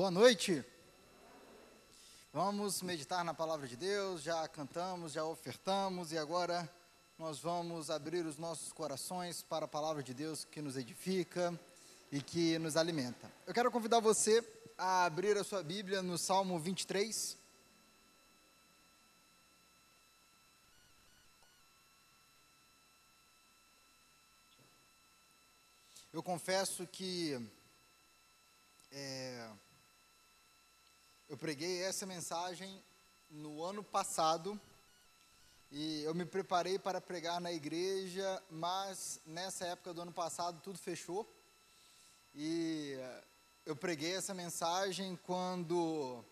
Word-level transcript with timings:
Boa 0.00 0.10
noite. 0.10 0.64
Vamos 2.32 2.80
meditar 2.80 3.22
na 3.22 3.34
palavra 3.34 3.68
de 3.68 3.76
Deus. 3.76 4.22
Já 4.22 4.48
cantamos, 4.48 5.12
já 5.12 5.22
ofertamos 5.26 6.10
e 6.10 6.16
agora 6.16 6.66
nós 7.18 7.38
vamos 7.38 7.90
abrir 7.90 8.24
os 8.24 8.38
nossos 8.38 8.72
corações 8.72 9.42
para 9.42 9.66
a 9.66 9.68
palavra 9.68 10.02
de 10.02 10.14
Deus 10.14 10.42
que 10.42 10.62
nos 10.62 10.78
edifica 10.78 11.52
e 12.10 12.22
que 12.22 12.58
nos 12.58 12.78
alimenta. 12.78 13.30
Eu 13.46 13.52
quero 13.52 13.70
convidar 13.70 14.00
você 14.00 14.42
a 14.78 15.04
abrir 15.04 15.36
a 15.36 15.44
sua 15.44 15.62
Bíblia 15.62 16.00
no 16.00 16.16
Salmo 16.16 16.58
23. 16.58 17.36
Eu 26.10 26.22
confesso 26.22 26.86
que 26.86 27.38
é, 28.90 29.46
eu 31.30 31.36
preguei 31.36 31.80
essa 31.84 32.04
mensagem 32.04 32.82
no 33.30 33.62
ano 33.62 33.84
passado 33.84 34.60
e 35.70 36.02
eu 36.02 36.12
me 36.12 36.24
preparei 36.24 36.76
para 36.76 37.00
pregar 37.00 37.40
na 37.40 37.52
igreja, 37.52 38.42
mas 38.50 39.20
nessa 39.24 39.64
época 39.66 39.94
do 39.94 40.02
ano 40.02 40.10
passado 40.10 40.60
tudo 40.60 40.76
fechou 40.76 41.24
e 42.34 42.98
eu 43.64 43.76
preguei 43.76 44.16
essa 44.16 44.34
mensagem 44.34 45.16
quando 45.22 46.24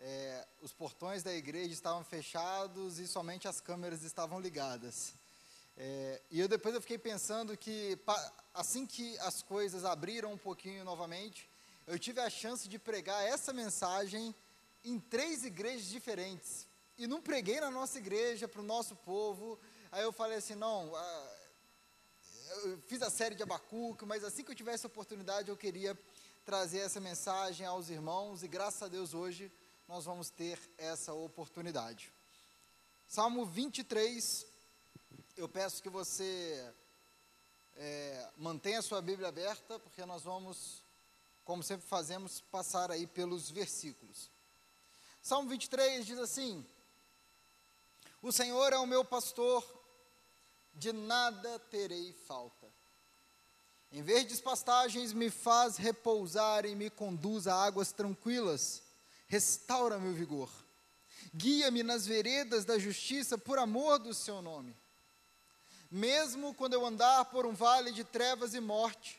é, 0.00 0.44
os 0.62 0.72
portões 0.72 1.22
da 1.22 1.32
igreja 1.32 1.72
estavam 1.72 2.02
fechados 2.02 2.98
e 2.98 3.06
somente 3.06 3.46
as 3.46 3.60
câmeras 3.60 4.02
estavam 4.02 4.40
ligadas. 4.40 5.14
É, 5.76 6.20
e 6.32 6.40
eu 6.40 6.48
depois 6.48 6.74
eu 6.74 6.80
fiquei 6.80 6.98
pensando 6.98 7.56
que 7.56 7.96
assim 8.52 8.84
que 8.84 9.16
as 9.20 9.42
coisas 9.42 9.84
abriram 9.84 10.32
um 10.32 10.38
pouquinho 10.38 10.84
novamente, 10.84 11.47
eu 11.88 11.98
tive 11.98 12.20
a 12.20 12.28
chance 12.28 12.68
de 12.68 12.78
pregar 12.78 13.24
essa 13.24 13.52
mensagem 13.52 14.34
em 14.84 15.00
três 15.00 15.44
igrejas 15.44 15.86
diferentes. 15.86 16.68
E 16.98 17.06
não 17.06 17.20
preguei 17.20 17.60
na 17.60 17.70
nossa 17.70 17.98
igreja, 17.98 18.46
para 18.46 18.60
o 18.60 18.64
nosso 18.64 18.94
povo. 18.94 19.58
Aí 19.90 20.02
eu 20.02 20.12
falei 20.12 20.36
assim: 20.36 20.54
não, 20.54 20.92
eu 22.64 22.78
fiz 22.86 23.00
a 23.00 23.10
série 23.10 23.34
de 23.34 23.42
Abacuque, 23.42 24.04
mas 24.04 24.22
assim 24.22 24.44
que 24.44 24.50
eu 24.50 24.54
tivesse 24.54 24.86
oportunidade, 24.86 25.48
eu 25.48 25.56
queria 25.56 25.98
trazer 26.44 26.80
essa 26.80 27.00
mensagem 27.00 27.66
aos 27.66 27.88
irmãos. 27.88 28.42
E 28.42 28.48
graças 28.48 28.82
a 28.82 28.88
Deus 28.88 29.14
hoje 29.14 29.50
nós 29.88 30.04
vamos 30.04 30.28
ter 30.28 30.60
essa 30.76 31.14
oportunidade. 31.14 32.12
Salmo 33.06 33.46
23, 33.46 34.46
eu 35.38 35.48
peço 35.48 35.82
que 35.82 35.88
você 35.88 36.70
é, 37.76 38.28
mantenha 38.36 38.80
a 38.80 38.82
sua 38.82 39.00
Bíblia 39.00 39.28
aberta, 39.28 39.78
porque 39.78 40.04
nós 40.04 40.24
vamos, 40.24 40.82
como 41.48 41.62
sempre 41.62 41.88
fazemos, 41.88 42.42
passar 42.50 42.90
aí 42.90 43.06
pelos 43.06 43.50
versículos. 43.50 44.28
Salmo 45.22 45.48
23 45.48 46.04
diz 46.04 46.18
assim: 46.18 46.62
O 48.20 48.30
Senhor 48.30 48.70
é 48.70 48.76
o 48.76 48.86
meu 48.86 49.02
pastor, 49.02 49.64
de 50.74 50.92
nada 50.92 51.58
terei 51.70 52.12
falta. 52.12 52.68
Em 53.90 54.02
verdes 54.02 54.42
pastagens 54.42 55.14
me 55.14 55.30
faz 55.30 55.78
repousar 55.78 56.66
e 56.66 56.74
me 56.74 56.90
conduz 56.90 57.46
a 57.46 57.54
águas 57.54 57.92
tranquilas, 57.92 58.82
restaura 59.26 59.98
meu 59.98 60.12
vigor. 60.12 60.50
Guia-me 61.34 61.82
nas 61.82 62.06
veredas 62.06 62.66
da 62.66 62.78
justiça 62.78 63.38
por 63.38 63.58
amor 63.58 63.98
do 63.98 64.12
seu 64.12 64.42
nome. 64.42 64.76
Mesmo 65.90 66.52
quando 66.52 66.74
eu 66.74 66.84
andar 66.84 67.24
por 67.24 67.46
um 67.46 67.54
vale 67.54 67.90
de 67.90 68.04
trevas 68.04 68.52
e 68.52 68.60
morte, 68.60 69.18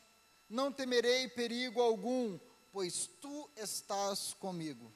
não 0.50 0.72
temerei 0.72 1.28
perigo 1.28 1.80
algum, 1.80 2.38
pois 2.72 3.08
tu 3.20 3.48
estás 3.56 4.34
comigo. 4.34 4.92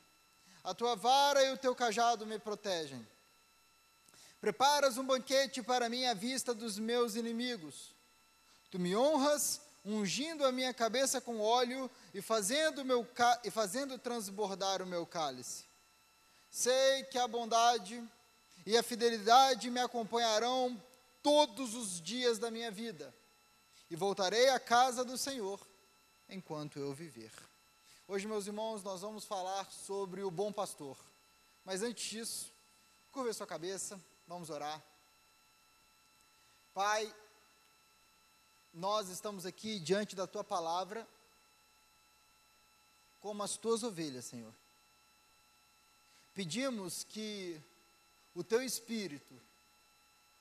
A 0.65 0.75
tua 0.75 0.97
vara 0.97 1.43
e 1.45 1.53
o 1.53 1.57
teu 1.57 1.75
cajado 1.75 2.27
me 2.27 2.39
protegem. 2.39 3.07
Preparas 4.41 4.99
um 4.99 5.07
banquete 5.07 5.63
para 5.63 5.89
mim 5.89 6.05
à 6.05 6.13
vista 6.13 6.53
dos 6.53 6.79
meus 6.79 7.15
inimigos. 7.15 7.95
Tu 8.71 8.79
me 8.79 8.97
honras, 8.97 9.61
ungindo 9.85 10.45
a 10.45 10.51
minha 10.51 10.75
cabeça 10.75 11.21
com 11.21 11.41
óleo 11.41 11.91
e 12.13 12.21
fazendo, 12.21 12.85
meu 12.85 13.07
e 13.45 13.51
fazendo 13.51 13.99
transbordar 13.99 14.83
o 14.83 14.87
meu 14.87 15.07
cálice. 15.07 15.65
Sei 16.51 17.05
que 17.05 17.19
a 17.19 17.29
bondade 17.29 18.03
e 18.67 18.77
a 18.77 18.83
fidelidade 18.83 19.71
me 19.71 19.81
acompanharão 19.81 20.83
todos 21.23 21.75
os 21.75 22.01
dias 22.01 22.39
da 22.39 22.51
minha 22.51 22.71
vida, 22.71 23.15
e 23.91 23.97
voltarei 23.97 24.49
à 24.49 24.59
casa 24.59 25.05
do 25.05 25.17
Senhor 25.19 25.61
enquanto 26.29 26.79
eu 26.79 26.93
viver. 26.93 27.33
Hoje, 28.07 28.27
meus 28.27 28.47
irmãos, 28.47 28.83
nós 28.83 29.01
vamos 29.01 29.25
falar 29.25 29.71
sobre 29.71 30.23
o 30.23 30.31
bom 30.31 30.53
pastor. 30.53 30.97
Mas 31.65 31.83
antes 31.83 32.11
disso, 32.11 32.53
curva 33.13 33.33
sua 33.33 33.47
cabeça, 33.47 33.99
vamos 34.27 34.51
orar. 34.51 34.83
Pai, 36.75 37.15
nós 38.75 39.09
estamos 39.09 39.47
aqui 39.47 39.79
diante 39.79 40.17
da 40.17 40.27
tua 40.27 40.43
palavra, 40.43 41.07
como 43.21 43.43
as 43.43 43.57
tuas 43.57 43.83
ovelhas, 43.83 44.25
Senhor. 44.25 44.53
Pedimos 46.35 47.05
que 47.05 47.61
o 48.35 48.43
teu 48.43 48.61
espírito 48.61 49.41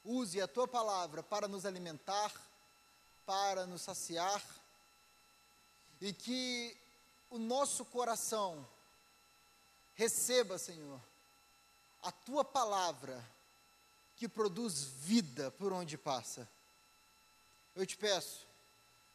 use 0.04 0.42
a 0.42 0.48
tua 0.48 0.68
palavra 0.68 1.22
para 1.22 1.48
nos 1.48 1.66
alimentar, 1.66 2.34
para 3.26 3.66
nos 3.66 3.82
saciar, 3.82 4.44
e 6.02 6.12
que 6.12 6.76
o 7.30 7.38
nosso 7.38 7.86
coração 7.86 8.68
receba, 9.96 10.58
Senhor, 10.58 11.00
a 12.02 12.12
tua 12.12 12.44
palavra 12.44 13.24
que 14.18 14.28
produz 14.28 14.84
vida 14.84 15.50
por 15.52 15.72
onde 15.72 15.98
passa. 15.98 16.48
Eu 17.76 17.86
te 17.86 17.98
peço, 17.98 18.46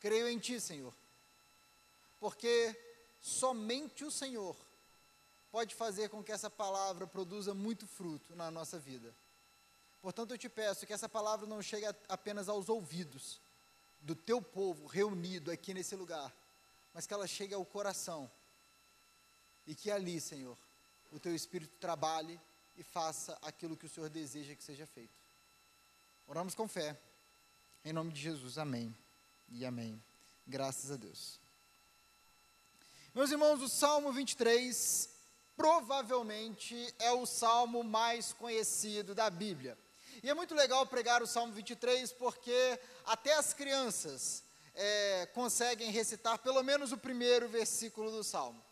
creio 0.00 0.28
em 0.28 0.38
ti, 0.38 0.60
Senhor, 0.60 0.92
porque 2.18 2.74
somente 3.20 4.04
o 4.04 4.10
Senhor 4.10 4.56
pode 5.52 5.74
fazer 5.74 6.08
com 6.08 6.22
que 6.22 6.32
essa 6.32 6.48
palavra 6.50 7.06
produza 7.06 7.54
muito 7.54 7.86
fruto 7.86 8.34
na 8.34 8.50
nossa 8.50 8.78
vida. 8.78 9.14
Portanto, 10.00 10.32
eu 10.32 10.38
te 10.38 10.48
peço 10.48 10.86
que 10.86 10.92
essa 10.92 11.08
palavra 11.08 11.46
não 11.46 11.60
chegue 11.60 11.86
apenas 12.08 12.48
aos 12.48 12.68
ouvidos 12.68 13.40
do 14.00 14.14
teu 14.14 14.40
povo 14.40 14.86
reunido 14.86 15.50
aqui 15.50 15.74
nesse 15.74 15.94
lugar, 15.96 16.32
mas 16.94 17.06
que 17.06 17.14
ela 17.14 17.26
chegue 17.26 17.54
ao 17.54 17.64
coração. 17.64 18.30
E 19.66 19.74
que 19.74 19.90
ali, 19.90 20.20
Senhor, 20.20 20.56
o 21.12 21.18
teu 21.18 21.34
espírito 21.34 21.72
trabalhe 21.78 22.40
e 22.76 22.82
faça 22.82 23.38
aquilo 23.42 23.76
que 23.76 23.86
o 23.86 23.88
Senhor 23.88 24.08
deseja 24.08 24.54
que 24.54 24.64
seja 24.64 24.86
feito. 24.86 25.12
Oramos 26.26 26.54
com 26.54 26.68
fé. 26.68 26.98
Em 27.84 27.92
nome 27.92 28.12
de 28.12 28.20
Jesus, 28.20 28.58
amém. 28.58 28.94
E 29.50 29.64
amém. 29.64 30.02
Graças 30.46 30.90
a 30.90 30.96
Deus. 30.96 31.38
Meus 33.14 33.30
irmãos, 33.30 33.60
o 33.62 33.68
Salmo 33.68 34.12
23 34.12 35.10
provavelmente 35.56 36.94
é 37.00 37.10
o 37.10 37.26
salmo 37.26 37.82
mais 37.82 38.32
conhecido 38.32 39.12
da 39.12 39.28
Bíblia. 39.28 39.76
E 40.22 40.28
é 40.28 40.34
muito 40.34 40.54
legal 40.54 40.84
pregar 40.86 41.22
o 41.22 41.26
Salmo 41.26 41.52
23 41.52 42.12
porque 42.12 42.80
até 43.06 43.34
as 43.34 43.54
crianças 43.54 44.42
é, 44.74 45.26
conseguem 45.32 45.90
recitar 45.90 46.38
pelo 46.38 46.62
menos 46.62 46.92
o 46.92 46.98
primeiro 46.98 47.48
versículo 47.48 48.10
do 48.10 48.24
Salmo. 48.24 48.62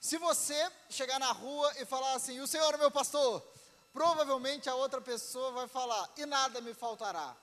Se 0.00 0.16
você 0.18 0.70
chegar 0.88 1.18
na 1.18 1.30
rua 1.32 1.72
e 1.78 1.84
falar 1.84 2.14
assim, 2.14 2.40
o 2.40 2.46
Senhor 2.46 2.72
é 2.74 2.78
meu 2.78 2.90
pastor, 2.90 3.42
provavelmente 3.92 4.68
a 4.68 4.74
outra 4.74 5.00
pessoa 5.00 5.52
vai 5.52 5.68
falar, 5.68 6.10
e 6.16 6.24
nada 6.24 6.60
me 6.60 6.72
faltará. 6.72 7.36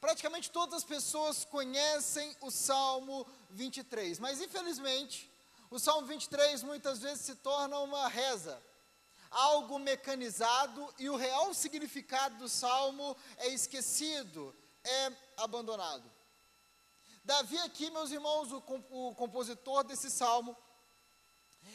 Praticamente 0.00 0.50
todas 0.50 0.74
as 0.74 0.84
pessoas 0.84 1.44
conhecem 1.44 2.36
o 2.40 2.50
Salmo 2.50 3.26
23, 3.50 4.18
mas 4.18 4.40
infelizmente 4.40 5.30
o 5.70 5.78
Salmo 5.78 6.06
23 6.06 6.62
muitas 6.62 7.00
vezes 7.00 7.24
se 7.24 7.34
torna 7.36 7.78
uma 7.78 8.08
reza 8.08 8.60
algo 9.36 9.78
mecanizado 9.78 10.94
e 10.98 11.10
o 11.10 11.16
real 11.16 11.52
significado 11.52 12.38
do 12.38 12.48
salmo 12.48 13.16
é 13.36 13.48
esquecido, 13.48 14.54
é 14.82 15.12
abandonado. 15.36 16.10
Davi, 17.22 17.58
aqui, 17.58 17.90
meus 17.90 18.10
irmãos, 18.10 18.50
o, 18.50 18.62
o 18.90 19.14
compositor 19.14 19.84
desse 19.84 20.10
salmo, 20.10 20.56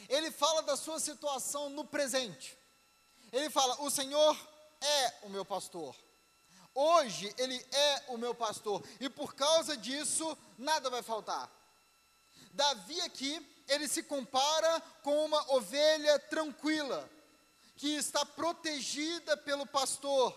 ele 0.08 0.30
fala 0.30 0.62
da 0.62 0.76
sua 0.76 0.98
situação 0.98 1.70
no 1.70 1.84
presente. 1.84 2.58
Ele 3.30 3.48
fala: 3.48 3.80
O 3.82 3.90
Senhor 3.90 4.36
é 4.80 5.14
o 5.22 5.28
meu 5.28 5.44
pastor. 5.44 5.94
Hoje 6.74 7.34
Ele 7.36 7.54
é 7.70 8.04
o 8.08 8.16
meu 8.16 8.34
pastor, 8.34 8.82
e 8.98 9.08
por 9.08 9.34
causa 9.34 9.76
disso, 9.76 10.36
nada 10.56 10.88
vai 10.88 11.02
faltar. 11.02 11.50
Davi 12.52 12.98
aqui, 13.02 13.46
ele 13.68 13.86
se 13.86 14.02
compara 14.02 14.80
com 15.02 15.24
uma 15.24 15.54
ovelha 15.54 16.18
tranquila, 16.18 17.08
que 17.82 17.96
está 17.96 18.24
protegida 18.24 19.36
pelo 19.38 19.66
pastor. 19.66 20.32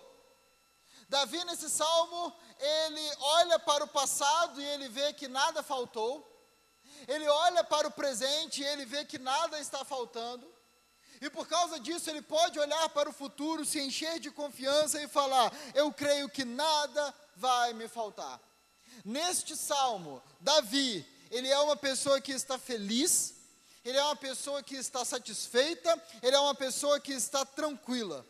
Davi, 1.08 1.44
nesse 1.44 1.70
salmo, 1.70 2.36
ele 2.60 3.12
olha 3.20 3.60
para 3.60 3.84
o 3.84 3.88
passado 3.88 4.60
e 4.60 4.66
ele 4.66 4.90
vê 4.90 5.14
que 5.14 5.28
nada 5.28 5.62
faltou. 5.62 6.28
ele 7.08 7.28
olha 7.28 7.64
para 7.64 7.88
o 7.88 7.92
presente 7.92 8.64
e 8.64 8.66
ele 8.66 8.84
vê 8.84 9.06
que 9.06 9.20
nada 9.20 9.60
está 9.60 9.86
faltando. 9.86 10.52
E 11.22 11.30
por 11.30 11.48
causa 11.48 11.80
disso, 11.80 12.10
ele 12.10 12.24
pode 12.24 12.58
olhar 12.58 12.90
para 12.90 13.12
o 13.12 13.14
futuro, 13.14 13.64
se 13.64 13.80
encher 13.80 14.20
de 14.20 14.32
confiança 14.32 15.00
e 15.00 15.08
falar: 15.08 15.54
Eu 15.76 15.94
creio 15.94 16.28
que 16.28 16.44
nada 16.44 17.14
vai 17.36 17.74
me 17.74 17.88
faltar. 17.88 18.42
Neste 19.04 19.56
salmo, 19.56 20.20
Davi, 20.42 21.06
ele 21.30 21.50
é 21.50 21.60
uma 21.60 21.76
pessoa 21.76 22.20
que 22.20 22.32
está 22.32 22.58
feliz, 22.58 23.35
ele 23.86 24.00
é 24.00 24.04
uma 24.04 24.16
pessoa 24.16 24.64
que 24.64 24.76
está 24.76 25.06
satisfeita, 25.06 26.04
ele 26.24 26.36
é 26.36 26.40
uma 26.40 26.56
pessoa 26.56 27.00
que 27.00 27.14
está 27.14 27.46
tranquila. 27.46 28.26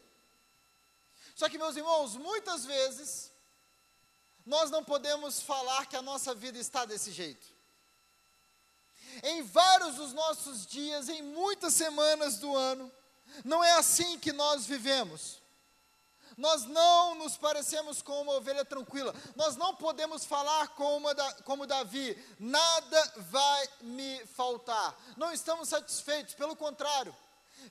Só 1.34 1.48
que, 1.48 1.58
meus 1.58 1.78
irmãos, 1.78 2.18
muitas 2.18 2.66
vezes, 2.66 3.32
nós 4.46 4.70
não 4.70 4.84
podemos 4.84 5.40
falar 5.40 5.86
que 5.86 5.96
a 5.96 6.02
nossa 6.02 6.36
vida 6.36 6.58
está 6.58 6.84
desse 6.84 7.12
jeito. 7.12 7.48
Em 9.24 9.44
vários 9.44 9.96
dos 9.96 10.12
nossos 10.12 10.66
dias, 10.66 11.08
em 11.08 11.22
muitas 11.22 11.74
semanas 11.74 12.38
do 12.38 12.54
ano, 12.54 12.92
não 13.46 13.64
é 13.64 13.72
assim 13.72 14.20
que 14.20 14.34
nós 14.34 14.66
vivemos. 14.66 15.42
Nós 16.38 16.66
não 16.66 17.16
nos 17.16 17.38
parecemos 17.38 18.02
com 18.02 18.22
uma 18.22 18.34
ovelha 18.34 18.66
tranquila. 18.66 19.16
Nós 19.36 19.56
não 19.56 19.74
podemos 19.76 20.26
falar 20.26 20.68
como, 20.70 21.08
como 21.46 21.66
Davi: 21.66 22.18
nada 22.38 23.14
vai 23.30 23.70
me 23.82 24.26
faltar. 24.28 24.98
Não 25.16 25.32
estamos 25.32 25.70
satisfeitos, 25.70 26.34
pelo 26.34 26.56
contrário, 26.56 27.16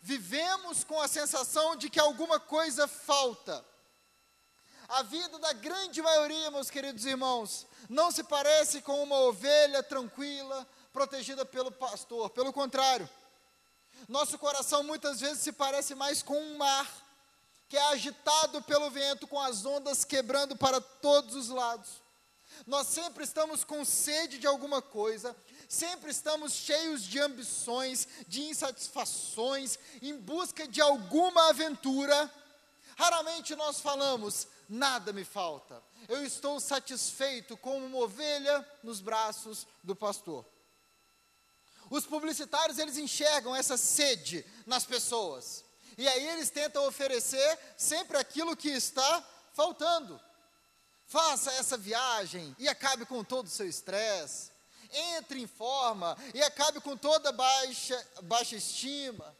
vivemos 0.01 0.83
com 0.83 1.01
a 1.01 1.09
sensação 1.09 1.77
de 1.77 1.91
que 1.91 2.01
alguma 2.01 2.41
coisa 2.41 2.89
falta. 2.89 3.65
A 4.89 5.03
vida 5.03 5.39
da 5.39 5.53
grande 5.53 6.01
maioria, 6.01 6.51
meus 6.51 6.71
queridos 6.71 7.05
irmãos, 7.05 7.67
não 7.89 8.11
se 8.11 8.23
parece 8.23 8.83
com 8.83 9.03
uma 9.03 9.17
ovelha 9.21 9.83
tranquila, 9.83 10.67
protegida 10.93 11.45
pelo 11.45 11.71
pastor. 11.71 12.31
Pelo 12.31 12.53
contrário, 12.53 13.09
nosso 14.09 14.39
coração 14.39 14.83
muitas 14.83 15.21
vezes 15.21 15.43
se 15.43 15.53
parece 15.53 15.95
mais 15.95 16.23
com 16.23 16.39
um 16.39 16.57
mar 16.57 17.04
que 17.69 17.77
é 17.77 17.83
agitado 17.89 18.63
pelo 18.63 18.91
vento, 18.91 19.27
com 19.27 19.41
as 19.41 19.65
ondas 19.65 20.05
quebrando 20.05 20.57
para 20.57 20.81
todos 20.81 21.35
os 21.35 21.49
lados. 21.49 22.03
Nós 22.67 22.87
sempre 22.87 23.25
estamos 23.25 23.65
com 23.65 23.85
sede 23.85 24.39
de 24.39 24.47
alguma 24.47 24.81
coisa, 24.81 25.37
sempre 25.69 26.11
estamos 26.11 26.53
cheios 26.53 27.03
de 27.03 27.19
ambições, 27.19 28.07
de 28.29 28.43
insatisfações, 28.43 29.79
em 30.01 30.17
busca 30.17 30.67
de 30.69 30.81
alguma 30.81 31.49
aventura. 31.49 32.33
Raramente 32.97 33.57
nós 33.57 33.81
falamos, 33.81 34.47
nada 34.69 35.13
me 35.13 35.25
falta, 35.25 35.83
eu 36.09 36.25
estou 36.25 36.61
satisfeito 36.61 37.57
como 37.57 37.87
uma 37.87 37.99
ovelha 37.99 38.67
nos 38.83 39.01
braços 39.01 39.67
do 39.83 39.97
pastor. 39.97 40.47
Os 41.91 42.07
publicitários, 42.07 42.79
eles 42.79 42.97
enxergam 42.97 43.55
essa 43.55 43.77
sede 43.77 44.45
nas 44.67 44.85
pessoas. 44.85 45.64
E 45.97 46.09
aí 46.09 46.29
eles 46.29 46.51
tentam 46.51 46.87
oferecer 46.87 47.59
sempre 47.77 48.17
aquilo 48.17 48.57
que 48.57 48.69
está 48.69 49.25
faltando. 49.53 50.21
Faça 51.07 51.53
essa 51.53 51.77
viagem 51.77 52.55
e 52.59 52.69
acabe 52.69 53.07
com 53.07 53.23
todo 53.23 53.47
o 53.47 53.51
seu 53.51 53.69
estresse. 53.69 54.53
Entre 54.93 55.41
em 55.41 55.47
forma 55.47 56.17
e 56.33 56.43
acabe 56.43 56.81
com 56.81 56.97
toda 56.97 57.33
baixa, 57.33 58.07
baixa 58.23 58.57
estima. 58.57 59.37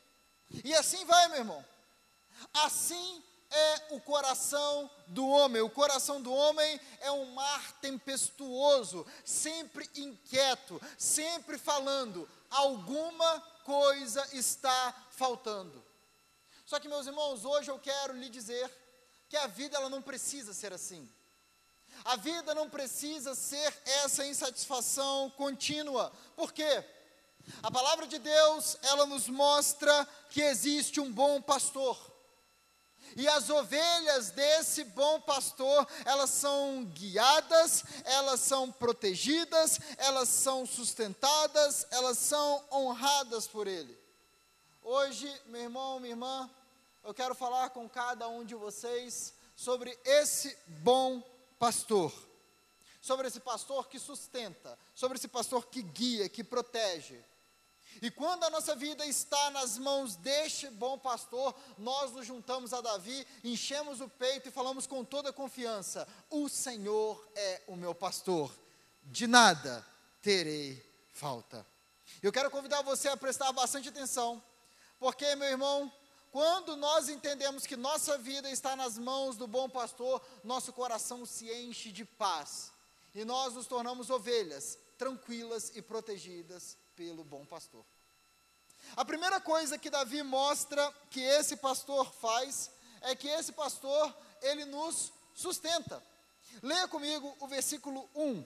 E 0.65 0.75
assim 0.75 1.05
vai, 1.05 1.29
meu 1.29 1.39
irmão. 1.39 1.65
Assim 2.53 3.23
é 3.51 3.83
o 3.91 4.01
coração 4.01 4.91
do 5.07 5.27
homem. 5.27 5.63
O 5.63 5.71
coração 5.71 6.21
do 6.21 6.33
homem 6.33 6.81
é 7.01 7.11
um 7.13 7.27
mar 7.27 7.73
tempestuoso, 7.81 9.07
sempre 9.25 9.89
inquieto, 9.95 10.81
sempre 10.99 11.57
falando: 11.57 12.29
alguma 12.51 13.41
coisa 13.65 14.27
está 14.33 14.95
faltando. 15.11 15.84
Só 16.65 16.81
que, 16.81 16.89
meus 16.89 17.07
irmãos, 17.07 17.45
hoje 17.45 17.71
eu 17.71 17.79
quero 17.79 18.15
lhe 18.15 18.29
dizer 18.29 18.71
que 19.29 19.37
a 19.37 19.47
vida 19.47 19.77
ela 19.77 19.91
não 19.91 20.01
precisa 20.01 20.55
ser 20.55 20.73
assim. 20.73 21.11
A 22.05 22.17
vida 22.17 22.55
não 22.55 22.69
precisa 22.69 23.35
ser 23.35 23.73
essa 24.03 24.27
insatisfação 24.27 25.31
contínua. 25.31 26.13
Por 26.35 26.53
quê? 26.53 26.85
A 27.63 27.71
palavra 27.71 28.07
de 28.07 28.19
Deus, 28.19 28.79
ela 28.83 29.07
nos 29.07 29.29
mostra 29.29 30.07
que 30.31 30.41
existe 30.41 31.01
um 31.01 31.13
bom 31.13 31.41
pastor. 31.41 32.13
E 33.17 33.29
as 33.29 33.49
ovelhas 33.49 34.31
desse 34.31 34.83
bom 34.85 35.21
pastor, 35.21 35.87
elas 36.05 36.31
são 36.31 36.85
guiadas, 36.87 37.85
elas 38.05 38.41
são 38.41 38.73
protegidas, 38.73 39.79
elas 39.99 40.29
são 40.29 40.67
sustentadas, 40.67 41.87
elas 41.91 42.19
são 42.19 42.65
honradas 42.73 43.47
por 43.47 43.67
ele. 43.67 44.04
Hoje, 44.87 45.35
meu 45.47 45.63
irmão, 45.63 45.99
minha 45.99 46.13
irmã, 46.13 46.51
eu 47.03 47.15
quero 47.15 47.35
falar 47.35 47.71
com 47.71 47.89
cada 47.89 48.29
um 48.29 48.45
de 48.45 48.55
vocês 48.55 49.33
sobre 49.57 49.99
esse 50.05 50.55
bom 50.67 51.23
pastor. 51.59 52.13
Sobre 53.01 53.27
esse 53.27 53.41
pastor 53.41 53.89
que 53.89 53.99
sustenta, 53.99 54.79
sobre 54.95 55.17
esse 55.17 55.27
pastor 55.27 55.69
que 55.69 55.81
guia, 55.81 56.29
que 56.29 56.45
protege. 56.45 57.19
E 58.03 58.11
quando 58.11 58.45
a 58.45 58.51
nossa 58.51 58.77
vida 58.77 59.07
está 59.07 59.49
nas 59.53 59.79
mãos 59.79 60.17
deste 60.17 60.69
bom 60.69 60.99
pastor, 60.99 61.55
nós 61.79 62.13
nos 62.13 62.27
juntamos 62.27 62.75
a 62.75 62.83
Davi, 62.83 63.27
enchemos 63.43 64.03
o 64.03 64.09
peito 64.09 64.51
e 64.51 64.53
falamos 64.53 64.87
com 64.87 65.03
toda 65.03 65.33
confiança: 65.33 66.07
O 66.29 66.47
Senhor 66.47 67.27
é 67.35 67.63
o 67.69 67.75
meu 67.75 67.95
pastor, 67.95 68.55
de 69.05 69.27
nada 69.27 69.83
terei 70.21 70.85
falta. 71.15 71.67
Eu 72.23 72.31
quero 72.31 72.51
convidar 72.51 72.83
você 72.83 73.09
a 73.09 73.17
prestar 73.17 73.51
bastante 73.51 73.89
atenção 73.89 74.43
porque, 74.99 75.35
meu 75.37 75.49
irmão, 75.49 75.93
quando 76.31 76.77
nós 76.77 77.09
entendemos 77.09 77.67
que 77.67 77.77
nossa 77.77 78.19
vida 78.19 78.51
está 78.51 78.75
nas 78.75 78.99
mãos 78.99 79.37
do 79.37 79.47
bom 79.47 79.69
pastor, 79.69 80.21
nosso 80.43 80.73
coração 80.73 81.25
se 81.25 81.53
enche 81.53 81.93
de 81.93 82.05
paz 82.05 82.73
e 83.15 83.25
nós 83.25 83.55
nos 83.55 83.67
tornamos 83.67 84.11
ovelhas 84.11 84.79
tranquilas 84.99 85.73
e 85.75 85.83
protegidas 85.83 86.77
pelo 86.97 87.25
bom 87.25 87.45
pastor. 87.45 87.85
A 88.97 89.05
primeira 89.05 89.41
coisa 89.41 89.79
que 89.79 89.91
Davi 89.91 90.23
mostra 90.23 90.93
que 91.11 91.21
esse 91.21 91.57
pastor 91.57 92.13
faz 92.15 92.71
é 93.01 93.15
que 93.15 93.29
esse 93.29 93.53
pastor, 93.53 94.17
ele 94.43 94.65
nos 94.65 95.13
sustenta. 95.35 96.03
Leia 96.63 96.89
comigo 96.89 97.37
o 97.41 97.47
versículo 97.47 98.09
1. 98.15 98.45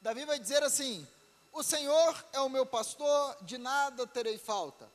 Davi 0.00 0.24
vai 0.24 0.38
dizer 0.38 0.62
assim: 0.62 1.06
O 1.52 1.62
Senhor 1.62 2.24
é 2.32 2.40
o 2.40 2.48
meu 2.48 2.66
pastor, 2.66 3.36
de 3.42 3.58
nada 3.58 4.06
terei 4.06 4.38
falta. 4.38 4.90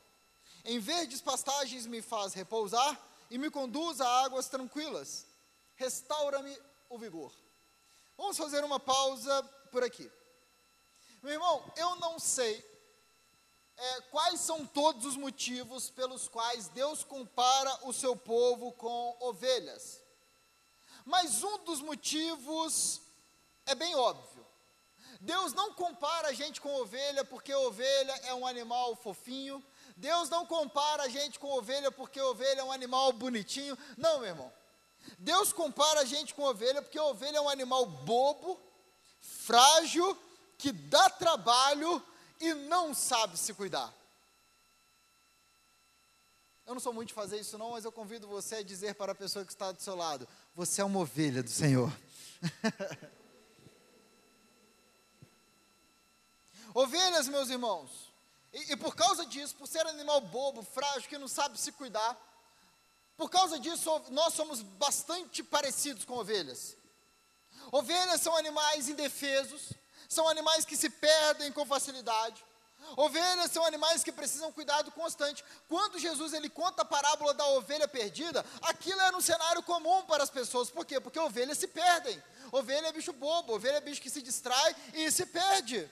Em 0.65 0.79
verdes 0.79 1.21
pastagens 1.21 1.85
me 1.85 2.01
faz 2.01 2.33
repousar 2.33 2.99
e 3.29 3.37
me 3.37 3.49
conduz 3.49 3.99
a 3.99 4.07
águas 4.23 4.47
tranquilas. 4.47 5.25
Restaura-me 5.75 6.57
o 6.89 6.97
vigor. 6.97 7.33
Vamos 8.17 8.37
fazer 8.37 8.63
uma 8.63 8.79
pausa 8.79 9.43
por 9.71 9.83
aqui. 9.83 10.09
Meu 11.21 11.33
irmão, 11.33 11.73
eu 11.75 11.95
não 11.97 12.19
sei 12.19 12.63
é, 13.75 14.01
quais 14.11 14.39
são 14.39 14.65
todos 14.65 15.05
os 15.05 15.17
motivos 15.17 15.89
pelos 15.89 16.27
quais 16.27 16.67
Deus 16.69 17.03
compara 17.03 17.87
o 17.87 17.93
seu 17.93 18.15
povo 18.15 18.71
com 18.73 19.17
ovelhas. 19.19 20.01
Mas 21.05 21.43
um 21.43 21.57
dos 21.63 21.81
motivos 21.81 23.01
é 23.65 23.75
bem 23.75 23.95
óbvio. 23.95 24.45
Deus 25.19 25.53
não 25.53 25.73
compara 25.73 26.29
a 26.29 26.33
gente 26.33 26.59
com 26.61 26.73
ovelha 26.75 27.23
porque 27.25 27.53
ovelha 27.53 28.13
é 28.23 28.33
um 28.33 28.45
animal 28.45 28.95
fofinho, 28.95 29.63
Deus 29.95 30.29
não 30.29 30.45
compara 30.45 31.03
a 31.03 31.09
gente 31.09 31.39
com 31.39 31.51
ovelha 31.51 31.91
porque 31.91 32.19
ovelha 32.19 32.61
é 32.61 32.63
um 32.63 32.71
animal 32.71 33.13
bonitinho. 33.13 33.77
Não, 33.97 34.19
meu 34.19 34.29
irmão. 34.29 34.51
Deus 35.17 35.51
compara 35.53 36.01
a 36.01 36.05
gente 36.05 36.33
com 36.33 36.43
ovelha 36.43 36.81
porque 36.81 36.99
ovelha 36.99 37.37
é 37.37 37.41
um 37.41 37.49
animal 37.49 37.85
bobo, 37.85 38.59
frágil, 39.19 40.17
que 40.57 40.71
dá 40.71 41.09
trabalho 41.09 42.01
e 42.39 42.53
não 42.53 42.93
sabe 42.93 43.37
se 43.37 43.53
cuidar. 43.53 43.93
Eu 46.65 46.73
não 46.73 46.79
sou 46.79 46.93
muito 46.93 47.09
de 47.09 47.13
fazer 47.13 47.39
isso 47.39 47.57
não, 47.57 47.71
mas 47.71 47.83
eu 47.83 47.91
convido 47.91 48.27
você 48.27 48.55
a 48.55 48.63
dizer 48.63 48.95
para 48.95 49.11
a 49.11 49.15
pessoa 49.15 49.43
que 49.43 49.51
está 49.51 49.71
do 49.71 49.81
seu 49.81 49.95
lado: 49.95 50.27
você 50.55 50.81
é 50.81 50.85
uma 50.85 50.99
ovelha 50.99 51.43
do 51.43 51.49
Senhor. 51.49 51.91
Ovelhas, 56.73 57.27
meus 57.27 57.49
irmãos, 57.49 58.11
e, 58.53 58.73
e 58.73 58.75
por 58.77 58.95
causa 58.95 59.25
disso, 59.25 59.55
por 59.55 59.67
ser 59.67 59.85
animal 59.87 60.21
bobo, 60.21 60.61
frágil, 60.61 61.09
que 61.09 61.17
não 61.17 61.27
sabe 61.27 61.59
se 61.59 61.71
cuidar, 61.71 62.17
por 63.17 63.29
causa 63.29 63.59
disso, 63.59 64.01
nós 64.09 64.33
somos 64.33 64.61
bastante 64.61 65.43
parecidos 65.43 66.05
com 66.05 66.17
ovelhas. 66.17 66.75
Ovelhas 67.71 68.21
são 68.21 68.35
animais 68.35 68.89
indefesos, 68.89 69.73
são 70.09 70.27
animais 70.27 70.65
que 70.65 70.75
se 70.75 70.89
perdem 70.89 71.51
com 71.51 71.65
facilidade. 71.65 72.43
Ovelhas 72.97 73.51
são 73.51 73.65
animais 73.65 74.03
que 74.03 74.11
precisam 74.11 74.51
cuidado 74.51 74.91
constante. 74.91 75.43
Quando 75.69 75.97
Jesus 75.97 76.33
ele 76.33 76.49
conta 76.49 76.81
a 76.81 76.85
parábola 76.85 77.33
da 77.33 77.47
ovelha 77.47 77.87
perdida, 77.87 78.45
aquilo 78.61 78.99
era 78.99 79.15
um 79.15 79.21
cenário 79.21 79.63
comum 79.63 80.03
para 80.03 80.23
as 80.23 80.29
pessoas. 80.29 80.69
Por 80.69 80.85
quê? 80.85 80.99
Porque 80.99 81.19
ovelhas 81.19 81.57
se 81.57 81.67
perdem. 81.67 82.21
Ovelha 82.51 82.87
é 82.87 82.91
bicho 82.91 83.13
bobo, 83.13 83.53
ovelha 83.53 83.77
é 83.77 83.81
bicho 83.81 84.01
que 84.01 84.09
se 84.09 84.21
distrai 84.21 84.75
e 84.93 85.09
se 85.09 85.25
perde. 85.25 85.89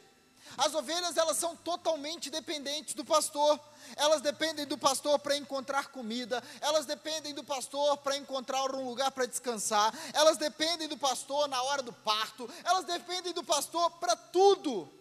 As 0.58 0.74
ovelhas, 0.76 1.18
elas 1.18 1.38
são 1.38 1.56
totalmente 1.56 2.30
dependentes 2.30 2.94
do 2.94 3.06
pastor. 3.06 3.60
Elas 3.96 4.22
dependem 4.22 4.66
do 4.66 4.78
pastor 4.78 5.20
para 5.20 5.36
encontrar 5.36 5.88
comida, 5.88 6.42
elas 6.62 6.86
dependem 6.86 7.34
do 7.34 7.44
pastor 7.44 7.98
para 7.98 8.16
encontrar 8.16 8.74
um 8.76 8.88
lugar 8.88 9.12
para 9.12 9.26
descansar, 9.26 9.94
elas 10.14 10.38
dependem 10.38 10.88
do 10.88 10.98
pastor 10.98 11.48
na 11.48 11.62
hora 11.64 11.82
do 11.82 11.92
parto, 11.92 12.50
elas 12.64 12.86
dependem 12.86 13.34
do 13.34 13.44
pastor 13.44 13.92
para 13.92 14.16
tudo. 14.16 14.92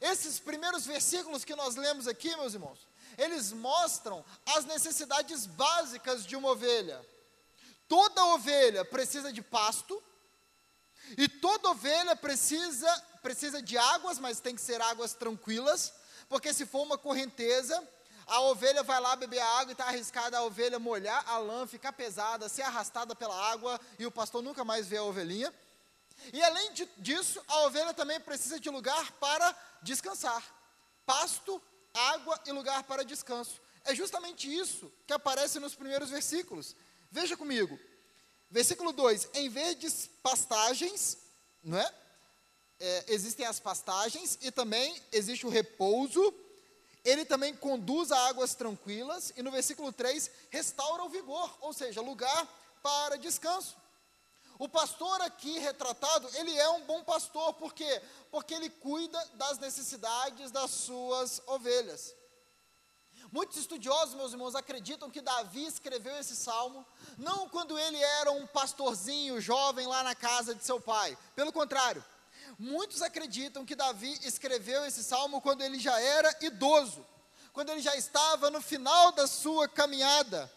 Esses 0.00 0.38
primeiros 0.38 0.86
versículos 0.86 1.44
que 1.44 1.56
nós 1.56 1.74
lemos 1.76 2.06
aqui, 2.06 2.34
meus 2.36 2.54
irmãos, 2.54 2.78
eles 3.16 3.52
mostram 3.52 4.24
as 4.46 4.64
necessidades 4.64 5.46
básicas 5.46 6.26
de 6.26 6.36
uma 6.36 6.50
ovelha. 6.50 7.04
Toda 7.88 8.24
ovelha 8.26 8.84
precisa 8.84 9.32
de 9.32 9.42
pasto, 9.42 10.02
e 11.18 11.28
toda 11.28 11.70
ovelha 11.70 12.16
precisa, 12.16 13.02
precisa 13.24 13.62
de 13.62 13.78
águas, 13.78 14.18
mas 14.18 14.38
tem 14.38 14.54
que 14.54 14.60
ser 14.60 14.82
águas 14.82 15.14
tranquilas, 15.14 15.94
porque 16.28 16.52
se 16.52 16.66
for 16.66 16.82
uma 16.82 16.98
correnteza, 16.98 17.82
a 18.26 18.38
ovelha 18.42 18.82
vai 18.82 19.00
lá 19.00 19.16
beber 19.16 19.38
a 19.38 19.48
água 19.60 19.70
e 19.70 19.72
está 19.72 19.86
arriscada 19.86 20.36
a 20.36 20.42
ovelha 20.42 20.78
molhar 20.78 21.26
a 21.26 21.38
lã, 21.38 21.66
ficar 21.66 21.94
pesada, 21.94 22.50
ser 22.50 22.60
arrastada 22.60 23.14
pela 23.14 23.34
água 23.50 23.80
e 23.98 24.04
o 24.04 24.10
pastor 24.10 24.42
nunca 24.42 24.62
mais 24.62 24.86
vê 24.86 24.98
a 24.98 25.02
ovelhinha. 25.02 25.50
E 26.34 26.42
além 26.42 26.74
de, 26.74 26.86
disso, 26.98 27.40
a 27.48 27.62
ovelha 27.62 27.94
também 27.94 28.20
precisa 28.20 28.60
de 28.60 28.68
lugar 28.68 29.12
para 29.12 29.56
descansar: 29.80 30.44
pasto, 31.06 31.60
água 31.94 32.38
e 32.44 32.52
lugar 32.52 32.82
para 32.82 33.06
descanso. 33.06 33.58
É 33.86 33.94
justamente 33.94 34.54
isso 34.54 34.92
que 35.06 35.14
aparece 35.14 35.58
nos 35.58 35.74
primeiros 35.74 36.10
versículos. 36.10 36.76
Veja 37.10 37.38
comigo. 37.38 37.78
Versículo 38.50 38.92
2: 38.92 39.30
Em 39.32 39.48
verdes 39.48 40.10
pastagens, 40.22 41.16
não 41.62 41.78
é? 41.78 42.03
É? 42.84 43.04
Existem 43.08 43.46
as 43.46 43.58
pastagens 43.58 44.38
e 44.42 44.50
também 44.50 45.00
existe 45.10 45.46
o 45.46 45.50
repouso. 45.50 46.34
Ele 47.04 47.24
também 47.24 47.54
conduz 47.54 48.12
a 48.12 48.28
águas 48.28 48.54
tranquilas. 48.54 49.32
E 49.36 49.42
no 49.42 49.50
versículo 49.50 49.92
3, 49.92 50.30
restaura 50.50 51.02
o 51.04 51.08
vigor, 51.08 51.56
ou 51.60 51.72
seja, 51.72 52.00
lugar 52.00 52.48
para 52.82 53.16
descanso. 53.16 53.76
O 54.58 54.68
pastor 54.68 55.20
aqui 55.22 55.58
retratado, 55.58 56.28
ele 56.34 56.56
é 56.56 56.68
um 56.70 56.84
bom 56.84 57.02
pastor, 57.02 57.54
por 57.54 57.74
quê? 57.74 58.00
Porque 58.30 58.54
ele 58.54 58.70
cuida 58.70 59.22
das 59.34 59.58
necessidades 59.58 60.50
das 60.50 60.70
suas 60.70 61.42
ovelhas. 61.46 62.14
Muitos 63.32 63.56
estudiosos, 63.56 64.14
meus 64.14 64.30
irmãos, 64.30 64.54
acreditam 64.54 65.10
que 65.10 65.20
Davi 65.20 65.66
escreveu 65.66 66.16
esse 66.18 66.36
salmo 66.36 66.86
não 67.18 67.48
quando 67.48 67.76
ele 67.76 68.00
era 68.00 68.30
um 68.30 68.46
pastorzinho 68.46 69.40
jovem 69.40 69.88
lá 69.88 70.04
na 70.04 70.14
casa 70.14 70.54
de 70.54 70.64
seu 70.64 70.80
pai. 70.80 71.18
Pelo 71.34 71.52
contrário, 71.52 72.04
muitos 72.58 73.02
acreditam 73.02 73.64
que 73.64 73.74
Davi 73.74 74.18
escreveu 74.22 74.84
esse 74.84 75.02
salmo 75.02 75.40
quando 75.40 75.62
ele 75.62 75.78
já 75.78 75.98
era 76.00 76.36
idoso, 76.40 77.04
quando 77.52 77.70
ele 77.70 77.80
já 77.80 77.94
estava 77.96 78.50
no 78.50 78.60
final 78.60 79.12
da 79.12 79.26
sua 79.26 79.68
caminhada. 79.68 80.50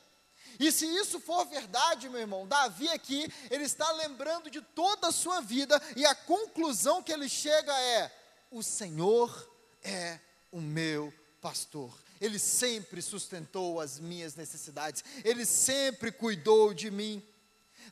E 0.59 0.71
se 0.71 0.85
isso 0.85 1.19
for 1.19 1.45
verdade, 1.45 2.09
meu 2.09 2.19
irmão, 2.19 2.47
Davi 2.47 2.89
aqui, 2.89 3.31
ele 3.51 3.63
está 3.63 3.91
lembrando 3.91 4.49
de 4.49 4.61
toda 4.61 5.07
a 5.07 5.11
sua 5.11 5.39
vida 5.41 5.79
e 5.95 6.05
a 6.05 6.15
conclusão 6.15 7.03
que 7.03 7.11
ele 7.11 7.29
chega 7.29 7.77
é: 7.79 8.11
o 8.49 8.63
Senhor 8.63 9.51
é 9.83 10.19
o 10.51 10.59
meu 10.59 11.13
pastor. 11.41 11.93
Ele 12.19 12.39
sempre 12.39 13.01
sustentou 13.01 13.79
as 13.79 13.99
minhas 13.99 14.35
necessidades, 14.35 15.03
Ele 15.23 15.45
sempre 15.45 16.11
cuidou 16.11 16.73
de 16.73 16.89
mim. 16.89 17.23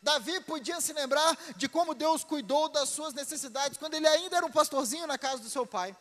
Davi 0.05 0.39
podia 0.41 0.79
se 0.79 0.93
lembrar 0.93 1.35
de 1.57 1.67
como 1.67 1.95
Deus 1.95 2.23
cuidou 2.23 2.69
das 2.69 2.89
suas 2.89 3.11
necessidades 3.11 3.75
quando 3.75 3.95
ele 3.95 4.07
ainda 4.07 4.37
era 4.37 4.45
um 4.45 4.51
pastorzinho 4.51 5.07
na 5.07 5.17
casa 5.17 5.41
do 5.41 5.49
seu 5.49 5.65
pai. 5.65 5.97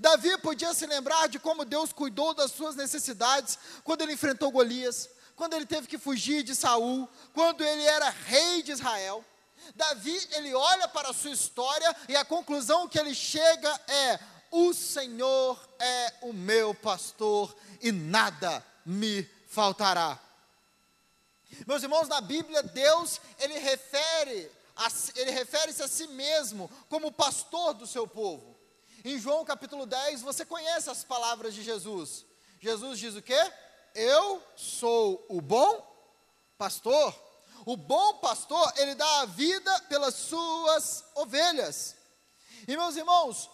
Davi 0.00 0.36
podia 0.38 0.74
se 0.74 0.84
lembrar 0.86 1.28
de 1.28 1.38
como 1.38 1.64
Deus 1.64 1.92
cuidou 1.92 2.34
das 2.34 2.50
suas 2.50 2.74
necessidades 2.74 3.56
quando 3.84 4.02
ele 4.02 4.14
enfrentou 4.14 4.50
Golias, 4.50 5.08
quando 5.36 5.54
ele 5.54 5.66
teve 5.66 5.86
que 5.86 5.98
fugir 5.98 6.42
de 6.42 6.52
Saul, 6.52 7.08
quando 7.32 7.62
ele 7.62 7.84
era 7.84 8.10
rei 8.10 8.60
de 8.60 8.72
Israel. 8.72 9.24
Davi, 9.76 10.18
ele 10.32 10.52
olha 10.52 10.88
para 10.88 11.10
a 11.10 11.14
sua 11.14 11.30
história 11.30 11.94
e 12.08 12.16
a 12.16 12.24
conclusão 12.24 12.88
que 12.88 12.98
ele 12.98 13.14
chega 13.14 13.80
é: 13.86 14.18
o 14.50 14.74
Senhor 14.74 15.56
é 15.78 16.12
o 16.22 16.32
meu 16.32 16.74
pastor 16.74 17.54
e 17.80 17.92
nada 17.92 18.66
me 18.84 19.22
faltará. 19.46 20.23
Meus 21.66 21.82
irmãos, 21.82 22.08
na 22.08 22.20
Bíblia, 22.20 22.62
Deus, 22.62 23.20
ele 23.38 23.58
refere, 23.58 24.50
a, 24.76 24.88
ele 25.16 25.30
refere-se 25.30 25.82
a 25.82 25.88
si 25.88 26.06
mesmo 26.08 26.70
como 26.88 27.12
pastor 27.12 27.74
do 27.74 27.86
seu 27.86 28.06
povo. 28.06 28.56
Em 29.04 29.18
João 29.18 29.44
capítulo 29.44 29.84
10, 29.86 30.22
você 30.22 30.44
conhece 30.44 30.88
as 30.88 31.04
palavras 31.04 31.54
de 31.54 31.62
Jesus. 31.62 32.24
Jesus 32.60 32.98
diz 32.98 33.14
o 33.14 33.22
quê? 33.22 33.38
Eu 33.94 34.42
sou 34.56 35.24
o 35.28 35.40
bom 35.40 35.86
pastor. 36.56 37.14
O 37.66 37.76
bom 37.76 38.14
pastor, 38.14 38.72
ele 38.76 38.94
dá 38.94 39.20
a 39.20 39.26
vida 39.26 39.80
pelas 39.82 40.14
suas 40.14 41.04
ovelhas. 41.14 41.96
E 42.66 42.76
meus 42.76 42.96
irmãos, 42.96 43.50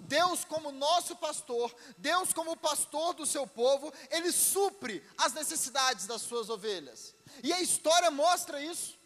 Deus 0.00 0.44
como 0.44 0.72
nosso 0.72 1.14
pastor, 1.16 1.74
Deus 1.98 2.32
como 2.32 2.56
pastor 2.56 3.14
do 3.14 3.26
seu 3.26 3.46
povo, 3.46 3.92
ele 4.10 4.32
supre 4.32 5.04
as 5.18 5.32
necessidades 5.32 6.06
das 6.06 6.22
suas 6.22 6.48
ovelhas. 6.48 7.14
E 7.42 7.52
a 7.52 7.60
história 7.60 8.10
mostra 8.10 8.62
isso. 8.62 8.98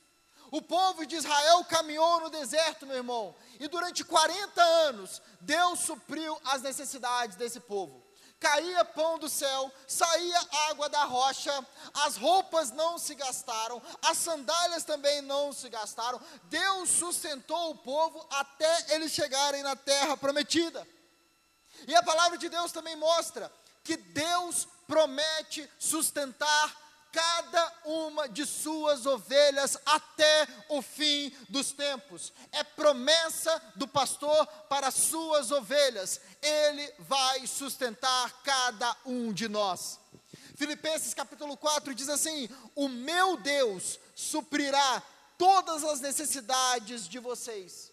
O 0.51 0.63
povo 0.63 1.05
de 1.05 1.17
Israel 1.17 1.65
caminhou 1.65 2.21
no 2.21 2.31
deserto, 2.31 2.87
meu 2.87 2.97
irmão, 2.97 3.35
e 3.59 3.67
durante 3.67 4.05
40 4.05 4.63
anos 4.63 5.21
Deus 5.41 5.81
supriu 5.81 6.39
as 6.45 6.63
necessidades 6.63 7.37
desse 7.37 7.59
povo 7.59 8.04
caía 8.41 8.85
pão 8.85 9.19
do 9.19 9.29
céu, 9.29 9.73
saía 9.87 10.41
água 10.71 10.89
da 10.89 11.05
rocha, 11.05 11.67
as 11.95 12.17
roupas 12.17 12.71
não 12.71 12.99
se 12.99 13.15
gastaram, 13.15 13.81
as 14.03 14.19
sandálias 14.19 14.85
também 14.85 15.23
não 15.23 15.53
se 15.53 15.69
gastaram. 15.69 16.21
Deus 16.45 16.91
sustentou 16.91 17.71
o 17.71 17.79
povo 17.79 18.27
até 18.31 18.95
eles 18.95 19.13
chegarem 19.13 19.63
na 19.63 19.75
terra 19.75 20.17
prometida. 20.17 20.87
E 21.87 21.95
a 21.95 22.03
palavra 22.03 22.39
de 22.39 22.49
Deus 22.49 22.73
também 22.73 22.97
mostra 22.97 23.51
que 23.83 23.97
Deus 23.97 24.67
promete 24.87 25.69
sustentar 25.79 26.84
cada 27.15 27.73
uma 27.85 28.29
de 28.29 28.45
suas 28.45 29.07
ovelhas 29.07 29.79
até 29.87 30.49
o 30.69 30.83
fim 30.83 31.33
dos 31.49 31.71
tempos. 31.71 32.33
É 32.51 32.65
promessa 32.65 33.63
do 33.77 33.87
pastor 33.87 34.45
para 34.69 34.89
as 34.89 34.95
suas 34.95 35.53
ovelhas. 35.53 36.21
Ele 36.43 36.93
vai 36.99 37.47
sustentar 37.47 38.43
cada 38.43 38.97
um 39.07 39.33
de 39.33 39.49
nós. 39.49 40.01
Filipenses 40.57 41.15
capítulo 41.15 41.57
4 41.57 41.95
diz 41.95 42.09
assim: 42.09 42.49
O 42.75 42.89
meu 42.89 43.37
Deus 43.37 44.01
suprirá 44.17 45.01
todas 45.39 45.85
as 45.85 46.01
necessidades 46.01 47.09
de 47.09 47.21
vocês. 47.21 47.93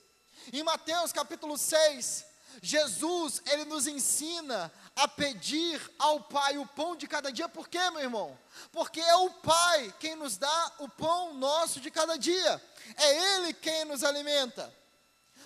Em 0.52 0.64
Mateus 0.64 1.14
capítulo 1.14 1.60
6, 1.60 2.26
Jesus, 2.62 3.42
ele 3.48 3.66
nos 3.66 3.88
ensina 3.88 4.72
a 4.96 5.08
pedir 5.08 5.82
ao 5.98 6.22
Pai 6.22 6.58
o 6.58 6.66
pão 6.66 6.96
de 6.96 7.08
cada 7.08 7.32
dia, 7.32 7.48
por 7.48 7.68
quê, 7.68 7.90
meu 7.92 8.02
irmão? 8.02 8.38
Porque 8.72 9.00
é 9.00 9.16
o 9.16 9.30
Pai 9.30 9.94
quem 10.00 10.16
nos 10.16 10.38
dá 10.38 10.72
o 10.80 10.90
pão 10.90 11.34
nosso 11.34 11.80
de 11.80 11.90
cada 11.90 12.18
dia, 12.18 12.62
é 12.98 13.36
Ele 13.36 13.54
quem 13.54 13.86
nos 13.86 14.04
alimenta. 14.04 14.74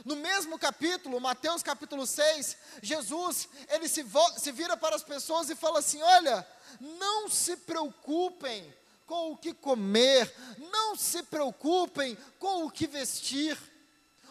No 0.04 0.16
mesmo 0.16 0.60
capítulo, 0.60 1.22
Mateus 1.22 1.64
capítulo 1.64 2.06
6, 2.06 2.58
Jesus, 2.82 3.48
ele 3.70 3.88
se, 3.88 4.06
se 4.38 4.52
vira 4.52 4.76
para 4.76 4.96
as 4.96 5.04
pessoas 5.04 5.50
e 5.50 5.56
fala 5.56 5.80
assim: 5.80 6.02
Olha, 6.02 6.46
não 6.82 7.30
se 7.30 7.56
preocupem 7.56 8.74
com 9.06 9.32
o 9.32 9.38
que 9.38 9.54
comer, 9.54 10.34
não 10.72 10.96
se 10.96 11.24
preocupem 11.24 12.18
com 12.40 12.66
o 12.66 12.72
que 12.72 12.88
vestir 12.88 13.58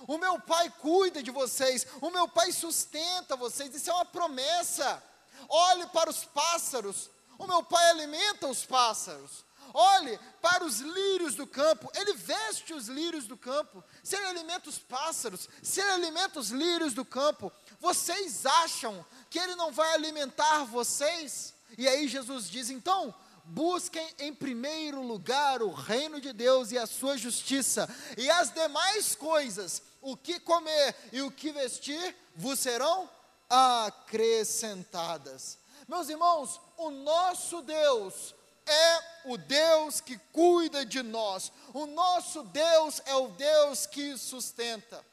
o 0.06 0.18
meu 0.18 0.40
pai 0.40 0.70
cuida 0.80 1.22
de 1.22 1.30
vocês, 1.30 1.86
o 2.00 2.10
meu 2.10 2.28
pai 2.28 2.52
sustenta 2.52 3.36
vocês, 3.36 3.74
isso 3.74 3.90
é 3.90 3.94
uma 3.94 4.04
promessa. 4.04 5.02
Olhe 5.48 5.86
para 5.88 6.10
os 6.10 6.24
pássaros, 6.24 7.10
o 7.38 7.46
meu 7.46 7.62
pai 7.62 7.90
alimenta 7.90 8.46
os 8.46 8.64
pássaros. 8.64 9.44
Olhe 9.72 10.20
para 10.40 10.64
os 10.64 10.78
lírios 10.78 11.34
do 11.34 11.46
campo, 11.46 11.90
ele 11.94 12.12
veste 12.12 12.72
os 12.72 12.86
lírios 12.86 13.26
do 13.26 13.36
campo. 13.36 13.82
Se 14.04 14.14
ele 14.14 14.26
alimenta 14.26 14.68
os 14.68 14.78
pássaros, 14.78 15.48
se 15.62 15.80
ele 15.80 15.90
alimenta 15.90 16.38
os 16.38 16.50
lírios 16.50 16.94
do 16.94 17.04
campo, 17.04 17.50
vocês 17.80 18.46
acham 18.46 19.04
que 19.28 19.38
ele 19.38 19.56
não 19.56 19.72
vai 19.72 19.92
alimentar 19.94 20.64
vocês? 20.64 21.54
E 21.76 21.88
aí 21.88 22.06
Jesus 22.06 22.48
diz: 22.48 22.70
então, 22.70 23.12
busquem 23.44 24.08
em 24.18 24.32
primeiro 24.32 25.02
lugar 25.02 25.60
o 25.60 25.72
reino 25.72 26.20
de 26.20 26.32
Deus 26.32 26.70
e 26.70 26.78
a 26.78 26.86
sua 26.86 27.16
justiça, 27.16 27.88
e 28.16 28.30
as 28.30 28.52
demais 28.52 29.16
coisas 29.16 29.82
o 30.04 30.16
que 30.16 30.38
comer 30.38 30.94
e 31.12 31.20
o 31.22 31.30
que 31.30 31.50
vestir 31.50 32.14
vos 32.36 32.60
serão 32.60 33.10
acrescentadas. 33.48 35.58
Meus 35.88 36.08
irmãos, 36.08 36.60
o 36.76 36.90
nosso 36.90 37.62
Deus 37.62 38.34
é 38.66 39.00
o 39.26 39.36
Deus 39.36 40.00
que 40.00 40.16
cuida 40.32 40.86
de 40.86 41.02
nós, 41.02 41.52
o 41.72 41.86
nosso 41.86 42.42
Deus 42.44 43.02
é 43.06 43.14
o 43.14 43.28
Deus 43.28 43.86
que 43.86 44.16
sustenta. 44.16 45.04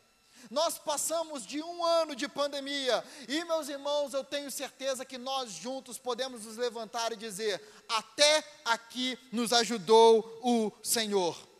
Nós 0.50 0.78
passamos 0.78 1.46
de 1.46 1.62
um 1.62 1.86
ano 1.86 2.16
de 2.16 2.28
pandemia 2.28 3.04
e, 3.28 3.44
meus 3.46 3.70
irmãos, 3.70 4.14
eu 4.14 4.24
tenho 4.24 4.52
certeza 4.52 5.06
que 5.06 5.18
nós 5.18 5.52
juntos 5.52 5.98
podemos 5.98 6.46
nos 6.46 6.58
levantar 6.58 7.14
e 7.14 7.16
dizer: 7.16 7.62
até 7.88 8.44
aqui 8.66 9.18
nos 9.32 9.54
ajudou 9.54 10.40
o 10.42 10.72
Senhor. 10.84 11.51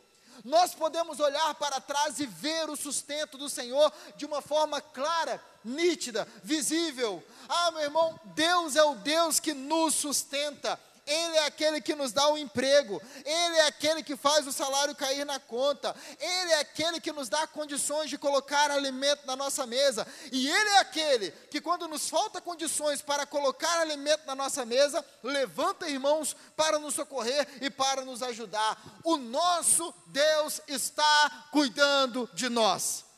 Nós 0.44 0.74
podemos 0.74 1.20
olhar 1.20 1.54
para 1.56 1.80
trás 1.80 2.20
e 2.20 2.26
ver 2.26 2.70
o 2.70 2.76
sustento 2.76 3.38
do 3.38 3.50
Senhor 3.50 3.92
de 4.16 4.26
uma 4.26 4.42
forma 4.42 4.82
clara, 4.82 5.42
nítida, 5.64 6.28
visível. 6.44 7.24
Ah, 7.48 7.72
meu 7.72 7.82
irmão, 7.82 8.20
Deus 8.36 8.76
é 8.76 8.84
o 8.84 8.96
Deus 8.96 9.40
que 9.40 9.54
nos 9.54 9.96
sustenta. 9.96 10.80
Ele 11.06 11.38
é 11.38 11.46
aquele 11.46 11.82
que 11.82 11.96
nos 11.96 12.12
dá 12.12 12.28
o 12.28 12.34
um 12.34 12.38
emprego, 12.38 13.02
Ele 13.26 13.58
é 13.58 13.68
aquele 13.68 14.04
que 14.04 14.16
faz 14.16 14.46
o 14.46 14.52
salário 14.52 14.96
cair 14.96 15.26
na 15.26 15.40
conta, 15.40 15.96
Ele 16.20 16.52
é 16.52 16.60
aquele 16.60 17.00
que 17.00 17.12
nos 17.12 17.28
dá 17.28 17.48
condições 17.48 18.10
de 18.10 18.18
colocar 18.18 18.70
alimento 18.70 19.26
na 19.26 19.36
nossa 19.36 19.66
mesa, 19.66 20.06
e 20.32 20.48
Ele 20.48 20.70
é 20.70 20.78
aquele 20.80 21.32
que, 21.50 21.60
quando 21.60 21.88
nos 21.88 22.08
falta 22.10 22.40
condições 22.40 23.02
para 23.02 23.26
colocar 23.26 23.80
alimento 23.80 24.26
na 24.26 24.36
nossa 24.36 24.66
mesa, 24.66 25.04
levanta 25.24 25.90
irmãos 25.90 26.36
para 26.56 26.78
nos 26.78 26.94
socorrer 26.94 27.48
e 27.62 27.70
para 27.70 28.06
nos 28.06 28.22
ajudar. 28.22 28.82
O 29.04 29.18
nosso 29.18 29.94
Deus 30.08 30.62
está 30.68 31.48
cuidando 31.52 32.30
de 32.34 32.48
nós. 32.48 33.11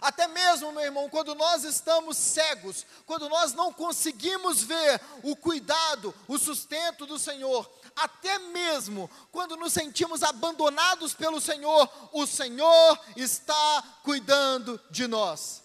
Até 0.00 0.26
mesmo, 0.28 0.72
meu 0.72 0.82
irmão, 0.82 1.08
quando 1.08 1.34
nós 1.34 1.64
estamos 1.64 2.16
cegos, 2.16 2.86
quando 3.06 3.28
nós 3.28 3.52
não 3.52 3.72
conseguimos 3.72 4.62
ver 4.62 5.00
o 5.22 5.36
cuidado, 5.36 6.14
o 6.28 6.38
sustento 6.38 7.06
do 7.06 7.18
Senhor, 7.18 7.70
até 7.94 8.38
mesmo 8.38 9.10
quando 9.30 9.56
nos 9.56 9.72
sentimos 9.72 10.22
abandonados 10.22 11.14
pelo 11.14 11.40
Senhor, 11.40 11.88
o 12.12 12.26
Senhor 12.26 12.98
está 13.16 13.82
cuidando 14.02 14.80
de 14.90 15.06
nós. 15.06 15.62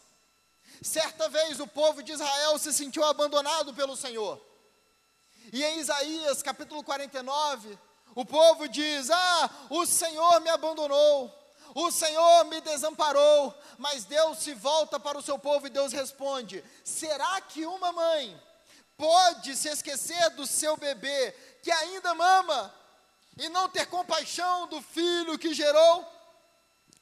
Certa 0.81 1.29
vez 1.29 1.59
o 1.59 1.67
povo 1.67 2.03
de 2.03 2.11
Israel 2.11 2.57
se 2.59 2.73
sentiu 2.73 3.03
abandonado 3.03 3.73
pelo 3.73 3.95
Senhor. 3.95 4.41
E 5.51 5.63
em 5.63 5.79
Isaías 5.79 6.43
capítulo 6.43 6.83
49, 6.83 7.77
o 8.13 8.25
povo 8.25 8.67
diz: 8.67 9.09
Ah, 9.09 9.49
o 9.69 9.85
Senhor 9.85 10.41
me 10.41 10.49
abandonou 10.49 11.33
o 11.79 11.91
Senhor 11.91 12.45
me 12.45 12.59
desamparou, 12.59 13.53
mas 13.77 14.03
Deus 14.03 14.39
se 14.39 14.55
volta 14.55 14.99
para 14.99 15.15
o 15.15 15.21
seu 15.21 15.37
povo 15.37 15.67
e 15.67 15.69
Deus 15.69 15.93
responde: 15.93 16.63
será 16.83 17.39
que 17.41 17.67
uma 17.67 17.91
mãe 17.91 18.35
pode 18.97 19.55
se 19.55 19.69
esquecer 19.69 20.31
do 20.31 20.47
seu 20.47 20.75
bebê 20.75 21.35
que 21.61 21.69
ainda 21.69 22.15
mama 22.15 22.73
e 23.37 23.47
não 23.49 23.69
ter 23.69 23.85
compaixão 23.85 24.65
do 24.67 24.81
filho 24.81 25.37
que 25.37 25.53
gerou? 25.53 26.03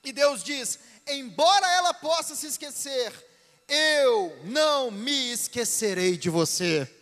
E 0.03 0.11
Deus 0.11 0.43
diz: 0.43 0.77
embora 1.07 1.65
ela 1.71 1.93
possa 1.93 2.35
se 2.35 2.47
esquecer, 2.47 3.13
eu 3.69 4.37
não 4.43 4.91
me 4.91 5.31
esquecerei 5.31 6.17
de 6.17 6.29
você. 6.29 6.93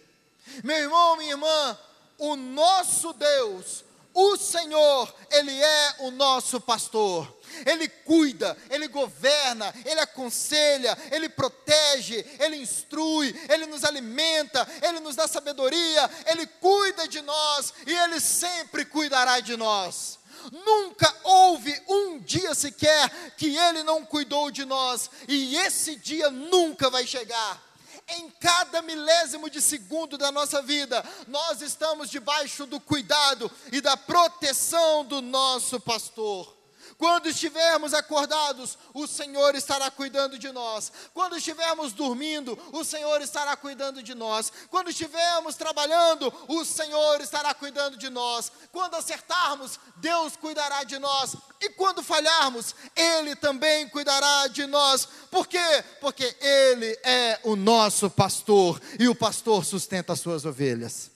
Meu 0.64 0.78
irmão, 0.78 1.18
minha 1.18 1.32
irmã, 1.32 1.80
o 2.20 2.36
nosso 2.36 3.14
Deus, 3.14 3.84
o 4.14 4.38
Senhor, 4.38 5.12
Ele 5.32 5.60
é 5.60 5.96
o 6.02 6.12
nosso 6.12 6.62
pastor. 6.62 7.42
Ele 7.66 7.88
cuida, 7.88 8.58
Ele 8.70 8.88
governa, 8.88 9.74
Ele 9.86 10.00
aconselha, 10.00 10.98
Ele 11.12 11.30
protege, 11.30 12.26
Ele 12.40 12.58
instrui, 12.58 13.36
Ele 13.50 13.66
nos 13.66 13.84
alimenta, 13.84 14.68
Ele 14.82 15.00
nos 15.00 15.16
dá 15.16 15.28
sabedoria, 15.28 16.10
Ele 16.26 16.46
cuida 16.46 17.08
de 17.08 17.22
nós 17.22 17.74
e 17.86 17.94
Ele 17.94 18.20
sempre 18.20 18.86
cuidará 18.86 19.40
de 19.40 19.56
nós. 19.56 20.20
Nunca 20.52 21.14
houve 21.24 21.74
um 21.88 22.20
dia 22.20 22.54
sequer 22.54 23.10
que 23.38 23.56
Ele 23.56 23.84
não 23.84 24.06
cuidou 24.06 24.52
de 24.52 24.66
nós, 24.66 25.10
e 25.28 25.56
esse 25.56 25.96
dia 25.96 26.30
nunca 26.30 26.90
vai 26.90 27.08
chegar 27.08 27.74
em 28.10 28.30
cada 28.32 28.82
milésimo 28.82 29.50
de 29.50 29.62
segundo 29.62 30.18
da 30.18 30.32
nossa 30.32 30.62
vida, 30.62 31.04
nós 31.28 31.62
estamos 31.62 32.10
debaixo 32.10 32.66
do 32.66 32.80
cuidado 32.80 33.50
e 33.72 33.82
da 33.82 33.96
proteção 33.96 35.06
do 35.06 35.22
nosso 35.22 35.80
pastor. 35.80 36.63
Quando 37.04 37.28
estivermos 37.28 37.94
acordados, 37.94 38.78
o 38.94 39.06
Senhor 39.06 39.56
estará 39.56 39.92
cuidando 39.92 40.40
de 40.40 40.54
nós. 40.54 40.90
Quando 41.14 41.36
estivermos 41.36 41.92
dormindo, 41.92 42.58
o 42.72 42.82
Senhor 42.86 43.22
estará 43.22 43.58
cuidando 43.58 44.02
de 44.02 44.16
nós. 44.16 44.50
Quando 44.70 44.90
estivermos 44.90 45.58
trabalhando, 45.58 46.34
o 46.48 46.64
Senhor 46.64 47.20
estará 47.20 47.54
cuidando 47.54 47.98
de 47.98 48.10
nós. 48.10 48.50
Quando 48.72 48.96
acertarmos, 48.96 49.82
Deus 49.98 50.38
cuidará 50.38 50.86
de 50.86 50.98
nós. 50.98 51.36
E 51.60 51.72
quando 51.72 52.02
falharmos, 52.02 52.74
Ele 52.96 53.36
também 53.36 53.90
cuidará 53.90 54.48
de 54.48 54.66
nós. 54.66 55.06
Por 55.30 55.46
quê? 55.46 55.84
Porque 56.00 56.34
Ele 56.40 56.98
é 57.04 57.38
o 57.44 57.58
nosso 57.58 58.10
pastor 58.10 58.82
e 58.98 59.10
o 59.10 59.16
pastor 59.16 59.66
sustenta 59.66 60.14
as 60.14 60.22
suas 60.22 60.46
ovelhas. 60.46 61.12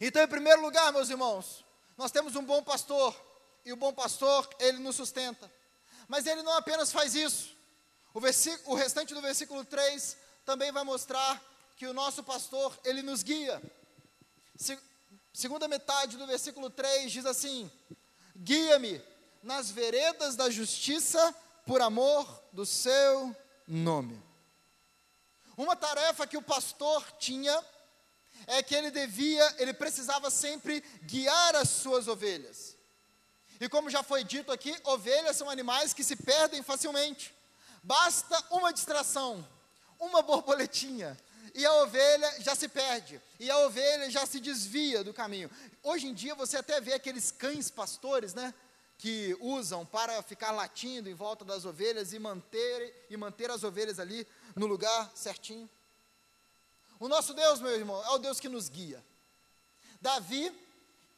Então, 0.00 0.22
em 0.22 0.28
primeiro 0.28 0.62
lugar, 0.62 0.92
meus 0.92 1.10
irmãos, 1.10 1.64
nós 1.96 2.12
temos 2.12 2.36
um 2.36 2.44
bom 2.44 2.62
pastor 2.62 3.26
e 3.68 3.72
o 3.72 3.76
bom 3.76 3.92
pastor, 3.92 4.48
ele 4.58 4.78
nos 4.78 4.96
sustenta. 4.96 5.52
Mas 6.08 6.26
ele 6.26 6.42
não 6.42 6.54
apenas 6.54 6.90
faz 6.90 7.14
isso. 7.14 7.54
O, 8.14 8.20
o 8.72 8.74
restante 8.74 9.12
do 9.12 9.20
versículo 9.20 9.62
3 9.62 10.16
também 10.42 10.72
vai 10.72 10.82
mostrar 10.84 11.38
que 11.76 11.86
o 11.86 11.92
nosso 11.92 12.22
pastor, 12.22 12.74
ele 12.82 13.02
nos 13.02 13.22
guia. 13.22 13.60
Se, 14.56 14.78
segunda 15.34 15.68
metade 15.68 16.16
do 16.16 16.26
versículo 16.26 16.70
3 16.70 17.12
diz 17.12 17.26
assim: 17.26 17.70
Guia-me 18.34 19.02
nas 19.42 19.70
veredas 19.70 20.34
da 20.34 20.48
justiça 20.48 21.34
por 21.66 21.82
amor 21.82 22.42
do 22.50 22.64
seu 22.64 23.36
nome. 23.66 24.18
Uma 25.58 25.76
tarefa 25.76 26.26
que 26.26 26.38
o 26.38 26.42
pastor 26.42 27.04
tinha 27.18 27.62
é 28.46 28.62
que 28.62 28.74
ele 28.74 28.90
devia, 28.90 29.56
ele 29.58 29.74
precisava 29.74 30.30
sempre 30.30 30.80
guiar 31.02 31.54
as 31.54 31.68
suas 31.68 32.08
ovelhas. 32.08 32.77
E 33.60 33.68
como 33.68 33.90
já 33.90 34.02
foi 34.02 34.22
dito 34.22 34.52
aqui, 34.52 34.76
ovelhas 34.84 35.36
são 35.36 35.50
animais 35.50 35.92
que 35.92 36.04
se 36.04 36.16
perdem 36.16 36.62
facilmente. 36.62 37.34
Basta 37.82 38.42
uma 38.50 38.72
distração, 38.72 39.46
uma 39.98 40.22
borboletinha, 40.22 41.18
e 41.54 41.64
a 41.66 41.72
ovelha 41.82 42.40
já 42.40 42.54
se 42.54 42.68
perde, 42.68 43.20
e 43.40 43.50
a 43.50 43.58
ovelha 43.58 44.10
já 44.10 44.24
se 44.26 44.38
desvia 44.38 45.02
do 45.02 45.12
caminho. 45.12 45.50
Hoje 45.82 46.06
em 46.06 46.14
dia 46.14 46.34
você 46.34 46.56
até 46.56 46.80
vê 46.80 46.92
aqueles 46.92 47.30
cães 47.30 47.70
pastores, 47.70 48.34
né? 48.34 48.54
Que 48.96 49.36
usam 49.40 49.86
para 49.86 50.22
ficar 50.22 50.50
latindo 50.50 51.08
em 51.08 51.14
volta 51.14 51.44
das 51.44 51.64
ovelhas 51.64 52.12
e 52.12 52.18
manter, 52.18 53.06
e 53.10 53.16
manter 53.16 53.50
as 53.50 53.62
ovelhas 53.62 53.98
ali 53.98 54.26
no 54.54 54.66
lugar 54.66 55.10
certinho. 55.14 55.68
O 57.00 57.08
nosso 57.08 57.32
Deus, 57.32 57.60
meu 57.60 57.74
irmão, 57.74 58.04
é 58.04 58.10
o 58.10 58.18
Deus 58.18 58.40
que 58.40 58.48
nos 58.48 58.68
guia. 58.68 59.04
Davi 60.00 60.52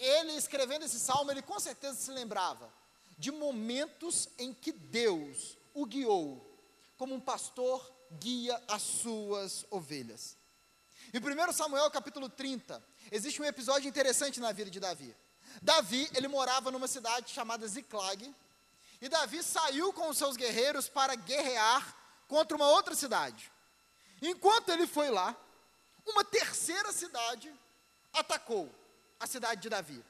ele 0.01 0.33
escrevendo 0.33 0.85
esse 0.85 0.99
salmo, 0.99 1.31
ele 1.31 1.43
com 1.43 1.61
certeza 1.61 1.97
se 1.97 2.11
lembrava 2.11 2.73
de 3.19 3.31
momentos 3.31 4.29
em 4.39 4.53
que 4.53 4.73
Deus 4.73 5.59
o 5.75 5.85
guiou, 5.85 6.59
como 6.97 7.15
um 7.15 7.21
pastor 7.21 7.93
guia 8.13 8.61
as 8.67 8.83
suas 8.83 9.67
ovelhas. 9.71 10.37
Em 11.13 11.19
1 11.19 11.53
Samuel 11.53 11.91
capítulo 11.91 12.29
30, 12.29 12.83
existe 13.13 13.43
um 13.43 13.45
episódio 13.45 13.89
interessante 13.89 14.41
na 14.41 14.53
vida 14.53 14.71
de 14.71 14.81
Davi. 14.81 15.15
Davi, 15.61 16.11
ele 16.15 16.29
morava 16.29 16.71
numa 16.71 16.89
cidade 16.89 17.31
chamada 17.31 17.67
Ziclag, 17.69 18.35
e 19.01 19.09
Davi 19.09 19.43
saiu 19.43 19.93
com 19.93 20.09
os 20.09 20.19
seus 20.19 20.37
guerreiros 20.37 20.89
para 20.89 21.15
guerrear 21.15 21.97
contra 22.27 22.57
uma 22.57 22.69
outra 22.69 22.95
cidade. 22.95 23.51
Enquanto 24.23 24.71
ele 24.71 24.87
foi 24.87 25.11
lá, 25.11 25.37
uma 26.07 26.25
terceira 26.25 26.93
cidade 26.93 27.53
atacou 28.13 28.80
a 29.21 29.27
cidade 29.27 29.61
de 29.61 29.69
Davi. 29.69 30.03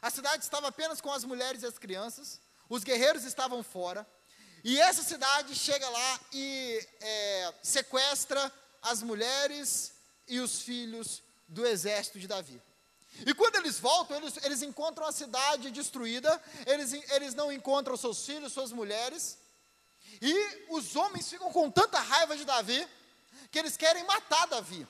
A 0.00 0.10
cidade 0.10 0.42
estava 0.42 0.68
apenas 0.68 1.00
com 1.00 1.12
as 1.12 1.24
mulheres 1.24 1.62
e 1.62 1.66
as 1.66 1.78
crianças, 1.78 2.40
os 2.68 2.82
guerreiros 2.82 3.24
estavam 3.24 3.62
fora, 3.62 4.06
e 4.64 4.78
essa 4.80 5.02
cidade 5.02 5.54
chega 5.54 5.88
lá 5.88 6.20
e 6.32 6.88
é, 7.00 7.54
sequestra 7.62 8.52
as 8.82 9.02
mulheres 9.02 9.92
e 10.26 10.40
os 10.40 10.62
filhos 10.62 11.22
do 11.46 11.66
exército 11.66 12.18
de 12.18 12.26
Davi. 12.26 12.60
E 13.26 13.34
quando 13.34 13.56
eles 13.56 13.78
voltam, 13.78 14.16
eles, 14.16 14.36
eles 14.44 14.62
encontram 14.62 15.06
a 15.06 15.12
cidade 15.12 15.70
destruída, 15.70 16.40
eles, 16.66 16.92
eles 16.92 17.34
não 17.34 17.50
encontram 17.52 17.96
seus 17.96 18.24
filhos, 18.24 18.52
suas 18.52 18.72
mulheres, 18.72 19.38
e 20.20 20.66
os 20.70 20.96
homens 20.96 21.28
ficam 21.28 21.52
com 21.52 21.70
tanta 21.70 21.98
raiva 21.98 22.36
de 22.36 22.44
Davi, 22.44 22.86
que 23.50 23.58
eles 23.58 23.76
querem 23.76 24.04
matar 24.04 24.46
Davi. 24.46 24.86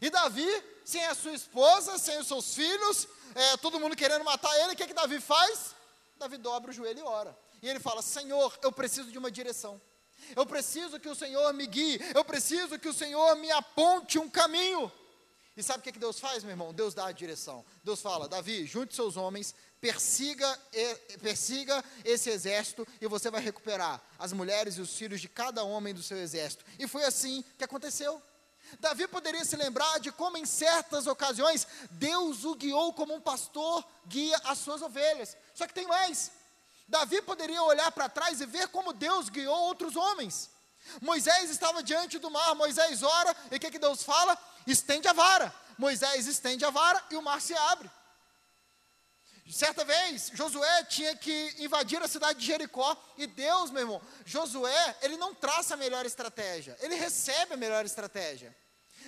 E 0.00 0.10
Davi, 0.10 0.48
sem 0.84 1.04
a 1.06 1.14
sua 1.14 1.32
esposa, 1.32 1.98
sem 1.98 2.18
os 2.18 2.26
seus 2.26 2.54
filhos, 2.54 3.08
é, 3.34 3.56
todo 3.58 3.78
mundo 3.80 3.96
querendo 3.96 4.24
matar 4.24 4.54
ele, 4.60 4.72
o 4.72 4.76
que, 4.76 4.86
que 4.86 4.94
Davi 4.94 5.20
faz? 5.20 5.74
Davi 6.18 6.36
dobra 6.36 6.70
o 6.70 6.74
joelho 6.74 7.00
e 7.00 7.02
ora. 7.02 7.36
E 7.62 7.68
ele 7.68 7.80
fala: 7.80 8.02
Senhor, 8.02 8.58
eu 8.62 8.72
preciso 8.72 9.10
de 9.10 9.18
uma 9.18 9.30
direção. 9.30 9.80
Eu 10.36 10.46
preciso 10.46 11.00
que 11.00 11.08
o 11.08 11.14
Senhor 11.14 11.52
me 11.52 11.66
guie. 11.66 12.00
Eu 12.14 12.24
preciso 12.24 12.78
que 12.78 12.88
o 12.88 12.92
Senhor 12.92 13.34
me 13.36 13.50
aponte 13.50 14.18
um 14.18 14.28
caminho. 14.28 14.90
E 15.56 15.62
sabe 15.62 15.80
o 15.80 15.82
que 15.82 15.98
Deus 15.98 16.18
faz, 16.18 16.42
meu 16.42 16.52
irmão? 16.52 16.72
Deus 16.72 16.94
dá 16.94 17.06
a 17.06 17.12
direção. 17.12 17.64
Deus 17.84 18.00
fala: 18.00 18.28
Davi, 18.28 18.64
junte 18.66 18.94
seus 18.94 19.16
homens, 19.16 19.54
persiga, 19.80 20.60
persiga 21.20 21.84
esse 22.04 22.30
exército 22.30 22.86
e 23.00 23.06
você 23.06 23.30
vai 23.30 23.42
recuperar 23.42 24.00
as 24.18 24.32
mulheres 24.32 24.76
e 24.76 24.80
os 24.80 24.96
filhos 24.96 25.20
de 25.20 25.28
cada 25.28 25.62
homem 25.62 25.92
do 25.92 26.02
seu 26.02 26.16
exército. 26.18 26.64
E 26.78 26.86
foi 26.86 27.04
assim 27.04 27.44
que 27.58 27.64
aconteceu. 27.64 28.22
Davi 28.80 29.06
poderia 29.06 29.44
se 29.44 29.56
lembrar 29.56 30.00
de 30.00 30.10
como, 30.12 30.36
em 30.36 30.46
certas 30.46 31.06
ocasiões, 31.06 31.66
Deus 31.90 32.44
o 32.44 32.54
guiou 32.54 32.92
como 32.92 33.14
um 33.14 33.20
pastor 33.20 33.84
guia 34.06 34.40
as 34.44 34.58
suas 34.58 34.82
ovelhas. 34.82 35.36
Só 35.54 35.66
que 35.66 35.74
tem 35.74 35.86
mais. 35.86 36.30
Davi 36.88 37.22
poderia 37.22 37.62
olhar 37.62 37.90
para 37.92 38.08
trás 38.08 38.40
e 38.40 38.46
ver 38.46 38.68
como 38.68 38.92
Deus 38.92 39.28
guiou 39.28 39.54
outros 39.54 39.96
homens. 39.96 40.50
Moisés 41.00 41.50
estava 41.50 41.82
diante 41.82 42.18
do 42.18 42.30
mar, 42.30 42.54
Moisés 42.54 43.02
ora, 43.02 43.36
e 43.50 43.56
o 43.56 43.60
que, 43.60 43.70
que 43.70 43.78
Deus 43.78 44.02
fala? 44.02 44.36
Estende 44.66 45.08
a 45.08 45.12
vara. 45.12 45.54
Moisés 45.78 46.26
estende 46.26 46.64
a 46.64 46.70
vara 46.70 47.02
e 47.10 47.16
o 47.16 47.22
mar 47.22 47.40
se 47.40 47.54
abre. 47.54 47.90
Certa 49.50 49.84
vez, 49.84 50.30
Josué 50.34 50.84
tinha 50.84 51.16
que 51.16 51.56
invadir 51.58 52.00
a 52.02 52.08
cidade 52.08 52.38
de 52.38 52.46
Jericó, 52.46 52.96
e 53.18 53.26
Deus, 53.26 53.70
meu 53.70 53.82
irmão, 53.82 54.00
Josué, 54.24 54.96
ele 55.02 55.16
não 55.16 55.34
traça 55.34 55.74
a 55.74 55.76
melhor 55.76 56.06
estratégia, 56.06 56.76
ele 56.80 56.94
recebe 56.94 57.54
a 57.54 57.56
melhor 57.56 57.84
estratégia. 57.84 58.54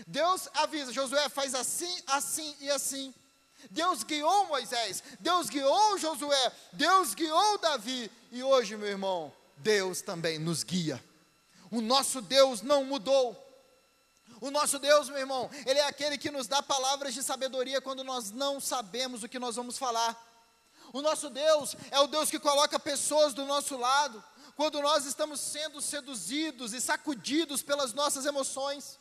Deus 0.06 0.48
avisa, 0.54 0.92
Josué 0.92 1.28
faz 1.28 1.54
assim, 1.54 2.02
assim 2.06 2.54
e 2.60 2.70
assim. 2.70 3.14
Deus 3.70 4.02
guiou 4.02 4.46
Moisés, 4.46 5.02
Deus 5.20 5.48
guiou 5.48 5.96
Josué, 5.98 6.52
Deus 6.72 7.14
guiou 7.14 7.58
Davi, 7.58 8.10
e 8.30 8.42
hoje, 8.42 8.76
meu 8.76 8.88
irmão, 8.88 9.32
Deus 9.56 10.02
também 10.02 10.38
nos 10.38 10.62
guia. 10.62 11.02
O 11.70 11.80
nosso 11.80 12.20
Deus 12.20 12.60
não 12.60 12.84
mudou. 12.84 13.43
O 14.44 14.50
nosso 14.50 14.78
Deus, 14.78 15.08
meu 15.08 15.20
irmão, 15.20 15.50
Ele 15.64 15.78
é 15.78 15.86
aquele 15.86 16.18
que 16.18 16.30
nos 16.30 16.46
dá 16.46 16.62
palavras 16.62 17.14
de 17.14 17.22
sabedoria 17.22 17.80
quando 17.80 18.04
nós 18.04 18.30
não 18.30 18.60
sabemos 18.60 19.22
o 19.22 19.28
que 19.28 19.38
nós 19.38 19.56
vamos 19.56 19.78
falar. 19.78 20.14
O 20.92 21.00
nosso 21.00 21.30
Deus 21.30 21.74
é 21.90 21.98
o 21.98 22.06
Deus 22.06 22.28
que 22.28 22.38
coloca 22.38 22.78
pessoas 22.78 23.32
do 23.32 23.46
nosso 23.46 23.74
lado 23.78 24.22
quando 24.54 24.82
nós 24.82 25.06
estamos 25.06 25.40
sendo 25.40 25.80
seduzidos 25.80 26.74
e 26.74 26.80
sacudidos 26.82 27.62
pelas 27.62 27.94
nossas 27.94 28.26
emoções. 28.26 28.98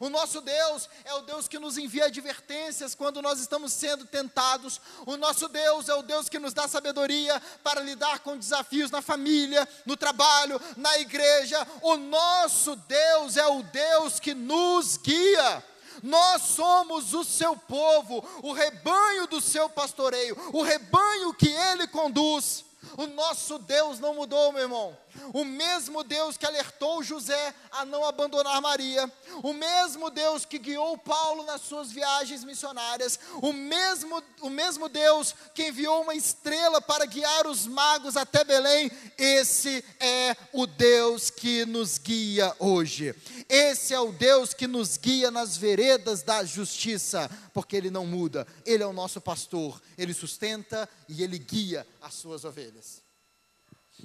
O 0.00 0.08
nosso 0.08 0.40
Deus 0.40 0.88
é 1.04 1.14
o 1.14 1.22
Deus 1.22 1.46
que 1.48 1.58
nos 1.58 1.78
envia 1.78 2.06
advertências 2.06 2.94
quando 2.94 3.22
nós 3.22 3.40
estamos 3.40 3.72
sendo 3.72 4.04
tentados. 4.04 4.80
O 5.06 5.16
nosso 5.16 5.48
Deus 5.48 5.88
é 5.88 5.94
o 5.94 6.02
Deus 6.02 6.28
que 6.28 6.38
nos 6.38 6.52
dá 6.52 6.66
sabedoria 6.66 7.40
para 7.62 7.80
lidar 7.80 8.20
com 8.20 8.36
desafios 8.36 8.90
na 8.90 9.02
família, 9.02 9.68
no 9.86 9.96
trabalho, 9.96 10.60
na 10.76 10.98
igreja. 10.98 11.66
O 11.82 11.96
nosso 11.96 12.76
Deus 12.76 13.36
é 13.36 13.46
o 13.46 13.62
Deus 13.62 14.18
que 14.18 14.34
nos 14.34 14.96
guia. 14.96 15.64
Nós 16.02 16.42
somos 16.42 17.14
o 17.14 17.24
seu 17.24 17.56
povo, 17.56 18.22
o 18.42 18.52
rebanho 18.52 19.26
do 19.26 19.40
seu 19.40 19.70
pastoreio, 19.70 20.36
o 20.52 20.62
rebanho 20.62 21.32
que 21.32 21.48
ele 21.48 21.86
conduz. 21.86 22.64
O 22.96 23.06
nosso 23.06 23.58
Deus 23.58 23.98
não 23.98 24.14
mudou, 24.14 24.52
meu 24.52 24.62
irmão. 24.62 25.03
O 25.32 25.44
mesmo 25.44 26.02
Deus 26.04 26.36
que 26.36 26.46
alertou 26.46 27.02
José 27.02 27.54
a 27.70 27.84
não 27.84 28.04
abandonar 28.04 28.60
Maria, 28.60 29.10
o 29.42 29.52
mesmo 29.52 30.10
Deus 30.10 30.44
que 30.44 30.58
guiou 30.58 30.96
Paulo 30.96 31.44
nas 31.44 31.62
suas 31.62 31.90
viagens 31.90 32.44
missionárias, 32.44 33.18
o 33.42 33.52
mesmo, 33.52 34.22
o 34.40 34.50
mesmo 34.50 34.88
Deus 34.88 35.34
que 35.54 35.68
enviou 35.68 36.02
uma 36.02 36.14
estrela 36.14 36.80
para 36.80 37.06
guiar 37.06 37.46
os 37.46 37.66
magos 37.66 38.16
até 38.16 38.44
Belém, 38.44 38.90
esse 39.18 39.84
é 40.00 40.36
o 40.52 40.66
Deus 40.66 41.30
que 41.30 41.64
nos 41.64 41.98
guia 41.98 42.54
hoje. 42.58 43.14
Esse 43.48 43.92
é 43.92 44.00
o 44.00 44.12
Deus 44.12 44.54
que 44.54 44.66
nos 44.66 44.96
guia 44.96 45.30
nas 45.30 45.56
veredas 45.56 46.22
da 46.22 46.44
justiça, 46.44 47.30
porque 47.52 47.76
Ele 47.76 47.90
não 47.90 48.06
muda, 48.06 48.46
Ele 48.64 48.82
é 48.82 48.86
o 48.86 48.92
nosso 48.92 49.20
pastor, 49.20 49.80
Ele 49.98 50.14
sustenta 50.14 50.88
e 51.08 51.22
Ele 51.22 51.38
guia 51.38 51.86
as 52.00 52.14
suas 52.14 52.44
ovelhas. 52.44 53.03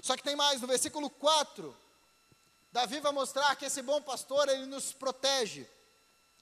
Só 0.01 0.15
que 0.15 0.23
tem 0.23 0.35
mais, 0.35 0.62
no 0.62 0.67
versículo 0.67 1.09
4, 1.09 1.75
Davi 2.71 2.99
vai 2.99 3.12
mostrar 3.12 3.55
que 3.55 3.65
esse 3.65 3.81
bom 3.81 4.01
pastor, 4.01 4.47
ele 4.47 4.65
nos 4.65 4.93
protege. 4.93 5.67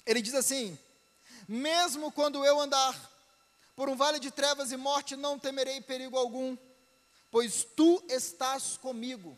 Ele 0.05 0.21
diz 0.21 0.33
assim: 0.33 0.77
Mesmo 1.47 2.11
quando 2.11 2.43
eu 2.45 2.59
andar 2.59 2.95
por 3.75 3.89
um 3.89 3.95
vale 3.95 4.19
de 4.19 4.31
trevas 4.31 4.71
e 4.71 4.77
morte, 4.77 5.15
não 5.15 5.39
temerei 5.39 5.81
perigo 5.81 6.17
algum, 6.17 6.57
pois 7.31 7.63
tu 7.63 8.03
estás 8.09 8.77
comigo. 8.77 9.37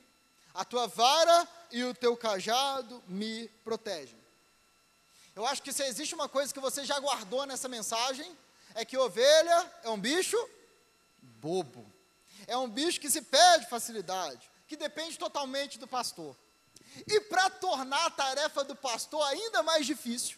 A 0.53 0.65
tua 0.65 0.88
vara 0.88 1.47
e 1.71 1.84
o 1.84 1.93
teu 1.93 2.17
cajado 2.17 3.03
me 3.08 3.47
protegem. 3.63 4.17
Eu 5.36 5.45
acho 5.45 5.62
que 5.62 5.71
se 5.71 5.84
existe 5.84 6.15
uma 6.15 6.27
coisa 6.27 6.53
que 6.53 6.60
você 6.60 6.84
já 6.84 6.99
guardou 6.99 7.45
nessa 7.45 7.69
mensagem, 7.69 8.36
é 8.73 8.84
que 8.84 8.97
ovelha 8.97 9.71
é 9.84 9.89
um 9.89 9.99
bicho 9.99 10.38
bobo 11.21 11.98
é 12.49 12.57
um 12.57 12.67
bicho 12.67 12.99
que 12.99 13.12
se 13.12 13.21
perde 13.21 13.69
facilidade, 13.69 14.49
que 14.67 14.75
depende 14.75 15.17
totalmente 15.17 15.77
do 15.77 15.88
pastor. 15.88 16.35
E 17.07 17.21
para 17.21 17.47
tornar 17.51 18.07
a 18.07 18.09
tarefa 18.09 18.63
do 18.63 18.75
pastor 18.75 19.23
ainda 19.27 19.62
mais 19.62 19.85
difícil, 19.85 20.38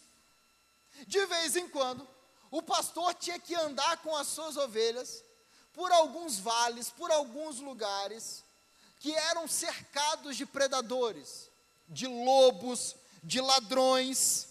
de 1.08 1.26
vez 1.26 1.56
em 1.56 1.69
quando, 1.69 2.06
o 2.52 2.62
pastor 2.62 3.13
tinha 3.13 3.39
que 3.39 3.56
andar 3.56 3.97
com 4.04 4.13
as 4.13 4.28
suas 4.28 4.58
ovelhas 4.58 5.24
por 5.74 5.89
alguns 5.93 6.38
vales, 6.38 6.89
por 6.89 7.10
alguns 7.10 7.60
lugares 7.60 8.43
que 9.00 9.15
eram 9.15 9.47
cercados 9.47 10.36
de 10.36 10.45
predadores, 10.45 11.50
de 11.88 12.08
lobos, 12.08 12.93
de 13.24 13.39
ladrões. 13.39 14.50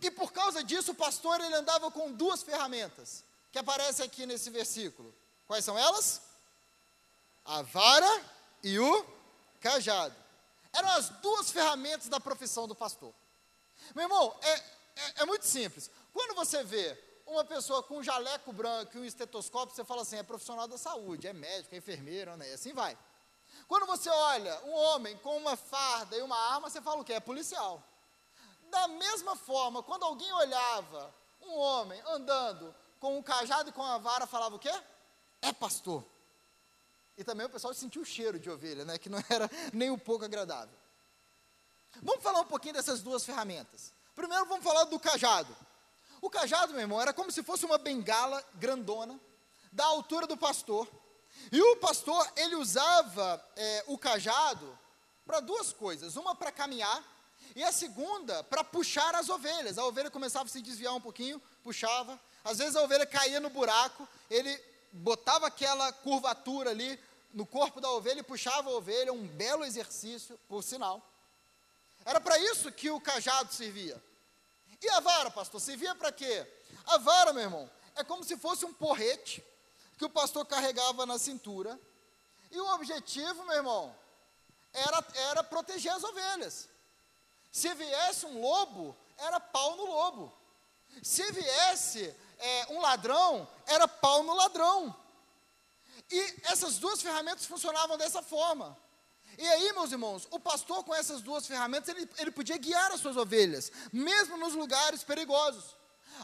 E 0.00 0.10
por 0.10 0.32
causa 0.32 0.64
disso, 0.64 0.92
o 0.92 0.94
pastor 0.94 1.38
ele 1.38 1.54
andava 1.54 1.90
com 1.90 2.10
duas 2.10 2.42
ferramentas, 2.42 3.22
que 3.52 3.58
aparecem 3.58 4.06
aqui 4.06 4.24
nesse 4.24 4.48
versículo. 4.48 5.14
Quais 5.48 5.64
são 5.64 5.78
elas? 5.78 6.20
A 7.44 7.62
vara 7.62 8.24
e 8.62 8.78
o 8.78 9.06
cajado. 9.60 10.14
Eram 10.74 10.90
as 10.90 11.08
duas 11.08 11.50
ferramentas 11.50 12.08
da 12.08 12.20
profissão 12.20 12.68
do 12.68 12.74
pastor. 12.74 13.14
Meu 13.94 14.04
irmão, 14.04 14.36
é, 14.42 14.52
é, 14.52 14.62
é 15.22 15.24
muito 15.24 15.46
simples. 15.46 15.90
Quando 16.12 16.34
você 16.34 16.62
vê 16.62 16.96
uma 17.26 17.44
pessoa 17.44 17.82
com 17.82 17.96
um 17.96 18.02
jaleco 18.02 18.52
branco 18.52 18.96
e 18.96 19.00
um 19.00 19.04
estetoscópio, 19.06 19.74
você 19.74 19.84
fala 19.84 20.02
assim, 20.02 20.18
é 20.18 20.22
profissional 20.22 20.68
da 20.68 20.76
saúde, 20.76 21.26
é 21.26 21.32
médico, 21.32 21.74
é 21.74 21.78
enfermeiro, 21.78 22.36
né? 22.36 22.52
assim 22.52 22.74
vai. 22.74 22.96
Quando 23.66 23.86
você 23.86 24.10
olha 24.10 24.60
um 24.64 24.74
homem 24.74 25.16
com 25.18 25.34
uma 25.36 25.56
farda 25.56 26.14
e 26.16 26.22
uma 26.22 26.36
arma, 26.52 26.68
você 26.68 26.82
fala 26.82 27.00
o 27.00 27.04
quê? 27.04 27.14
É 27.14 27.20
policial. 27.20 27.82
Da 28.70 28.86
mesma 28.86 29.34
forma, 29.34 29.82
quando 29.82 30.04
alguém 30.04 30.30
olhava 30.30 31.14
um 31.40 31.56
homem 31.56 32.00
andando 32.06 32.74
com 33.00 33.16
um 33.16 33.22
cajado 33.22 33.70
e 33.70 33.72
com 33.72 33.80
uma 33.80 33.98
vara, 33.98 34.26
falava 34.26 34.56
o 34.56 34.58
quê? 34.58 34.72
É 35.42 35.52
pastor. 35.52 36.04
E 37.16 37.24
também 37.24 37.46
o 37.46 37.50
pessoal 37.50 37.74
sentiu 37.74 38.02
o 38.02 38.04
cheiro 38.04 38.38
de 38.38 38.48
ovelha, 38.48 38.84
né, 38.84 38.98
que 38.98 39.08
não 39.08 39.22
era 39.28 39.50
nem 39.72 39.90
um 39.90 39.98
pouco 39.98 40.24
agradável. 40.24 40.76
Vamos 42.02 42.22
falar 42.22 42.40
um 42.40 42.46
pouquinho 42.46 42.74
dessas 42.74 43.02
duas 43.02 43.24
ferramentas. 43.24 43.92
Primeiro 44.14 44.46
vamos 44.46 44.64
falar 44.64 44.84
do 44.84 44.98
cajado. 44.98 45.54
O 46.20 46.30
cajado, 46.30 46.72
meu 46.72 46.82
irmão, 46.82 47.00
era 47.00 47.12
como 47.12 47.30
se 47.30 47.42
fosse 47.42 47.64
uma 47.64 47.78
bengala 47.78 48.44
grandona, 48.54 49.18
da 49.72 49.84
altura 49.84 50.26
do 50.26 50.36
pastor. 50.36 50.88
E 51.52 51.60
o 51.60 51.76
pastor, 51.76 52.30
ele 52.36 52.56
usava 52.56 53.44
é, 53.56 53.84
o 53.86 53.96
cajado 53.96 54.78
para 55.24 55.40
duas 55.40 55.72
coisas: 55.72 56.16
uma 56.16 56.34
para 56.34 56.50
caminhar, 56.50 57.02
e 57.54 57.62
a 57.62 57.72
segunda 57.72 58.42
para 58.44 58.64
puxar 58.64 59.14
as 59.14 59.28
ovelhas. 59.28 59.78
A 59.78 59.84
ovelha 59.84 60.10
começava 60.10 60.46
a 60.46 60.48
se 60.48 60.60
desviar 60.60 60.94
um 60.94 61.00
pouquinho, 61.00 61.40
puxava. 61.62 62.18
Às 62.44 62.58
vezes 62.58 62.76
a 62.76 62.82
ovelha 62.82 63.06
caía 63.06 63.40
no 63.40 63.50
buraco, 63.50 64.08
ele 64.30 64.50
botava 64.92 65.46
aquela 65.46 65.92
curvatura 65.92 66.70
ali 66.70 66.98
no 67.32 67.46
corpo 67.46 67.80
da 67.80 67.90
ovelha 67.90 68.20
e 68.20 68.24
puxava 68.24 68.70
a 68.70 68.72
ovelha, 68.72 69.12
um 69.12 69.26
belo 69.26 69.64
exercício, 69.64 70.38
por 70.48 70.62
sinal. 70.62 71.02
Era 72.04 72.20
para 72.20 72.38
isso 72.38 72.72
que 72.72 72.90
o 72.90 73.00
cajado 73.00 73.52
servia. 73.52 74.02
E 74.80 74.88
a 74.90 75.00
vara, 75.00 75.30
pastor, 75.30 75.60
servia 75.60 75.94
para 75.94 76.12
quê? 76.12 76.46
A 76.86 76.98
vara, 76.98 77.32
meu 77.32 77.42
irmão, 77.42 77.70
é 77.96 78.04
como 78.04 78.24
se 78.24 78.36
fosse 78.36 78.64
um 78.64 78.72
porrete 78.72 79.44
que 79.98 80.04
o 80.04 80.10
pastor 80.10 80.46
carregava 80.46 81.04
na 81.04 81.18
cintura. 81.18 81.78
E 82.50 82.58
o 82.58 82.74
objetivo, 82.74 83.44
meu 83.44 83.56
irmão, 83.56 83.94
era, 84.72 85.04
era 85.30 85.44
proteger 85.44 85.92
as 85.92 86.04
ovelhas. 86.04 86.68
Se 87.50 87.74
viesse 87.74 88.24
um 88.24 88.40
lobo, 88.40 88.96
era 89.16 89.40
pau 89.40 89.76
no 89.76 89.86
lobo. 89.86 90.32
Se 91.02 91.30
viesse 91.32 92.14
é, 92.38 92.66
um 92.70 92.80
ladrão, 92.80 93.48
era 93.66 93.86
pau 93.86 94.22
no 94.22 94.34
ladrão. 94.34 94.94
E 96.10 96.36
essas 96.44 96.78
duas 96.78 97.02
ferramentas 97.02 97.46
funcionavam 97.46 97.96
dessa 97.96 98.22
forma. 98.22 98.76
E 99.36 99.46
aí, 99.46 99.72
meus 99.72 99.92
irmãos, 99.92 100.26
o 100.30 100.40
pastor 100.40 100.82
com 100.84 100.94
essas 100.94 101.20
duas 101.20 101.46
ferramentas, 101.46 101.88
ele, 101.88 102.08
ele 102.18 102.30
podia 102.30 102.56
guiar 102.56 102.90
as 102.92 103.00
suas 103.00 103.16
ovelhas, 103.16 103.70
mesmo 103.92 104.36
nos 104.36 104.54
lugares 104.54 105.04
perigosos. 105.04 105.76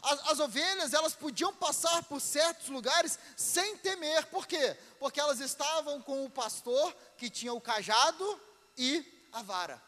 As, 0.03 0.31
as, 0.31 0.39
ovelhas, 0.39 0.93
elas 0.93 1.15
podiam 1.15 1.53
passar 1.53 2.03
por 2.03 2.19
certos 2.19 2.67
lugares 2.67 3.17
sem 3.37 3.77
temer. 3.77 4.25
Por 4.25 4.45
quê? 4.45 4.77
Porque 4.99 5.19
elas 5.19 5.39
estavam 5.39 6.01
com 6.01 6.25
o 6.25 6.29
pastor 6.29 6.93
que 7.17 7.29
tinha 7.29 7.53
o 7.53 7.61
cajado 7.61 8.41
e 8.77 9.05
a 9.31 9.41
vara. 9.41 9.81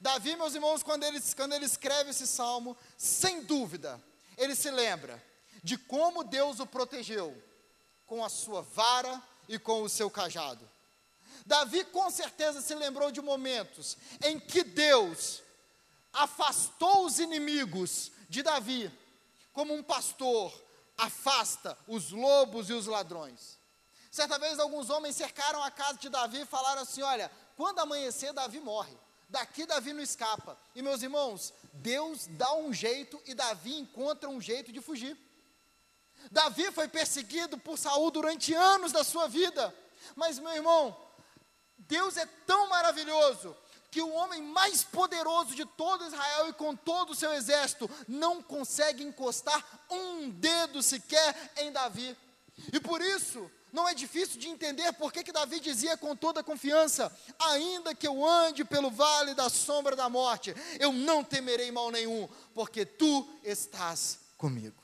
Davi, 0.00 0.34
meus 0.34 0.54
irmãos, 0.54 0.82
quando 0.82 1.04
ele, 1.04 1.20
quando 1.36 1.52
ele 1.52 1.66
escreve 1.66 2.10
esse 2.10 2.26
salmo, 2.26 2.76
sem 2.96 3.42
dúvida, 3.42 4.02
ele 4.36 4.54
se 4.54 4.70
lembra 4.70 5.22
de 5.62 5.76
como 5.76 6.24
Deus 6.24 6.60
o 6.60 6.66
protegeu 6.66 7.36
com 8.06 8.24
a 8.24 8.28
sua 8.28 8.62
vara 8.62 9.22
e 9.48 9.58
com 9.58 9.82
o 9.82 9.88
seu 9.88 10.10
cajado. 10.10 10.68
Davi 11.46 11.84
com 11.84 12.10
certeza 12.10 12.60
se 12.60 12.74
lembrou 12.74 13.10
de 13.10 13.20
momentos 13.20 13.96
em 14.22 14.38
que 14.38 14.62
Deus 14.62 15.42
afastou 16.12 17.06
os 17.06 17.18
inimigos 17.18 18.12
de 18.28 18.42
Davi, 18.42 18.90
como 19.52 19.74
um 19.74 19.82
pastor 19.82 20.52
afasta 20.96 21.76
os 21.88 22.10
lobos 22.10 22.70
e 22.70 22.72
os 22.72 22.86
ladrões. 22.86 23.58
Certa 24.10 24.38
vez, 24.38 24.58
alguns 24.58 24.90
homens 24.90 25.16
cercaram 25.16 25.62
a 25.62 25.70
casa 25.70 25.98
de 25.98 26.08
Davi 26.08 26.42
e 26.42 26.46
falaram 26.46 26.82
assim: 26.82 27.02
Olha, 27.02 27.30
quando 27.56 27.78
amanhecer, 27.78 28.32
Davi 28.32 28.60
morre. 28.60 28.94
Daqui 29.28 29.64
Davi 29.64 29.94
não 29.94 30.02
escapa. 30.02 30.58
E 30.74 30.82
meus 30.82 31.02
irmãos, 31.02 31.54
Deus 31.72 32.26
dá 32.26 32.54
um 32.54 32.72
jeito 32.72 33.20
e 33.26 33.34
Davi 33.34 33.78
encontra 33.78 34.28
um 34.28 34.40
jeito 34.40 34.72
de 34.72 34.80
fugir. 34.80 35.16
Davi 36.30 36.70
foi 36.70 36.86
perseguido 36.86 37.58
por 37.58 37.78
Saul 37.78 38.10
durante 38.10 38.54
anos 38.54 38.92
da 38.92 39.02
sua 39.02 39.26
vida. 39.26 39.74
Mas 40.14 40.38
meu 40.38 40.52
irmão, 40.52 40.96
Deus 41.78 42.16
é 42.16 42.26
tão 42.46 42.68
maravilhoso 42.68 43.56
que 43.90 44.00
o 44.00 44.10
homem 44.10 44.40
mais 44.40 44.82
poderoso 44.82 45.54
de 45.54 45.66
todo 45.66 46.06
Israel 46.06 46.48
e 46.48 46.54
com 46.54 46.74
todo 46.74 47.10
o 47.10 47.14
seu 47.14 47.32
exército 47.34 47.90
não 48.08 48.42
consegue 48.42 49.02
encostar 49.02 49.62
um 49.90 50.30
dedo 50.30 50.82
sequer 50.82 51.52
em 51.58 51.70
Davi. 51.70 52.16
E 52.72 52.80
por 52.80 53.02
isso, 53.02 53.50
não 53.72 53.88
é 53.88 53.94
difícil 53.94 54.38
de 54.38 54.48
entender 54.48 54.92
por 54.92 55.10
que, 55.10 55.24
que 55.24 55.32
Davi 55.32 55.58
dizia 55.58 55.96
com 55.96 56.14
toda 56.14 56.44
confiança: 56.44 57.10
ainda 57.38 57.94
que 57.94 58.06
eu 58.06 58.24
ande 58.24 58.64
pelo 58.64 58.90
vale 58.90 59.34
da 59.34 59.48
sombra 59.48 59.96
da 59.96 60.10
morte, 60.10 60.54
eu 60.78 60.92
não 60.92 61.24
temerei 61.24 61.72
mal 61.72 61.90
nenhum, 61.90 62.28
porque 62.54 62.84
tu 62.84 63.26
estás 63.42 64.18
comigo. 64.36 64.76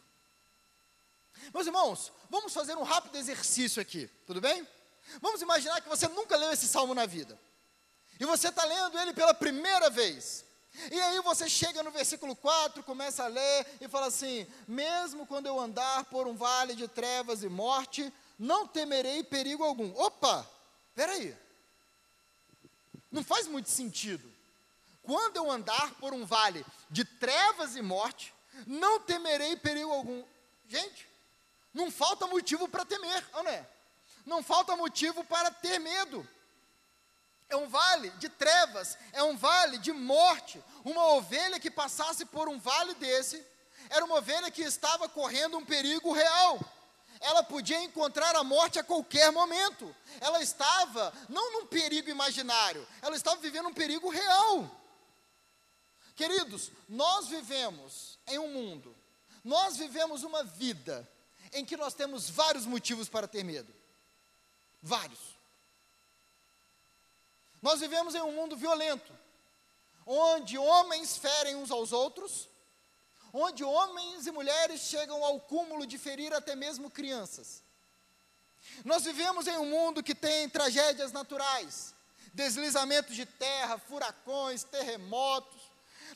Meus 1.53 1.67
irmãos, 1.67 2.13
vamos 2.31 2.53
fazer 2.55 2.77
um 2.77 2.83
rápido 2.83 3.17
exercício 3.17 3.81
aqui, 3.81 4.09
tudo 4.27 4.41
bem? 4.41 4.67
Vamos 5.21 5.43
imaginar 5.43 5.81
que 5.81 5.89
você 5.89 6.09
nunca 6.09 6.37
leu 6.37 6.51
esse 6.51 6.67
salmo 6.67 6.95
na 6.95 7.05
vida, 7.05 7.39
e 8.19 8.25
você 8.25 8.49
está 8.49 8.65
lendo 8.65 8.99
ele 8.99 9.13
pela 9.13 9.35
primeira 9.35 9.91
vez. 9.91 10.47
E 10.93 11.01
aí 11.01 11.21
você 11.23 11.49
chega 11.49 11.83
no 11.83 11.91
versículo 11.91 12.37
4, 12.37 12.83
começa 12.85 13.25
a 13.25 13.29
ler 13.29 13.67
e 13.81 13.89
fala 13.89 14.07
assim: 14.07 14.47
Mesmo 14.67 15.27
quando 15.27 15.47
eu 15.47 15.59
andar 15.59 16.05
por 16.05 16.27
um 16.27 16.37
vale 16.37 16.75
de 16.75 16.87
trevas 16.87 17.43
e 17.43 17.49
morte, 17.49 18.13
não 18.39 18.67
temerei 18.67 19.25
perigo 19.25 19.65
algum. 19.65 19.93
Opa, 19.99 20.49
peraí. 20.95 21.37
Não 23.11 23.25
faz 23.25 23.47
muito 23.47 23.69
sentido. 23.69 24.33
Quando 25.03 25.37
eu 25.37 25.51
andar 25.51 25.95
por 25.95 26.13
um 26.13 26.25
vale 26.25 26.65
de 26.91 27.05
trevas 27.05 27.75
e 27.75 27.83
morte, 27.83 28.33
não 28.67 29.01
temerei 29.01 29.57
perigo 29.57 29.91
algum. 29.91 30.23
Gente, 30.69 31.09
não 31.73 31.91
falta 31.91 32.27
motivo 32.27 32.69
para 32.69 32.85
temer, 32.85 33.27
não 33.33 33.49
é? 33.49 33.67
Não 34.25 34.43
falta 34.43 34.77
motivo 34.77 35.25
para 35.25 35.51
ter 35.51 35.79
medo. 35.79 36.29
É 37.49 37.57
um 37.57 37.67
vale 37.67 38.11
de 38.11 38.29
trevas, 38.29 38.99
é 39.13 39.23
um 39.23 39.37
vale 39.37 39.79
de 39.79 39.91
morte. 39.93 40.63
Uma 40.85 41.15
ovelha 41.15 41.59
que 41.59 41.71
passasse 41.71 42.27
por 42.27 42.47
um 42.47 42.59
vale 42.59 42.95
desse, 42.95 43.43
era 43.89 44.05
uma 44.05 44.17
ovelha 44.17 44.51
que 44.51 44.61
estava 44.63 45.09
correndo 45.09 45.57
um 45.57 45.65
perigo 45.65 46.13
real 46.13 46.61
ela 47.21 47.43
podia 47.43 47.83
encontrar 47.83 48.35
a 48.37 48.45
morte 48.45 48.79
a 48.79 48.85
qualquer 48.85 49.33
momento. 49.33 49.95
Ela 50.21 50.43
estava 50.43 51.13
não 51.29 51.53
num 51.53 51.67
perigo 51.67 52.11
imaginário, 52.11 52.87
ela 53.03 53.17
estava 53.17 53.41
vivendo 53.41 53.69
um 53.69 53.75
perigo 53.75 54.09
real. 54.09 54.71
Queridos, 56.15 56.71
nós 56.89 57.29
vivemos 57.29 58.19
em 58.27 58.39
um 58.39 58.49
mundo, 58.49 58.95
nós 59.45 59.77
vivemos 59.77 60.23
uma 60.23 60.43
vida 60.43 61.09
em 61.53 61.65
que 61.65 61.77
nós 61.77 61.95
temos 61.95 62.29
vários 62.29 62.67
motivos 62.67 63.09
para 63.09 63.29
ter 63.29 63.45
medo. 63.45 63.73
Vários. 64.83 65.39
Nós 67.61 67.81
vivemos 67.81 68.15
em 68.15 68.21
um 68.21 68.33
mundo 68.33 68.57
violento, 68.57 69.13
onde 70.07 70.57
homens 70.57 71.17
ferem 71.17 71.57
uns 71.57 71.71
aos 71.71 71.93
outros, 71.93 72.49
onde 73.33 73.65
homens 73.65 74.27
e 74.27 74.31
mulheres 74.31 74.81
chegam 74.81 75.23
ao 75.25 75.41
cúmulo 75.41 75.87
de 75.87 75.99
ferir 75.99 76.33
até 76.33 76.55
mesmo 76.55 76.91
crianças. 76.91 77.63
Nós 78.85 79.05
vivemos 79.05 79.47
em 79.47 79.57
um 79.57 79.67
mundo 79.67 80.03
que 80.03 80.15
tem 80.15 80.49
tragédias 80.49 81.13
naturais, 81.13 81.95
deslizamentos 82.33 83.15
de 83.15 83.27
terra, 83.27 83.79
furacões, 83.79 84.65
terremotos. 84.65 85.61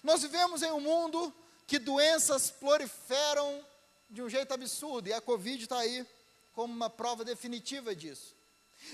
Nós 0.02 0.22
vivemos 0.22 0.62
em 0.62 0.70
um 0.70 0.80
mundo 0.80 1.32
que 1.66 1.78
doenças 1.78 2.50
proliferam 2.50 3.64
de 4.10 4.22
um 4.22 4.28
jeito 4.28 4.52
absurdo, 4.52 5.08
e 5.08 5.12
a 5.12 5.20
Covid 5.20 5.62
está 5.62 5.78
aí 5.78 6.06
como 6.52 6.72
uma 6.72 6.90
prova 6.90 7.24
definitiva 7.24 7.94
disso. 7.94 8.34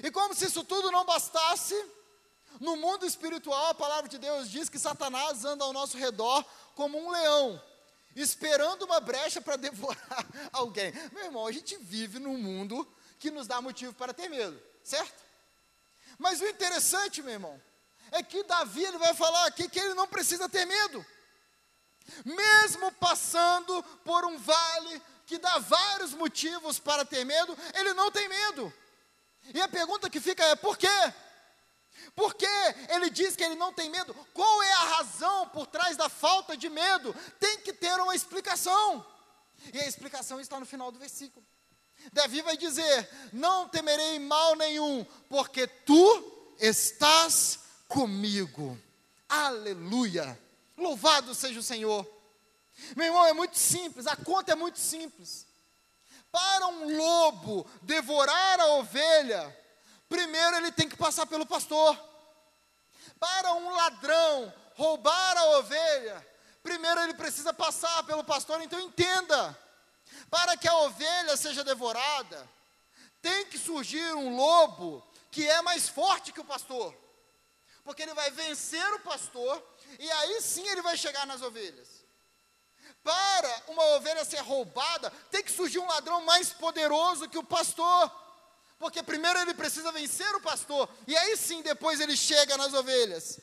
E 0.02 0.10
como 0.10 0.34
se 0.34 0.46
isso 0.46 0.62
tudo 0.62 0.92
não 0.92 1.04
bastasse, 1.04 1.74
no 2.60 2.76
mundo 2.76 3.04
espiritual, 3.04 3.66
a 3.66 3.74
palavra 3.74 4.08
de 4.08 4.18
Deus 4.18 4.50
diz 4.50 4.68
que 4.68 4.78
Satanás 4.78 5.44
anda 5.44 5.64
ao 5.64 5.72
nosso 5.72 5.96
redor 5.96 6.44
como 6.74 6.98
um 6.98 7.10
leão, 7.10 7.60
esperando 8.20 8.82
uma 8.82 9.00
brecha 9.00 9.40
para 9.40 9.56
devorar 9.58 10.26
alguém. 10.52 10.92
Meu 11.12 11.24
irmão, 11.24 11.46
a 11.46 11.52
gente 11.52 11.76
vive 11.76 12.18
num 12.18 12.38
mundo 12.38 12.86
que 13.18 13.30
nos 13.30 13.46
dá 13.46 13.60
motivo 13.60 13.92
para 13.94 14.14
ter 14.14 14.28
medo, 14.28 14.60
certo? 14.82 15.22
Mas 16.18 16.40
o 16.40 16.46
interessante, 16.46 17.22
meu 17.22 17.32
irmão, 17.32 17.60
é 18.10 18.22
que 18.22 18.42
Davi 18.44 18.84
ele 18.84 18.98
vai 18.98 19.14
falar 19.14 19.46
aqui 19.46 19.68
que 19.68 19.78
ele 19.78 19.94
não 19.94 20.06
precisa 20.06 20.48
ter 20.48 20.64
medo. 20.64 21.04
Mesmo 22.24 22.90
passando 22.92 23.82
por 24.04 24.24
um 24.24 24.38
vale 24.38 25.02
que 25.26 25.38
dá 25.38 25.58
vários 25.58 26.14
motivos 26.14 26.78
para 26.78 27.04
ter 27.04 27.24
medo, 27.24 27.56
ele 27.74 27.92
não 27.92 28.10
tem 28.10 28.28
medo. 28.28 28.72
E 29.52 29.60
a 29.60 29.68
pergunta 29.68 30.08
que 30.08 30.20
fica 30.20 30.42
é: 30.44 30.56
por 30.56 30.76
quê? 30.76 30.88
Por 32.18 32.34
que 32.34 32.48
ele 32.88 33.10
diz 33.10 33.36
que 33.36 33.44
ele 33.44 33.54
não 33.54 33.72
tem 33.72 33.88
medo? 33.88 34.12
Qual 34.34 34.60
é 34.64 34.72
a 34.72 34.96
razão 34.96 35.48
por 35.50 35.68
trás 35.68 35.96
da 35.96 36.08
falta 36.08 36.56
de 36.56 36.68
medo? 36.68 37.14
Tem 37.38 37.60
que 37.60 37.72
ter 37.72 37.94
uma 38.00 38.12
explicação. 38.12 39.06
E 39.72 39.78
a 39.78 39.86
explicação 39.86 40.40
está 40.40 40.58
no 40.58 40.66
final 40.66 40.90
do 40.90 40.98
versículo. 40.98 41.46
Davi 42.12 42.42
vai 42.42 42.56
dizer: 42.56 43.08
Não 43.32 43.68
temerei 43.68 44.18
mal 44.18 44.56
nenhum, 44.56 45.06
porque 45.28 45.68
tu 45.68 46.56
estás 46.58 47.60
comigo. 47.86 48.76
Aleluia! 49.28 50.36
Louvado 50.76 51.36
seja 51.36 51.60
o 51.60 51.62
Senhor. 51.62 52.04
Meu 52.96 53.06
irmão, 53.06 53.26
é 53.26 53.32
muito 53.32 53.56
simples, 53.56 54.08
a 54.08 54.16
conta 54.16 54.50
é 54.50 54.56
muito 54.56 54.80
simples. 54.80 55.46
Para 56.32 56.66
um 56.66 56.96
lobo 56.96 57.64
devorar 57.80 58.58
a 58.58 58.74
ovelha, 58.74 59.56
primeiro 60.08 60.56
ele 60.56 60.72
tem 60.72 60.88
que 60.88 60.96
passar 60.96 61.24
pelo 61.24 61.46
pastor. 61.46 62.07
Para 63.18 63.52
um 63.54 63.74
ladrão 63.74 64.52
roubar 64.74 65.36
a 65.36 65.58
ovelha, 65.58 66.26
primeiro 66.62 67.00
ele 67.00 67.14
precisa 67.14 67.52
passar 67.52 68.02
pelo 68.04 68.24
pastor. 68.24 68.62
Então 68.62 68.80
entenda: 68.80 69.58
para 70.30 70.56
que 70.56 70.68
a 70.68 70.76
ovelha 70.78 71.36
seja 71.36 71.64
devorada, 71.64 72.48
tem 73.20 73.46
que 73.46 73.58
surgir 73.58 74.14
um 74.14 74.36
lobo 74.36 75.04
que 75.30 75.48
é 75.48 75.60
mais 75.62 75.88
forte 75.88 76.32
que 76.32 76.40
o 76.40 76.44
pastor, 76.44 76.94
porque 77.84 78.02
ele 78.02 78.14
vai 78.14 78.30
vencer 78.30 78.94
o 78.94 79.00
pastor 79.00 79.62
e 79.98 80.10
aí 80.10 80.40
sim 80.40 80.66
ele 80.68 80.82
vai 80.82 80.96
chegar 80.96 81.26
nas 81.26 81.42
ovelhas. 81.42 81.88
Para 83.02 83.62
uma 83.68 83.84
ovelha 83.96 84.24
ser 84.24 84.40
roubada, 84.40 85.10
tem 85.30 85.42
que 85.42 85.52
surgir 85.52 85.78
um 85.78 85.86
ladrão 85.86 86.24
mais 86.24 86.52
poderoso 86.52 87.28
que 87.28 87.38
o 87.38 87.44
pastor 87.44 88.10
porque 88.78 89.02
primeiro 89.02 89.38
ele 89.40 89.54
precisa 89.54 89.92
vencer 89.92 90.34
o 90.34 90.40
pastor, 90.40 90.88
e 91.06 91.16
aí 91.16 91.36
sim 91.36 91.62
depois 91.62 92.00
ele 92.00 92.16
chega 92.16 92.56
nas 92.56 92.72
ovelhas. 92.74 93.40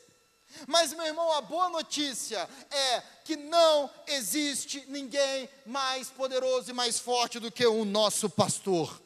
Mas, 0.66 0.92
meu 0.92 1.04
irmão, 1.04 1.32
a 1.32 1.40
boa 1.40 1.68
notícia 1.68 2.48
é 2.70 3.02
que 3.24 3.36
não 3.36 3.90
existe 4.06 4.84
ninguém 4.88 5.48
mais 5.66 6.08
poderoso 6.08 6.70
e 6.70 6.74
mais 6.74 6.98
forte 6.98 7.38
do 7.38 7.50
que 7.50 7.66
o 7.66 7.84
nosso 7.84 8.30
pastor. 8.30 9.02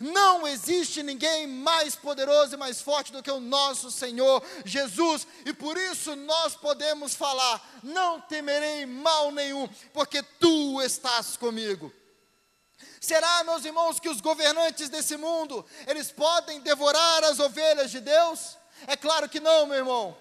Não 0.00 0.46
existe 0.46 1.02
ninguém 1.02 1.46
mais 1.46 1.94
poderoso 1.94 2.54
e 2.54 2.58
mais 2.58 2.80
forte 2.80 3.12
do 3.12 3.22
que 3.22 3.30
o 3.30 3.40
nosso 3.40 3.90
Senhor 3.90 4.42
Jesus, 4.64 5.26
e 5.46 5.52
por 5.52 5.76
isso 5.76 6.16
nós 6.16 6.56
podemos 6.56 7.14
falar: 7.14 7.80
não 7.82 8.20
temerei 8.20 8.84
mal 8.84 9.30
nenhum, 9.30 9.68
porque 9.92 10.22
tu 10.22 10.82
estás 10.82 11.36
comigo. 11.36 11.92
Será, 13.00 13.44
meus 13.44 13.64
irmãos, 13.64 14.00
que 14.00 14.08
os 14.08 14.20
governantes 14.20 14.88
desse 14.88 15.16
mundo, 15.16 15.64
eles 15.86 16.10
podem 16.10 16.60
devorar 16.60 17.24
as 17.24 17.38
ovelhas 17.38 17.90
de 17.90 18.00
Deus? 18.00 18.56
É 18.86 18.96
claro 18.96 19.28
que 19.28 19.40
não, 19.40 19.66
meu 19.66 19.76
irmão. 19.78 20.16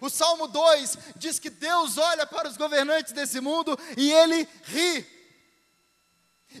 O 0.00 0.10
Salmo 0.10 0.48
2 0.48 0.98
diz 1.16 1.38
que 1.38 1.48
Deus 1.48 1.96
olha 1.96 2.26
para 2.26 2.48
os 2.48 2.56
governantes 2.56 3.12
desse 3.12 3.40
mundo 3.40 3.78
e 3.96 4.10
ele 4.10 4.48
ri. 4.64 5.06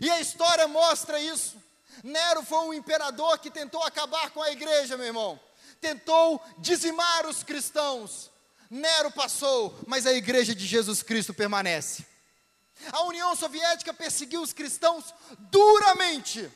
E 0.00 0.10
a 0.10 0.20
história 0.20 0.68
mostra 0.68 1.18
isso. 1.20 1.56
Nero 2.02 2.42
foi 2.44 2.58
um 2.60 2.74
imperador 2.74 3.38
que 3.38 3.50
tentou 3.50 3.82
acabar 3.82 4.30
com 4.30 4.42
a 4.42 4.50
igreja, 4.50 4.96
meu 4.96 5.06
irmão. 5.06 5.40
Tentou 5.80 6.40
dizimar 6.58 7.26
os 7.26 7.42
cristãos. 7.42 8.30
Nero 8.70 9.10
passou, 9.10 9.76
mas 9.86 10.06
a 10.06 10.12
igreja 10.12 10.54
de 10.54 10.64
Jesus 10.64 11.02
Cristo 11.02 11.34
permanece. 11.34 12.06
A 12.90 13.02
União 13.04 13.36
Soviética 13.36 13.92
perseguiu 13.92 14.42
os 14.42 14.52
cristãos 14.52 15.14
duramente. 15.38 16.50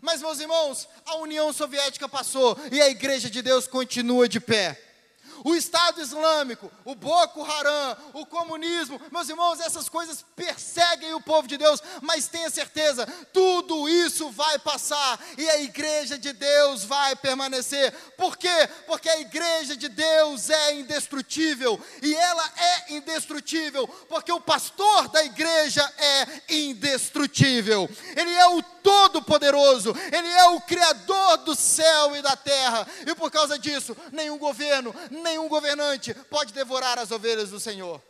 Mas, 0.00 0.20
meus 0.20 0.40
irmãos, 0.40 0.88
a 1.04 1.16
União 1.16 1.52
Soviética 1.52 2.08
passou 2.08 2.56
e 2.72 2.80
a 2.80 2.88
igreja 2.88 3.28
de 3.28 3.42
Deus 3.42 3.66
continua 3.66 4.28
de 4.28 4.40
pé 4.40 4.87
o 5.44 5.54
Estado 5.54 6.00
Islâmico, 6.00 6.70
o 6.84 6.94
Boko 6.94 7.42
Haram, 7.42 7.96
o 8.14 8.26
comunismo, 8.26 9.00
meus 9.10 9.28
irmãos, 9.28 9.60
essas 9.60 9.88
coisas 9.88 10.24
perseguem 10.34 11.14
o 11.14 11.20
povo 11.20 11.48
de 11.48 11.56
Deus, 11.56 11.82
mas 12.02 12.28
tenha 12.28 12.50
certeza, 12.50 13.06
tudo 13.32 13.88
isso 13.88 14.30
vai 14.30 14.58
passar 14.58 15.18
e 15.36 15.48
a 15.48 15.60
igreja 15.60 16.18
de 16.18 16.32
Deus 16.32 16.84
vai 16.84 17.14
permanecer. 17.16 17.92
Por 18.16 18.36
quê? 18.36 18.68
Porque 18.86 19.08
a 19.08 19.20
igreja 19.20 19.76
de 19.76 19.88
Deus 19.88 20.50
é 20.50 20.74
indestrutível 20.74 21.80
e 22.02 22.14
ela 22.14 22.52
é 22.56 22.94
indestrutível 22.94 23.86
porque 24.08 24.32
o 24.32 24.40
pastor 24.40 25.08
da 25.08 25.24
igreja 25.24 25.92
é 25.98 26.54
indestrutível. 26.54 27.88
Ele 28.16 28.32
é 28.32 28.46
o 28.48 28.62
Todo-Poderoso, 28.62 29.94
Ele 30.10 30.28
é 30.28 30.48
o 30.48 30.62
Criador 30.62 31.36
do 31.38 31.54
céu 31.54 32.16
e 32.16 32.22
da 32.22 32.34
terra, 32.34 32.86
e 33.06 33.14
por 33.14 33.30
causa 33.30 33.58
disso, 33.58 33.94
nenhum 34.10 34.38
governo, 34.38 34.94
nenhum 35.10 35.37
governante 35.46 36.12
pode 36.14 36.52
devorar 36.52 36.98
as 36.98 37.10
ovelhas 37.10 37.50
do 37.50 37.60
Senhor. 37.60 38.02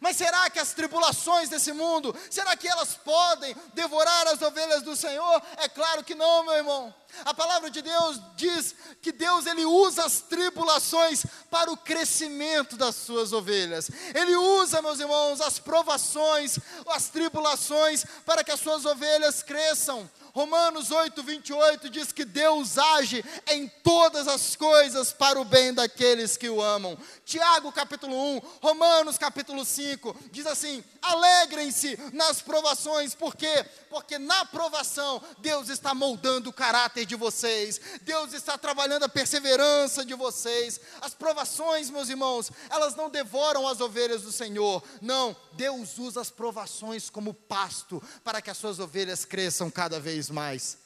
Mas 0.00 0.16
será 0.16 0.48
que 0.48 0.58
as 0.58 0.72
tribulações 0.72 1.48
desse 1.48 1.72
mundo, 1.72 2.16
será 2.30 2.56
que 2.56 2.66
elas 2.66 2.94
podem 2.94 3.54
devorar 3.74 4.26
as 4.28 4.40
ovelhas 4.40 4.82
do 4.82 4.96
Senhor? 4.96 5.42
É 5.58 5.68
claro 5.68 6.02
que 6.02 6.14
não, 6.14 6.44
meu 6.44 6.54
irmão. 6.54 6.94
A 7.24 7.34
palavra 7.34 7.70
de 7.70 7.82
Deus 7.82 8.20
diz 8.36 8.74
que 9.00 9.12
Deus 9.12 9.46
ele 9.46 9.64
usa 9.64 10.04
as 10.04 10.20
tribulações 10.20 11.24
para 11.50 11.70
o 11.70 11.76
crescimento 11.76 12.76
das 12.76 12.96
suas 12.96 13.32
ovelhas. 13.32 13.90
Ele 14.14 14.34
usa, 14.34 14.82
meus 14.82 15.00
irmãos, 15.00 15.40
as 15.40 15.58
provações, 15.58 16.58
as 16.88 17.08
tribulações 17.08 18.04
para 18.24 18.42
que 18.42 18.50
as 18.50 18.60
suas 18.60 18.84
ovelhas 18.84 19.42
cresçam. 19.42 20.08
Romanos 20.34 20.90
8, 20.90 21.22
28 21.22 21.90
diz 21.90 22.10
que 22.10 22.24
Deus 22.24 22.78
age 22.78 23.22
em 23.48 23.68
todas 23.68 24.26
as 24.26 24.56
coisas 24.56 25.12
para 25.12 25.38
o 25.38 25.44
bem 25.44 25.74
daqueles 25.74 26.38
que 26.38 26.48
o 26.48 26.62
amam. 26.62 26.96
Tiago 27.26 27.70
capítulo 27.70 28.16
1, 28.36 28.40
Romanos 28.62 29.18
capítulo 29.18 29.62
5, 29.62 30.16
diz 30.30 30.46
assim: 30.46 30.82
alegrem-se 31.02 31.98
nas 32.14 32.40
provações, 32.40 33.14
por 33.14 33.36
quê? 33.36 33.66
Porque 33.90 34.18
na 34.18 34.46
provação 34.46 35.22
Deus 35.38 35.68
está 35.68 35.94
moldando 35.94 36.48
o 36.48 36.52
caráter 36.52 37.01
de 37.04 37.16
vocês, 37.16 37.80
Deus 38.02 38.32
está 38.32 38.56
trabalhando 38.56 39.04
a 39.04 39.08
perseverança 39.08 40.04
de 40.04 40.14
vocês. 40.14 40.80
As 41.00 41.14
provações, 41.14 41.90
meus 41.90 42.08
irmãos, 42.08 42.50
elas 42.70 42.94
não 42.94 43.10
devoram 43.10 43.66
as 43.66 43.80
ovelhas 43.80 44.22
do 44.22 44.32
Senhor, 44.32 44.82
não, 45.00 45.36
Deus 45.52 45.98
usa 45.98 46.20
as 46.20 46.30
provações 46.30 47.10
como 47.10 47.34
pasto 47.34 48.02
para 48.24 48.40
que 48.40 48.50
as 48.50 48.56
suas 48.56 48.78
ovelhas 48.78 49.24
cresçam 49.24 49.70
cada 49.70 50.00
vez 50.00 50.30
mais. 50.30 50.78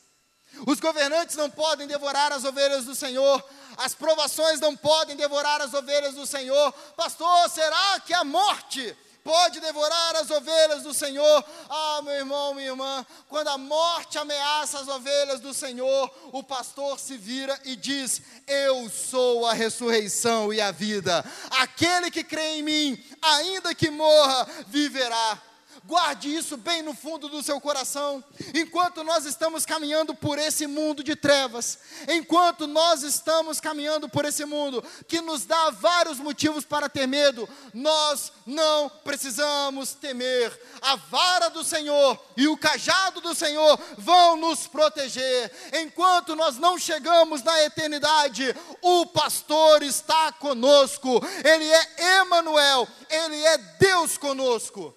Os 0.67 0.81
governantes 0.81 1.37
não 1.37 1.51
podem 1.51 1.87
devorar 1.87 2.33
as 2.33 2.45
ovelhas 2.45 2.85
do 2.85 2.95
Senhor, 2.95 3.45
as 3.77 3.95
provações 3.95 4.61
não 4.61 4.77
podem 4.77 5.17
devorar 5.17 5.61
as 5.61 5.75
ovelhas 5.75 6.15
do 6.15 6.27
Senhor. 6.27 6.73
Pastor, 6.97 7.51
será 7.51 8.01
que 8.01 8.15
a 8.15 8.25
morte 8.25 8.97
pode 9.27 9.59
devorar 9.59 10.15
as 10.15 10.31
ovelhas 10.31 10.85
do 10.85 10.95
Senhor. 10.95 11.45
Ah, 11.69 12.01
meu 12.05 12.15
irmão, 12.15 12.55
minha 12.55 12.69
irmã, 12.69 13.05
quando 13.29 13.49
a 13.49 13.59
morte 13.59 14.17
ameaça 14.17 14.79
as 14.79 14.87
ovelhas 14.87 15.41
do 15.41 15.53
Senhor, 15.53 16.09
o 16.31 16.45
pastor 16.45 17.01
se 17.01 17.17
vira 17.17 17.59
e 17.65 17.75
diz: 17.75 18.23
Eu 18.47 18.89
sou 18.89 19.45
a 19.45 19.53
ressurreição 19.53 20.55
e 20.55 20.61
a 20.61 20.71
vida. 20.71 21.25
Aquele 21.51 22.09
que 22.09 22.23
crê 22.23 22.59
em 22.59 22.63
mim, 22.63 23.05
ainda 23.21 23.75
que 23.75 23.91
morra, 23.91 24.47
viverá. 24.69 25.43
Guarde 25.87 26.35
isso 26.35 26.57
bem 26.57 26.83
no 26.83 26.93
fundo 26.93 27.29
do 27.29 27.41
seu 27.45 27.61
coração. 27.61 28.23
Enquanto 28.53 29.05
nós 29.05 29.25
estamos 29.25 29.65
caminhando 29.65 30.17
por 30.17 30.37
esse 30.37 30.67
mundo 30.67 31.01
de 31.01 31.15
trevas, 31.15 31.79
enquanto 32.09 32.67
nós 32.67 33.05
estamos 33.05 33.61
caminhando 33.61 34.09
por 34.09 34.25
esse 34.25 34.45
mundo 34.45 34.83
que 35.07 35.21
nos 35.21 35.45
dá 35.45 35.71
vários 35.71 36.19
motivos 36.19 36.65
para 36.65 36.89
ter 36.89 37.07
medo, 37.07 37.49
nós 37.73 38.33
não 38.45 38.89
precisamos 38.89 39.95
temer. 39.95 40.61
A 40.83 40.97
vara 40.97 41.51
do 41.51 41.63
Senhor 41.63 42.21
e 42.37 42.49
o 42.49 42.57
cajado 42.57 43.21
do 43.21 43.33
Senhor 43.33 43.79
vão 43.97 44.37
nos 44.37 44.67
proteger. 44.67 45.53
Enquanto 45.73 46.35
nós 46.35 46.59
não 46.59 46.77
chegamos 46.77 47.45
na 47.45 47.63
eternidade, 47.63 48.53
o 48.83 49.07
pastor 49.07 49.85
está 49.85 50.33
conosco. 50.33 51.21
Ele 51.45 51.65
é 51.65 52.19
Emanuel, 52.19 52.89
ele 53.09 53.41
é 53.45 53.57
Deus 53.79 54.19
conosco. 54.19 54.93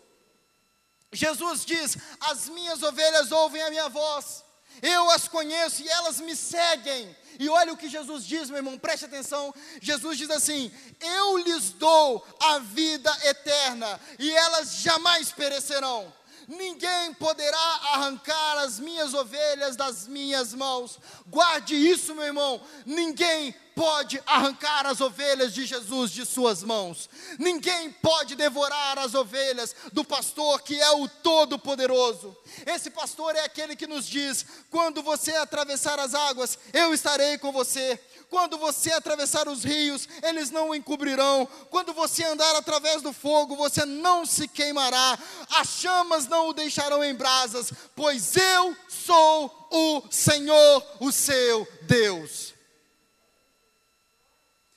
Jesus 1.11 1.65
diz: 1.65 1.97
As 2.19 2.49
minhas 2.49 2.83
ovelhas 2.83 3.31
ouvem 3.31 3.61
a 3.61 3.69
minha 3.69 3.89
voz, 3.89 4.43
eu 4.81 5.09
as 5.11 5.27
conheço 5.27 5.81
e 5.81 5.89
elas 5.89 6.19
me 6.19 6.35
seguem. 6.35 7.15
E 7.39 7.47
olha 7.47 7.71
o 7.71 7.77
que 7.77 7.89
Jesus 7.89 8.25
diz, 8.25 8.49
meu 8.49 8.57
irmão, 8.57 8.77
preste 8.77 9.05
atenção. 9.05 9.53
Jesus 9.81 10.17
diz 10.17 10.29
assim: 10.29 10.71
Eu 10.99 11.37
lhes 11.37 11.71
dou 11.71 12.25
a 12.39 12.59
vida 12.59 13.15
eterna 13.23 13.99
e 14.19 14.29
elas 14.31 14.75
jamais 14.75 15.31
perecerão. 15.31 16.13
Ninguém 16.49 17.13
poderá 17.13 17.79
arrancar 17.93 18.57
as 18.57 18.79
minhas 18.79 19.13
ovelhas 19.13 19.75
das 19.75 20.07
minhas 20.07 20.51
mãos. 20.51 20.97
Guarde 21.27 21.75
isso, 21.75 22.15
meu 22.15 22.25
irmão. 22.25 22.59
Ninguém 22.87 23.53
pode 23.75 24.19
arrancar 24.25 24.87
as 24.87 24.99
ovelhas 24.99 25.53
de 25.53 25.63
Jesus 25.63 26.09
de 26.09 26.25
suas 26.25 26.63
mãos. 26.63 27.07
Ninguém 27.37 27.91
pode 27.91 28.35
devorar 28.35 28.97
as 28.97 29.13
ovelhas 29.13 29.75
do 29.93 30.03
pastor 30.03 30.63
que 30.63 30.81
é 30.81 30.89
o 30.89 31.07
Todo-Poderoso. 31.07 32.35
Esse 32.65 32.89
pastor 32.89 33.35
é 33.35 33.41
aquele 33.41 33.75
que 33.75 33.85
nos 33.85 34.07
diz: 34.07 34.43
quando 34.71 35.03
você 35.03 35.35
atravessar 35.35 35.99
as 35.99 36.15
águas, 36.15 36.57
eu 36.73 36.95
estarei 36.95 37.37
com 37.37 37.51
você. 37.51 37.99
Quando 38.29 38.59
você 38.59 38.91
atravessar 38.91 39.47
os 39.47 39.63
rios, 39.63 40.07
eles 40.21 40.51
não 40.51 40.69
o 40.69 40.75
encobrirão. 40.75 41.47
Quando 41.71 41.93
você 41.93 42.23
andar 42.23 42.55
através 42.55 43.01
do 43.01 43.11
fogo, 43.11 43.55
você 43.55 43.85
não 43.85 44.23
se 44.23 44.47
queimará. 44.47 45.17
As 45.49 45.67
chamas 45.67 46.27
não 46.27 46.49
o 46.49 46.53
deixarão 46.53 47.03
em 47.03 47.15
brasas, 47.15 47.73
pois 47.95 48.35
eu 48.37 48.77
sou 48.87 49.67
o 49.71 50.03
Senhor, 50.11 50.85
o 50.99 51.11
seu 51.11 51.67
Deus. 51.81 52.53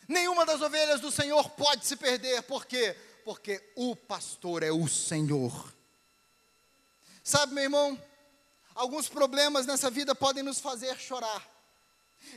Nenhuma 0.08 0.46
das 0.46 0.62
ovelhas 0.62 1.00
do 1.00 1.10
Senhor 1.10 1.50
pode 1.50 1.86
se 1.86 1.96
perder, 1.96 2.42
por 2.42 2.64
quê? 2.64 2.96
Porque 3.22 3.62
o 3.76 3.94
pastor 3.94 4.62
é 4.62 4.72
o 4.72 4.88
Senhor. 4.88 5.72
Sabe, 7.22 7.54
meu 7.54 7.64
irmão, 7.64 8.02
alguns 8.74 9.10
problemas 9.10 9.66
nessa 9.66 9.90
vida 9.90 10.14
podem 10.14 10.42
nos 10.42 10.58
fazer 10.58 10.98
chorar. 10.98 11.51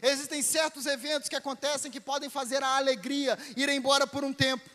Existem 0.01 0.41
certos 0.41 0.85
eventos 0.85 1.29
que 1.29 1.35
acontecem 1.35 1.91
que 1.91 2.01
podem 2.01 2.29
fazer 2.29 2.61
a 2.63 2.75
alegria 2.75 3.37
ir 3.55 3.69
embora 3.69 4.05
por 4.05 4.23
um 4.23 4.33
tempo. 4.33 4.69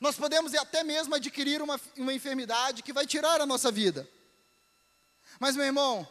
Nós 0.00 0.16
podemos 0.16 0.54
até 0.54 0.84
mesmo 0.84 1.14
adquirir 1.14 1.62
uma, 1.62 1.80
uma 1.96 2.12
enfermidade 2.12 2.82
que 2.82 2.92
vai 2.92 3.06
tirar 3.06 3.40
a 3.40 3.46
nossa 3.46 3.70
vida. 3.70 4.08
Mas, 5.40 5.56
meu 5.56 5.64
irmão, 5.64 6.06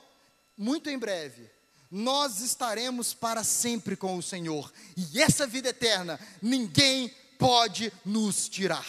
muito 0.58 0.90
em 0.90 0.98
breve, 0.98 1.50
nós 1.90 2.42
estaremos 2.42 3.14
para 3.14 3.44
sempre 3.44 3.96
com 3.96 4.18
o 4.18 4.24
Senhor, 4.24 4.72
e 4.96 5.22
essa 5.22 5.48
vida 5.48 5.70
eterna 5.70 6.20
ninguém 6.42 7.10
pode 7.38 7.94
nos 8.04 8.50
tirar. 8.50 8.86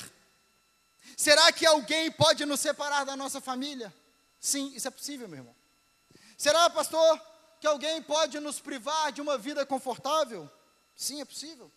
Será 1.16 1.52
que 1.52 1.66
alguém 1.66 2.10
pode 2.10 2.44
nos 2.44 2.60
separar 2.60 3.04
da 3.04 3.16
nossa 3.16 3.40
família? 3.40 3.92
Sim, 4.40 4.72
isso 4.74 4.88
é 4.88 4.90
possível, 4.90 5.28
meu 5.28 5.38
irmão. 5.38 5.54
Será, 6.36 6.70
pastor, 6.70 7.20
que 7.60 7.66
alguém 7.66 8.02
pode 8.02 8.38
nos 8.40 8.60
privar 8.60 9.12
de 9.12 9.20
uma 9.20 9.36
vida 9.36 9.64
confortável? 9.66 10.50
Sim, 10.94 11.20
é 11.20 11.24
possível. 11.24 11.70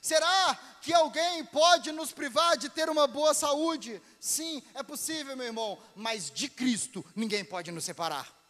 Será 0.00 0.58
que 0.80 0.92
alguém 0.92 1.44
pode 1.44 1.92
nos 1.92 2.12
privar 2.12 2.56
de 2.56 2.68
ter 2.68 2.88
uma 2.88 3.06
boa 3.06 3.34
saúde? 3.34 4.02
Sim, 4.18 4.62
é 4.74 4.82
possível, 4.82 5.36
meu 5.36 5.46
irmão, 5.46 5.78
mas 5.94 6.30
de 6.30 6.48
Cristo 6.48 7.04
ninguém 7.14 7.44
pode 7.44 7.70
nos 7.70 7.84
separar 7.84 8.42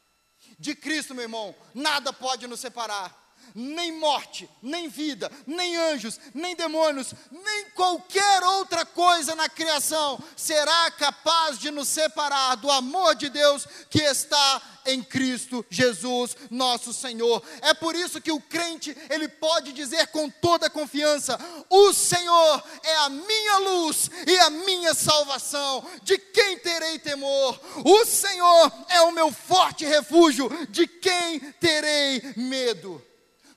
de 0.58 0.74
Cristo, 0.74 1.14
meu 1.14 1.24
irmão, 1.24 1.54
nada 1.74 2.12
pode 2.12 2.46
nos 2.46 2.60
separar. 2.60 3.20
Nem 3.54 3.92
morte, 3.98 4.48
nem 4.62 4.88
vida, 4.88 5.30
nem 5.46 5.76
anjos, 5.76 6.18
nem 6.34 6.56
demônios, 6.56 7.14
nem 7.30 7.66
qualquer 7.70 8.42
outra 8.42 8.84
coisa 8.84 9.34
na 9.34 9.48
criação 9.48 10.18
será 10.36 10.90
capaz 10.92 11.58
de 11.58 11.70
nos 11.70 11.88
separar 11.88 12.56
do 12.56 12.70
amor 12.70 13.14
de 13.14 13.28
Deus 13.28 13.66
que 13.90 14.00
está 14.00 14.62
em 14.84 15.02
Cristo 15.02 15.64
Jesus, 15.70 16.36
nosso 16.50 16.92
Senhor. 16.92 17.42
É 17.60 17.74
por 17.74 17.94
isso 17.94 18.20
que 18.20 18.32
o 18.32 18.40
crente, 18.40 18.96
ele 19.10 19.28
pode 19.28 19.72
dizer 19.72 20.08
com 20.08 20.28
toda 20.28 20.70
confiança: 20.70 21.38
"O 21.68 21.92
Senhor 21.92 22.64
é 22.82 22.96
a 22.96 23.08
minha 23.08 23.58
luz 23.58 24.10
e 24.26 24.38
a 24.38 24.50
minha 24.50 24.94
salvação. 24.94 25.84
De 26.02 26.18
quem 26.18 26.58
terei 26.58 26.98
temor? 26.98 27.60
O 27.84 28.04
Senhor 28.04 28.72
é 28.88 29.00
o 29.02 29.12
meu 29.12 29.32
forte 29.32 29.84
refúgio. 29.84 30.50
De 30.68 30.86
quem 30.86 31.40
terei 31.60 32.22
medo?" 32.36 33.11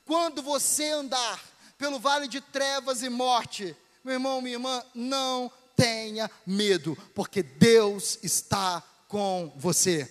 Quando 0.06 0.41
você 0.41 0.89
andar 0.91 1.43
pelo 1.78 1.99
vale 1.99 2.28
de 2.28 2.39
trevas 2.39 3.01
e 3.01 3.10
morte, 3.10 3.76
Meu 4.03 4.14
irmão, 4.14 4.39
minha 4.39 4.53
irmã, 4.53 4.84
não 4.93 5.51
tenha 5.76 6.30
medo, 6.45 6.95
porque 7.16 7.41
Deus 7.41 8.20
está 8.22 8.84
com 9.08 9.51
você. 9.56 10.08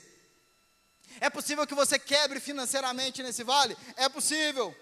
É 1.21 1.31
possível 1.31 1.65
que 1.65 1.77
você 1.77 1.97
quebre 1.97 2.41
financeiramente 2.41 3.23
nesse 3.23 3.45
vale? 3.45 3.77
É 3.97 4.09
possível. 4.09 4.75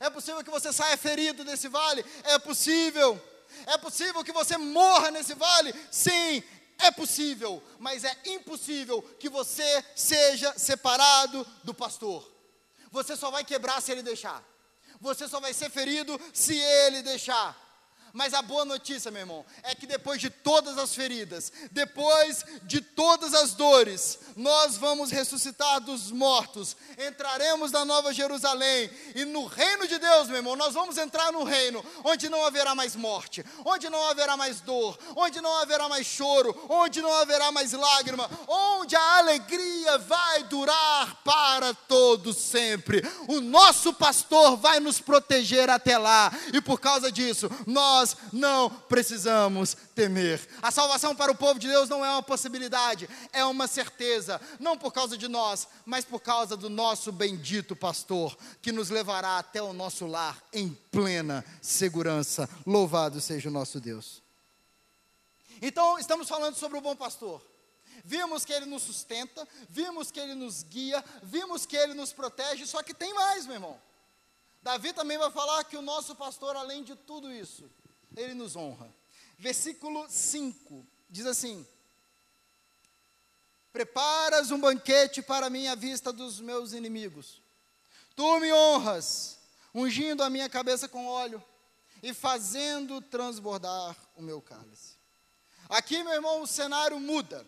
É 0.00 0.10
possível 0.10 0.42
que 0.42 0.50
você 0.50 0.72
saia 0.72 0.96
ferido 0.96 1.44
desse 1.44 1.68
vale? 1.68 2.04
É 2.24 2.38
possível. 2.40 3.22
É 3.66 3.78
possível 3.78 4.24
que 4.24 4.32
você 4.32 4.56
morra 4.56 5.10
nesse 5.10 5.34
vale? 5.34 5.72
Sim, 5.90 6.42
é 6.78 6.90
possível, 6.90 7.62
mas 7.78 8.04
é 8.04 8.16
impossível 8.26 9.02
que 9.18 9.28
você 9.28 9.84
seja 9.94 10.52
separado 10.58 11.46
do 11.62 11.74
pastor. 11.74 12.29
Você 12.90 13.16
só 13.16 13.30
vai 13.30 13.44
quebrar 13.44 13.80
se 13.80 13.92
ele 13.92 14.02
deixar. 14.02 14.42
Você 15.00 15.28
só 15.28 15.40
vai 15.40 15.54
ser 15.54 15.70
ferido 15.70 16.20
se 16.32 16.58
ele 16.58 17.02
deixar. 17.02 17.69
Mas 18.12 18.34
a 18.34 18.42
boa 18.42 18.64
notícia, 18.64 19.10
meu 19.10 19.20
irmão, 19.20 19.44
é 19.62 19.74
que 19.74 19.86
depois 19.86 20.20
de 20.20 20.30
todas 20.30 20.78
as 20.78 20.94
feridas, 20.94 21.52
depois 21.70 22.44
de 22.64 22.80
todas 22.80 23.34
as 23.34 23.52
dores, 23.52 24.18
nós 24.36 24.76
vamos 24.76 25.10
ressuscitar 25.10 25.80
dos 25.80 26.10
mortos, 26.10 26.76
entraremos 26.98 27.70
na 27.70 27.84
Nova 27.84 28.12
Jerusalém, 28.12 28.90
e 29.14 29.24
no 29.24 29.46
reino 29.46 29.86
de 29.86 29.98
Deus, 29.98 30.28
meu 30.28 30.38
irmão, 30.38 30.56
nós 30.56 30.74
vamos 30.74 30.98
entrar 30.98 31.32
no 31.32 31.44
reino 31.44 31.84
onde 32.04 32.28
não 32.28 32.44
haverá 32.44 32.74
mais 32.74 32.96
morte, 32.96 33.44
onde 33.64 33.88
não 33.88 34.04
haverá 34.08 34.36
mais 34.36 34.60
dor, 34.60 34.98
onde 35.14 35.40
não 35.40 35.56
haverá 35.58 35.88
mais 35.88 36.06
choro, 36.06 36.66
onde 36.68 37.00
não 37.00 37.12
haverá 37.12 37.52
mais 37.52 37.72
lágrima, 37.72 38.28
onde 38.48 38.96
a 38.96 39.18
alegria 39.18 39.98
vai 39.98 40.44
durar 40.44 41.22
para 41.22 41.72
todos 41.74 42.36
sempre. 42.36 43.02
O 43.28 43.40
nosso 43.40 43.92
pastor 43.92 44.56
vai 44.56 44.80
nos 44.80 45.00
proteger 45.00 45.70
até 45.70 45.96
lá, 45.96 46.32
e 46.52 46.60
por 46.60 46.80
causa 46.80 47.12
disso, 47.12 47.50
nós 47.66 47.99
nós 48.00 48.16
não 48.32 48.70
precisamos 48.70 49.76
temer. 49.94 50.40
A 50.62 50.70
salvação 50.70 51.14
para 51.14 51.32
o 51.32 51.34
povo 51.34 51.60
de 51.60 51.68
Deus 51.68 51.88
não 51.88 52.04
é 52.04 52.10
uma 52.10 52.22
possibilidade, 52.22 53.08
é 53.32 53.44
uma 53.44 53.66
certeza, 53.66 54.40
não 54.58 54.76
por 54.76 54.92
causa 54.92 55.18
de 55.18 55.28
nós, 55.28 55.68
mas 55.84 56.04
por 56.04 56.20
causa 56.20 56.56
do 56.56 56.70
nosso 56.70 57.12
bendito 57.12 57.76
pastor, 57.76 58.36
que 58.62 58.72
nos 58.72 58.88
levará 58.88 59.38
até 59.38 59.60
o 59.62 59.72
nosso 59.72 60.06
lar 60.06 60.42
em 60.52 60.70
plena 60.90 61.44
segurança. 61.60 62.48
Louvado 62.66 63.20
seja 63.20 63.48
o 63.48 63.52
nosso 63.52 63.78
Deus. 63.78 64.22
Então, 65.60 65.98
estamos 65.98 66.26
falando 66.26 66.54
sobre 66.54 66.78
o 66.78 66.80
bom 66.80 66.96
pastor. 66.96 67.42
Vimos 68.02 68.46
que 68.46 68.52
ele 68.52 68.64
nos 68.64 68.82
sustenta, 68.82 69.46
vimos 69.68 70.10
que 70.10 70.18
ele 70.18 70.34
nos 70.34 70.62
guia, 70.62 71.04
vimos 71.22 71.66
que 71.66 71.76
ele 71.76 71.92
nos 71.92 72.14
protege, 72.14 72.66
só 72.66 72.82
que 72.82 72.94
tem 72.94 73.12
mais, 73.12 73.44
meu 73.44 73.56
irmão. 73.56 73.78
Davi 74.62 74.94
também 74.94 75.18
vai 75.18 75.30
falar 75.30 75.64
que 75.64 75.76
o 75.76 75.82
nosso 75.82 76.14
pastor, 76.14 76.56
além 76.56 76.82
de 76.82 76.94
tudo 76.94 77.30
isso, 77.30 77.70
ele 78.16 78.34
nos 78.34 78.56
honra. 78.56 78.92
Versículo 79.38 80.06
5 80.08 80.86
diz 81.08 81.26
assim: 81.26 81.66
Preparas 83.72 84.50
um 84.50 84.60
banquete 84.60 85.22
para 85.22 85.48
mim 85.48 85.66
à 85.66 85.74
vista 85.74 86.12
dos 86.12 86.40
meus 86.40 86.72
inimigos. 86.72 87.40
Tu 88.16 88.40
me 88.40 88.52
honras, 88.52 89.38
ungindo 89.74 90.22
a 90.22 90.30
minha 90.30 90.48
cabeça 90.48 90.88
com 90.88 91.06
óleo 91.06 91.42
e 92.02 92.12
fazendo 92.12 93.00
transbordar 93.00 93.96
o 94.16 94.22
meu 94.22 94.42
cálice. 94.42 94.98
Aqui, 95.68 96.02
meu 96.02 96.12
irmão, 96.12 96.42
o 96.42 96.46
cenário 96.46 96.98
muda. 96.98 97.46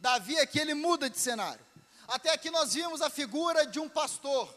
Davi 0.00 0.36
aqui 0.38 0.58
ele 0.58 0.74
muda 0.74 1.08
de 1.08 1.16
cenário. 1.16 1.64
Até 2.08 2.30
aqui 2.30 2.50
nós 2.50 2.74
vimos 2.74 3.00
a 3.00 3.08
figura 3.08 3.64
de 3.64 3.78
um 3.78 3.88
pastor. 3.88 4.52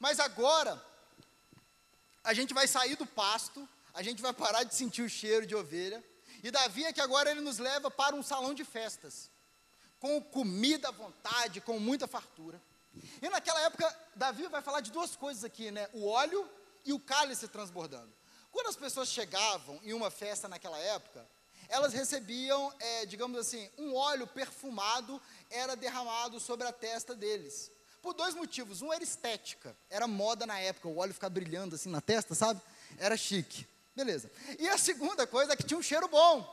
Mas 0.00 0.18
agora 0.18 0.84
a 2.24 2.34
gente 2.34 2.52
vai 2.52 2.66
sair 2.66 2.96
do 2.96 3.06
pasto 3.06 3.68
a 3.94 4.02
gente 4.02 4.20
vai 4.20 4.32
parar 4.32 4.64
de 4.64 4.74
sentir 4.74 5.02
o 5.02 5.08
cheiro 5.08 5.46
de 5.46 5.54
ovelha. 5.54 6.04
E 6.42 6.50
Davi 6.50 6.84
é 6.84 6.92
que 6.92 7.00
agora 7.00 7.30
ele 7.30 7.40
nos 7.40 7.58
leva 7.58 7.90
para 7.90 8.14
um 8.14 8.22
salão 8.22 8.52
de 8.52 8.64
festas, 8.64 9.30
com 9.98 10.20
comida 10.20 10.88
à 10.88 10.90
vontade, 10.90 11.60
com 11.60 11.78
muita 11.78 12.06
fartura. 12.06 12.60
E 13.22 13.28
naquela 13.28 13.60
época, 13.62 13.96
Davi 14.14 14.46
vai 14.48 14.60
falar 14.60 14.80
de 14.80 14.90
duas 14.90 15.16
coisas 15.16 15.44
aqui, 15.44 15.70
né? 15.70 15.88
O 15.92 16.06
óleo 16.06 16.48
e 16.84 16.92
o 16.92 17.00
cálice 17.00 17.48
transbordando. 17.48 18.12
Quando 18.50 18.68
as 18.68 18.76
pessoas 18.76 19.08
chegavam 19.08 19.80
em 19.82 19.92
uma 19.92 20.10
festa 20.10 20.48
naquela 20.48 20.78
época, 20.78 21.26
elas 21.68 21.92
recebiam, 21.92 22.72
é, 22.78 23.06
digamos 23.06 23.38
assim, 23.38 23.70
um 23.78 23.94
óleo 23.94 24.26
perfumado 24.26 25.20
era 25.50 25.74
derramado 25.74 26.38
sobre 26.38 26.66
a 26.66 26.72
testa 26.72 27.14
deles. 27.14 27.70
Por 28.02 28.12
dois 28.12 28.34
motivos. 28.34 28.82
Um 28.82 28.92
era 28.92 29.02
estética, 29.02 29.74
era 29.88 30.06
moda 30.06 30.44
na 30.44 30.58
época, 30.58 30.88
o 30.88 30.98
óleo 30.98 31.14
ficar 31.14 31.30
brilhando 31.30 31.74
assim 31.74 31.88
na 31.88 32.00
testa, 32.00 32.34
sabe? 32.34 32.60
Era 32.98 33.16
chique. 33.16 33.66
Beleza. 33.94 34.30
E 34.58 34.68
a 34.68 34.76
segunda 34.76 35.26
coisa 35.26 35.52
é 35.52 35.56
que 35.56 35.62
tinha 35.62 35.78
um 35.78 35.82
cheiro 35.82 36.08
bom. 36.08 36.52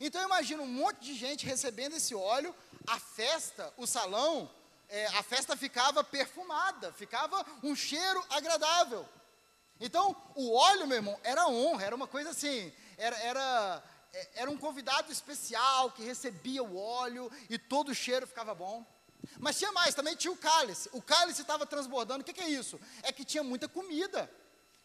Então 0.00 0.20
eu 0.20 0.26
imagino 0.26 0.62
um 0.62 0.68
monte 0.68 1.00
de 1.00 1.14
gente 1.14 1.44
recebendo 1.44 1.96
esse 1.96 2.14
óleo, 2.14 2.54
a 2.86 2.98
festa, 2.98 3.72
o 3.76 3.86
salão, 3.86 4.50
é, 4.88 5.06
a 5.08 5.22
festa 5.22 5.56
ficava 5.56 6.02
perfumada, 6.02 6.92
ficava 6.92 7.44
um 7.62 7.74
cheiro 7.76 8.24
agradável. 8.30 9.06
Então, 9.80 10.14
o 10.34 10.52
óleo, 10.52 10.86
meu 10.86 10.96
irmão, 10.96 11.18
era 11.22 11.46
honra, 11.46 11.84
era 11.84 11.96
uma 11.96 12.06
coisa 12.06 12.30
assim, 12.30 12.72
era, 12.98 13.16
era, 13.18 13.82
é, 14.12 14.28
era 14.34 14.50
um 14.50 14.56
convidado 14.56 15.10
especial 15.10 15.90
que 15.92 16.02
recebia 16.02 16.62
o 16.62 16.76
óleo 16.76 17.30
e 17.48 17.58
todo 17.58 17.90
o 17.90 17.94
cheiro 17.94 18.26
ficava 18.26 18.54
bom. 18.54 18.84
Mas 19.38 19.58
tinha 19.58 19.72
mais, 19.72 19.94
também 19.94 20.16
tinha 20.16 20.32
o 20.32 20.36
cálice. 20.36 20.88
O 20.92 21.00
cálice 21.00 21.42
estava 21.42 21.66
transbordando. 21.66 22.22
O 22.22 22.24
que, 22.24 22.32
que 22.32 22.40
é 22.40 22.48
isso? 22.48 22.80
É 23.02 23.12
que 23.12 23.24
tinha 23.24 23.42
muita 23.42 23.68
comida. 23.68 24.30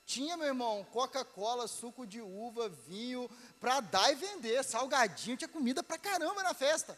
Tinha, 0.06 0.38
meu 0.38 0.48
irmão, 0.48 0.86
Coca-Cola, 0.92 1.68
suco 1.68 2.06
de 2.06 2.22
uva, 2.22 2.70
vinho, 2.70 3.30
para 3.60 3.80
dar 3.80 4.12
e 4.12 4.16
vender, 4.16 4.64
salgadinho, 4.64 5.36
tinha 5.36 5.48
comida 5.48 5.82
para 5.82 5.98
caramba 5.98 6.44
na 6.44 6.54
festa. 6.54 6.98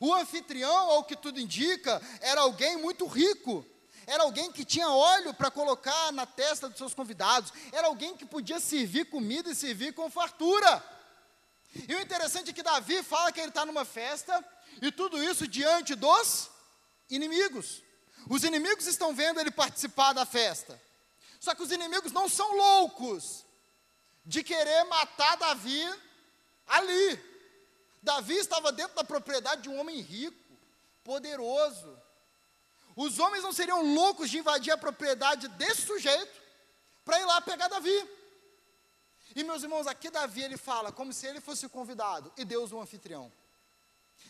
O 0.00 0.14
anfitrião, 0.14 0.90
ao 0.90 1.04
que 1.04 1.14
tudo 1.14 1.38
indica, 1.38 2.00
era 2.20 2.40
alguém 2.40 2.78
muito 2.78 3.06
rico. 3.06 3.66
Era 4.06 4.22
alguém 4.22 4.50
que 4.50 4.64
tinha 4.64 4.90
óleo 4.90 5.34
para 5.34 5.50
colocar 5.50 6.10
na 6.12 6.24
testa 6.24 6.68
dos 6.68 6.78
seus 6.78 6.94
convidados. 6.94 7.52
Era 7.70 7.86
alguém 7.86 8.16
que 8.16 8.24
podia 8.24 8.58
servir 8.58 9.04
comida 9.10 9.50
e 9.50 9.54
servir 9.54 9.92
com 9.92 10.10
fartura. 10.10 10.82
E 11.86 11.94
o 11.94 12.00
interessante 12.00 12.50
é 12.50 12.52
que 12.52 12.62
Davi 12.62 13.02
fala 13.02 13.30
que 13.30 13.40
ele 13.40 13.50
está 13.50 13.64
numa 13.64 13.84
festa, 13.84 14.44
e 14.80 14.90
tudo 14.90 15.22
isso 15.22 15.46
diante 15.46 15.94
dos 15.94 16.48
inimigos. 17.10 17.82
Os 18.28 18.42
inimigos 18.42 18.86
estão 18.86 19.14
vendo 19.14 19.38
ele 19.38 19.50
participar 19.50 20.12
da 20.12 20.24
festa. 20.24 20.80
Só 21.40 21.54
que 21.54 21.62
os 21.62 21.72
inimigos 21.72 22.12
não 22.12 22.28
são 22.28 22.54
loucos 22.54 23.46
de 24.26 24.44
querer 24.44 24.84
matar 24.84 25.36
Davi 25.38 25.82
ali. 26.66 27.18
Davi 28.02 28.36
estava 28.36 28.70
dentro 28.70 28.94
da 28.94 29.02
propriedade 29.02 29.62
de 29.62 29.70
um 29.70 29.80
homem 29.80 30.00
rico, 30.00 30.38
poderoso. 31.02 31.98
Os 32.94 33.18
homens 33.18 33.42
não 33.42 33.52
seriam 33.52 33.94
loucos 33.94 34.28
de 34.28 34.38
invadir 34.38 34.70
a 34.70 34.78
propriedade 34.78 35.48
desse 35.48 35.82
sujeito 35.82 36.40
para 37.04 37.18
ir 37.18 37.24
lá 37.24 37.40
pegar 37.40 37.68
Davi. 37.68 38.08
E 39.34 39.42
meus 39.42 39.62
irmãos, 39.62 39.86
aqui 39.86 40.10
Davi 40.10 40.42
ele 40.42 40.58
fala 40.58 40.92
como 40.92 41.12
se 41.12 41.26
ele 41.26 41.40
fosse 41.40 41.64
o 41.64 41.70
convidado 41.70 42.30
e 42.36 42.44
Deus 42.44 42.70
o 42.70 42.80
anfitrião. 42.80 43.32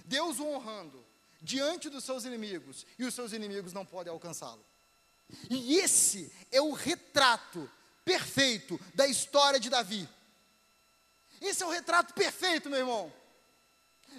Deus 0.05 0.39
o 0.39 0.47
honrando 0.47 1.05
diante 1.43 1.89
dos 1.89 2.05
seus 2.05 2.25
inimigos 2.25 2.87
e 2.97 3.05
os 3.05 3.15
seus 3.15 3.33
inimigos 3.33 3.73
não 3.73 3.85
podem 3.85 4.13
alcançá-lo. 4.13 4.65
E 5.49 5.79
esse 5.79 6.33
é 6.51 6.61
o 6.61 6.73
retrato 6.73 7.71
perfeito 8.05 8.81
da 8.95 9.07
história 9.07 9.61
de 9.61 9.71
Davi. 9.71 10.09
Esse 11.41 11.63
é 11.63 11.67
o 11.67 11.71
retrato 11.71 12.13
perfeito, 12.15 12.69
meu 12.69 12.79
irmão. 12.79 13.13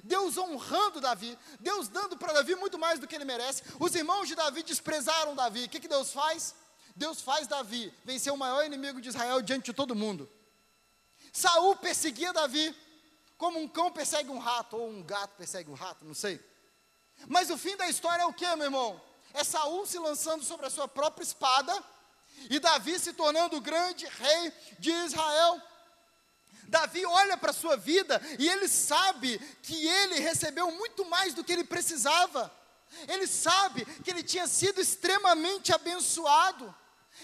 Deus 0.03 0.37
honrando 0.37 1.01
Davi, 1.01 1.37
Deus 1.59 1.87
dando 1.87 2.17
para 2.17 2.33
Davi 2.33 2.55
muito 2.55 2.79
mais 2.79 2.99
do 2.99 3.07
que 3.07 3.15
ele 3.15 3.25
merece. 3.25 3.63
Os 3.79 3.93
irmãos 3.93 4.27
de 4.27 4.35
Davi 4.35 4.63
desprezaram 4.63 5.35
Davi. 5.35 5.65
O 5.65 5.69
que, 5.69 5.79
que 5.79 5.87
Deus 5.87 6.11
faz? 6.13 6.55
Deus 6.95 7.21
faz 7.21 7.47
Davi 7.47 7.93
vencer 8.03 8.31
o 8.31 8.37
maior 8.37 8.65
inimigo 8.65 9.01
de 9.01 9.09
Israel 9.09 9.41
diante 9.41 9.65
de 9.65 9.73
todo 9.73 9.95
mundo. 9.95 10.29
Saul 11.31 11.75
perseguia 11.75 12.33
Davi 12.33 12.75
como 13.37 13.59
um 13.59 13.67
cão 13.67 13.91
persegue 13.91 14.29
um 14.29 14.37
rato, 14.37 14.77
ou 14.77 14.87
um 14.87 15.01
gato 15.01 15.35
persegue 15.35 15.69
um 15.69 15.73
rato, 15.73 16.05
não 16.05 16.13
sei. 16.13 16.39
Mas 17.27 17.49
o 17.49 17.57
fim 17.57 17.75
da 17.75 17.89
história 17.89 18.21
é 18.23 18.25
o 18.25 18.33
que, 18.33 18.45
meu 18.55 18.65
irmão? 18.65 19.01
É 19.33 19.43
Saul 19.43 19.85
se 19.85 19.97
lançando 19.97 20.43
sobre 20.43 20.65
a 20.65 20.69
sua 20.69 20.87
própria 20.87 21.23
espada 21.23 21.83
e 22.49 22.59
Davi 22.59 22.99
se 22.99 23.13
tornando 23.13 23.57
o 23.57 23.61
grande 23.61 24.05
rei 24.05 24.53
de 24.79 24.91
Israel. 24.91 25.61
Davi 26.63 27.05
olha 27.05 27.37
para 27.37 27.51
a 27.51 27.53
sua 27.53 27.75
vida 27.75 28.21
e 28.39 28.47
ele 28.47 28.67
sabe 28.67 29.37
que 29.61 29.87
ele 29.87 30.19
recebeu 30.19 30.71
muito 30.71 31.05
mais 31.05 31.33
do 31.33 31.43
que 31.43 31.51
ele 31.51 31.63
precisava. 31.63 32.51
Ele 33.07 33.27
sabe 33.27 33.85
que 34.03 34.09
ele 34.09 34.23
tinha 34.23 34.47
sido 34.47 34.79
extremamente 34.79 35.73
abençoado. 35.73 36.73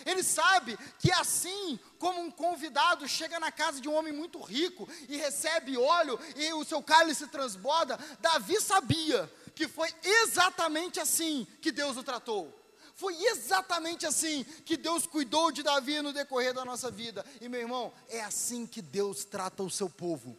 Ele 0.05 0.21
sabe 0.21 0.77
que 0.99 1.11
assim 1.11 1.79
como 1.97 2.21
um 2.21 2.29
convidado 2.29 3.07
chega 3.07 3.39
na 3.39 3.51
casa 3.51 3.81
de 3.81 3.87
um 3.87 3.95
homem 3.95 4.13
muito 4.13 4.39
rico 4.39 4.87
e 5.09 5.17
recebe 5.17 5.77
óleo 5.77 6.19
e 6.35 6.53
o 6.53 6.63
seu 6.63 6.83
cálice 6.83 7.27
transborda, 7.27 7.97
Davi 8.19 8.59
sabia 8.61 9.31
que 9.57 9.67
foi 9.67 9.91
exatamente 10.03 10.99
assim 10.99 11.47
que 11.59 11.71
Deus 11.71 11.97
o 11.97 12.03
tratou. 12.03 12.53
Foi 12.93 13.15
exatamente 13.25 14.05
assim 14.05 14.43
que 14.43 14.77
Deus 14.77 15.07
cuidou 15.07 15.51
de 15.51 15.63
Davi 15.63 15.99
no 15.99 16.13
decorrer 16.13 16.53
da 16.53 16.63
nossa 16.63 16.91
vida. 16.91 17.25
E 17.41 17.49
meu 17.49 17.61
irmão, 17.61 17.91
é 18.07 18.21
assim 18.21 18.67
que 18.67 18.83
Deus 18.83 19.25
trata 19.25 19.63
o 19.63 19.69
seu 19.69 19.89
povo. 19.89 20.37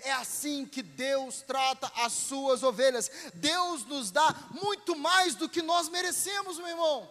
É 0.00 0.10
assim 0.10 0.66
que 0.66 0.82
Deus 0.82 1.42
trata 1.42 1.90
as 1.94 2.12
suas 2.12 2.64
ovelhas. 2.64 3.08
Deus 3.34 3.84
nos 3.84 4.10
dá 4.10 4.34
muito 4.50 4.96
mais 4.96 5.36
do 5.36 5.48
que 5.48 5.62
nós 5.62 5.88
merecemos, 5.88 6.58
meu 6.58 6.66
irmão. 6.66 7.08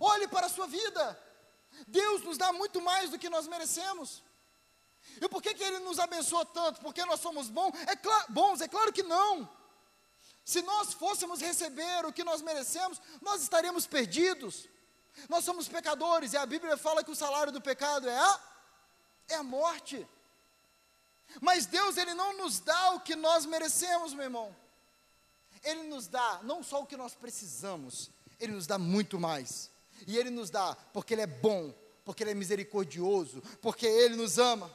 Olhe 0.00 0.26
para 0.26 0.46
a 0.46 0.50
sua 0.50 0.66
vida. 0.66 1.22
Deus 1.86 2.22
nos 2.22 2.38
dá 2.38 2.50
muito 2.50 2.80
mais 2.80 3.10
do 3.10 3.18
que 3.18 3.28
nós 3.28 3.46
merecemos. 3.46 4.22
E 5.20 5.28
por 5.28 5.42
que, 5.42 5.52
que 5.52 5.62
Ele 5.62 5.80
nos 5.80 5.98
abençoa 5.98 6.46
tanto? 6.46 6.80
Porque 6.80 7.04
nós 7.04 7.20
somos 7.20 7.50
bons? 7.50 7.74
É 7.86 8.32
bons? 8.32 8.62
É 8.62 8.68
claro 8.68 8.90
que 8.90 9.02
não. 9.02 9.46
Se 10.44 10.60
nós 10.62 10.92
fôssemos 10.92 11.40
receber 11.40 12.04
o 12.04 12.12
que 12.12 12.22
nós 12.22 12.42
merecemos, 12.42 13.00
nós 13.22 13.42
estaríamos 13.42 13.86
perdidos. 13.86 14.68
Nós 15.28 15.44
somos 15.44 15.68
pecadores 15.68 16.32
e 16.32 16.36
a 16.36 16.44
Bíblia 16.44 16.76
fala 16.76 17.02
que 17.02 17.10
o 17.10 17.16
salário 17.16 17.52
do 17.52 17.60
pecado 17.60 18.08
é 18.08 18.16
a, 18.16 18.40
é 19.28 19.34
a 19.36 19.42
morte. 19.42 20.06
Mas 21.40 21.64
Deus, 21.64 21.96
Ele 21.96 22.12
não 22.12 22.36
nos 22.36 22.60
dá 22.60 22.90
o 22.90 23.00
que 23.00 23.16
nós 23.16 23.46
merecemos, 23.46 24.12
meu 24.12 24.24
irmão. 24.24 24.54
Ele 25.62 25.84
nos 25.84 26.06
dá 26.06 26.40
não 26.42 26.62
só 26.62 26.82
o 26.82 26.86
que 26.86 26.96
nós 26.96 27.14
precisamos, 27.14 28.10
Ele 28.38 28.52
nos 28.52 28.66
dá 28.66 28.76
muito 28.76 29.18
mais. 29.18 29.70
E 30.06 30.18
Ele 30.18 30.28
nos 30.28 30.50
dá 30.50 30.76
porque 30.92 31.14
Ele 31.14 31.22
é 31.22 31.26
bom, 31.26 31.72
porque 32.04 32.22
Ele 32.22 32.32
é 32.32 32.34
misericordioso, 32.34 33.42
porque 33.62 33.86
Ele 33.86 34.16
nos 34.16 34.38
ama. 34.38 34.70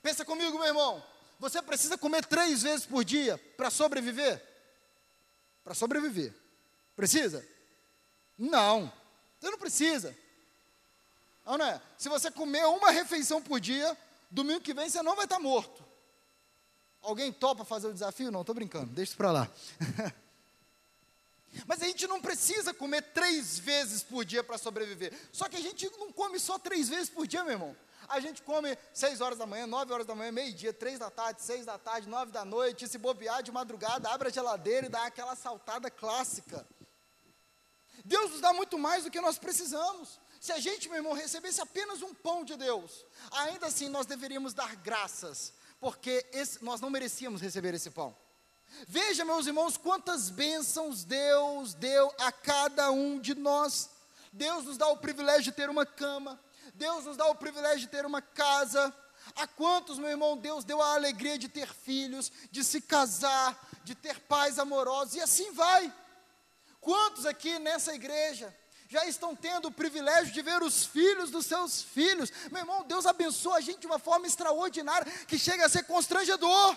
Pensa 0.00 0.24
comigo, 0.24 0.56
meu 0.56 0.68
irmão. 0.68 1.02
Você 1.40 1.60
precisa 1.60 1.98
comer 1.98 2.24
três 2.24 2.62
vezes 2.62 2.86
por 2.86 3.04
dia 3.04 3.36
para 3.56 3.70
sobreviver? 3.70 4.53
Para 5.64 5.74
sobreviver. 5.74 6.34
Precisa? 6.94 7.44
Não. 8.38 8.92
Você 9.40 9.50
não 9.50 9.58
precisa. 9.58 10.16
Não, 11.44 11.58
não 11.58 11.66
é? 11.66 11.80
Se 11.98 12.08
você 12.08 12.30
comer 12.30 12.64
uma 12.66 12.90
refeição 12.90 13.42
por 13.42 13.58
dia, 13.58 13.96
domingo 14.30 14.60
que 14.60 14.74
vem 14.74 14.88
você 14.88 15.02
não 15.02 15.16
vai 15.16 15.24
estar 15.24 15.38
morto. 15.38 15.82
Alguém 17.02 17.32
topa 17.32 17.64
fazer 17.64 17.88
o 17.88 17.92
desafio? 17.92 18.30
Não, 18.30 18.40
estou 18.40 18.54
brincando, 18.54 18.86
deixa 18.86 19.10
isso 19.10 19.16
para 19.16 19.32
lá. 19.32 19.50
Mas 21.66 21.82
a 21.82 21.86
gente 21.86 22.06
não 22.06 22.20
precisa 22.20 22.74
comer 22.74 23.02
três 23.12 23.58
vezes 23.58 24.02
por 24.02 24.24
dia 24.24 24.42
para 24.42 24.58
sobreviver. 24.58 25.12
Só 25.30 25.48
que 25.48 25.56
a 25.56 25.60
gente 25.60 25.88
não 25.98 26.12
come 26.12 26.38
só 26.40 26.58
três 26.58 26.88
vezes 26.88 27.08
por 27.08 27.26
dia, 27.26 27.44
meu 27.44 27.52
irmão. 27.52 27.76
A 28.08 28.20
gente 28.20 28.42
come 28.42 28.76
seis 28.92 29.20
horas 29.20 29.38
da 29.38 29.46
manhã, 29.46 29.66
nove 29.66 29.92
horas 29.92 30.06
da 30.06 30.14
manhã, 30.14 30.30
meio-dia, 30.32 30.72
três 30.72 30.98
da 30.98 31.10
tarde, 31.10 31.42
seis 31.42 31.64
da 31.64 31.78
tarde, 31.78 32.08
nove 32.08 32.32
da 32.32 32.44
noite, 32.44 32.88
se 32.88 32.98
bobear 32.98 33.42
de 33.42 33.52
madrugada, 33.52 34.10
abre 34.10 34.28
a 34.28 34.32
geladeira 34.32 34.86
e 34.86 34.88
dá 34.90 35.06
aquela 35.06 35.34
saltada 35.34 35.90
clássica. 35.90 36.66
Deus 38.04 38.32
nos 38.32 38.40
dá 38.40 38.52
muito 38.52 38.78
mais 38.78 39.04
do 39.04 39.10
que 39.10 39.20
nós 39.20 39.38
precisamos. 39.38 40.20
Se 40.40 40.52
a 40.52 40.58
gente, 40.58 40.88
meu 40.88 40.98
irmão, 40.98 41.14
recebesse 41.14 41.60
apenas 41.60 42.02
um 42.02 42.12
pão 42.12 42.44
de 42.44 42.56
Deus, 42.56 43.06
ainda 43.30 43.66
assim 43.66 43.88
nós 43.88 44.04
deveríamos 44.04 44.52
dar 44.52 44.76
graças, 44.76 45.54
porque 45.80 46.26
esse, 46.32 46.62
nós 46.62 46.80
não 46.80 46.90
merecíamos 46.90 47.40
receber 47.40 47.72
esse 47.74 47.90
pão. 47.90 48.14
Veja, 48.86 49.24
meus 49.24 49.46
irmãos, 49.46 49.76
quantas 49.76 50.28
bênçãos 50.28 51.04
Deus 51.04 51.74
deu 51.74 52.12
a 52.18 52.32
cada 52.32 52.90
um 52.90 53.18
de 53.18 53.34
nós. 53.34 53.90
Deus 54.32 54.64
nos 54.64 54.76
dá 54.76 54.88
o 54.88 54.96
privilégio 54.96 55.44
de 55.44 55.52
ter 55.52 55.70
uma 55.70 55.86
cama, 55.86 56.40
Deus 56.74 57.04
nos 57.04 57.16
dá 57.16 57.26
o 57.26 57.34
privilégio 57.34 57.80
de 57.80 57.88
ter 57.88 58.04
uma 58.04 58.20
casa. 58.20 58.94
A 59.36 59.46
quantos, 59.46 59.98
meu 59.98 60.10
irmão, 60.10 60.36
Deus 60.36 60.64
deu 60.64 60.82
a 60.82 60.94
alegria 60.94 61.38
de 61.38 61.48
ter 61.48 61.72
filhos, 61.72 62.30
de 62.50 62.62
se 62.62 62.80
casar, 62.80 63.58
de 63.82 63.94
ter 63.94 64.20
pais 64.20 64.58
amorosos, 64.58 65.14
e 65.14 65.20
assim 65.20 65.50
vai. 65.52 65.92
Quantos 66.80 67.24
aqui 67.24 67.58
nessa 67.58 67.94
igreja 67.94 68.54
já 68.88 69.06
estão 69.06 69.34
tendo 69.34 69.68
o 69.68 69.72
privilégio 69.72 70.32
de 70.32 70.42
ver 70.42 70.62
os 70.62 70.84
filhos 70.84 71.30
dos 71.30 71.46
seus 71.46 71.80
filhos? 71.80 72.30
Meu 72.50 72.60
irmão, 72.60 72.84
Deus 72.84 73.06
abençoa 73.06 73.56
a 73.56 73.60
gente 73.60 73.80
de 73.80 73.86
uma 73.86 73.98
forma 73.98 74.26
extraordinária 74.26 75.10
que 75.26 75.38
chega 75.38 75.64
a 75.64 75.68
ser 75.68 75.84
constrangedor. 75.84 76.76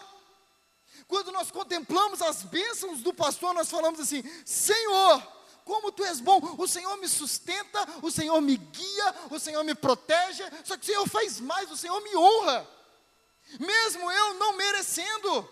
Quando 1.07 1.31
nós 1.31 1.51
contemplamos 1.51 2.21
as 2.21 2.43
bênçãos 2.43 3.01
do 3.01 3.13
pastor, 3.13 3.53
nós 3.53 3.69
falamos 3.69 3.99
assim: 3.99 4.23
Senhor, 4.45 5.36
como 5.67 5.91
tu 5.91 6.05
és 6.05 6.21
bom, 6.21 6.39
o 6.57 6.65
Senhor 6.65 6.95
me 6.95 7.09
sustenta, 7.09 7.85
o 8.01 8.09
Senhor 8.09 8.39
me 8.39 8.55
guia, 8.55 9.15
o 9.29 9.37
Senhor 9.37 9.61
me 9.65 9.75
protege, 9.75 10.41
só 10.63 10.77
que 10.77 10.83
o 10.83 10.85
Senhor 10.85 11.09
faz 11.09 11.41
mais, 11.41 11.69
o 11.69 11.75
Senhor 11.75 11.99
me 12.01 12.15
honra, 12.15 12.65
mesmo 13.59 14.09
eu 14.09 14.33
não 14.35 14.55
merecendo. 14.55 15.49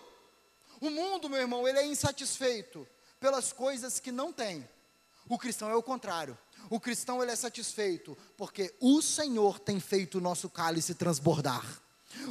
O 0.79 0.89
mundo, 0.89 1.29
meu 1.29 1.39
irmão, 1.39 1.67
ele 1.67 1.79
é 1.79 1.85
insatisfeito 1.85 2.87
pelas 3.19 3.51
coisas 3.51 3.99
que 3.99 4.11
não 4.11 4.31
tem. 4.31 4.67
O 5.27 5.37
cristão 5.37 5.69
é 5.69 5.75
o 5.75 5.83
contrário. 5.83 6.37
O 6.69 6.79
cristão 6.79 7.21
ele 7.21 7.31
é 7.31 7.35
satisfeito 7.35 8.17
porque 8.37 8.73
o 8.79 9.01
Senhor 9.01 9.59
tem 9.59 9.79
feito 9.79 10.17
o 10.17 10.21
nosso 10.21 10.49
cálice 10.49 10.95
transbordar. 10.95 11.65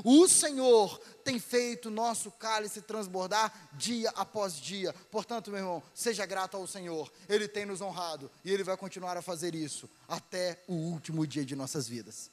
O 0.04 0.26
Senhor 0.28 0.98
tem 1.24 1.38
feito 1.38 1.90
nosso 1.90 2.30
cálice 2.30 2.82
transbordar 2.82 3.70
dia 3.74 4.10
após 4.10 4.56
dia. 4.56 4.92
Portanto, 5.10 5.50
meu 5.50 5.60
irmão, 5.60 5.82
seja 5.94 6.26
grato 6.26 6.56
ao 6.56 6.66
Senhor. 6.66 7.12
Ele 7.28 7.48
tem 7.48 7.64
nos 7.64 7.80
honrado 7.80 8.30
e 8.44 8.50
ele 8.50 8.64
vai 8.64 8.76
continuar 8.76 9.16
a 9.16 9.22
fazer 9.22 9.54
isso 9.54 9.88
até 10.08 10.62
o 10.66 10.74
último 10.74 11.26
dia 11.26 11.44
de 11.44 11.56
nossas 11.56 11.88
vidas. 11.88 12.30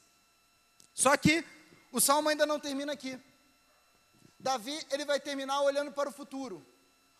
Só 0.94 1.16
que 1.16 1.44
o 1.90 2.00
salmo 2.00 2.28
ainda 2.28 2.46
não 2.46 2.60
termina 2.60 2.92
aqui. 2.92 3.18
Davi, 4.38 4.78
ele 4.90 5.04
vai 5.04 5.20
terminar 5.20 5.60
olhando 5.60 5.92
para 5.92 6.08
o 6.08 6.12
futuro. 6.12 6.64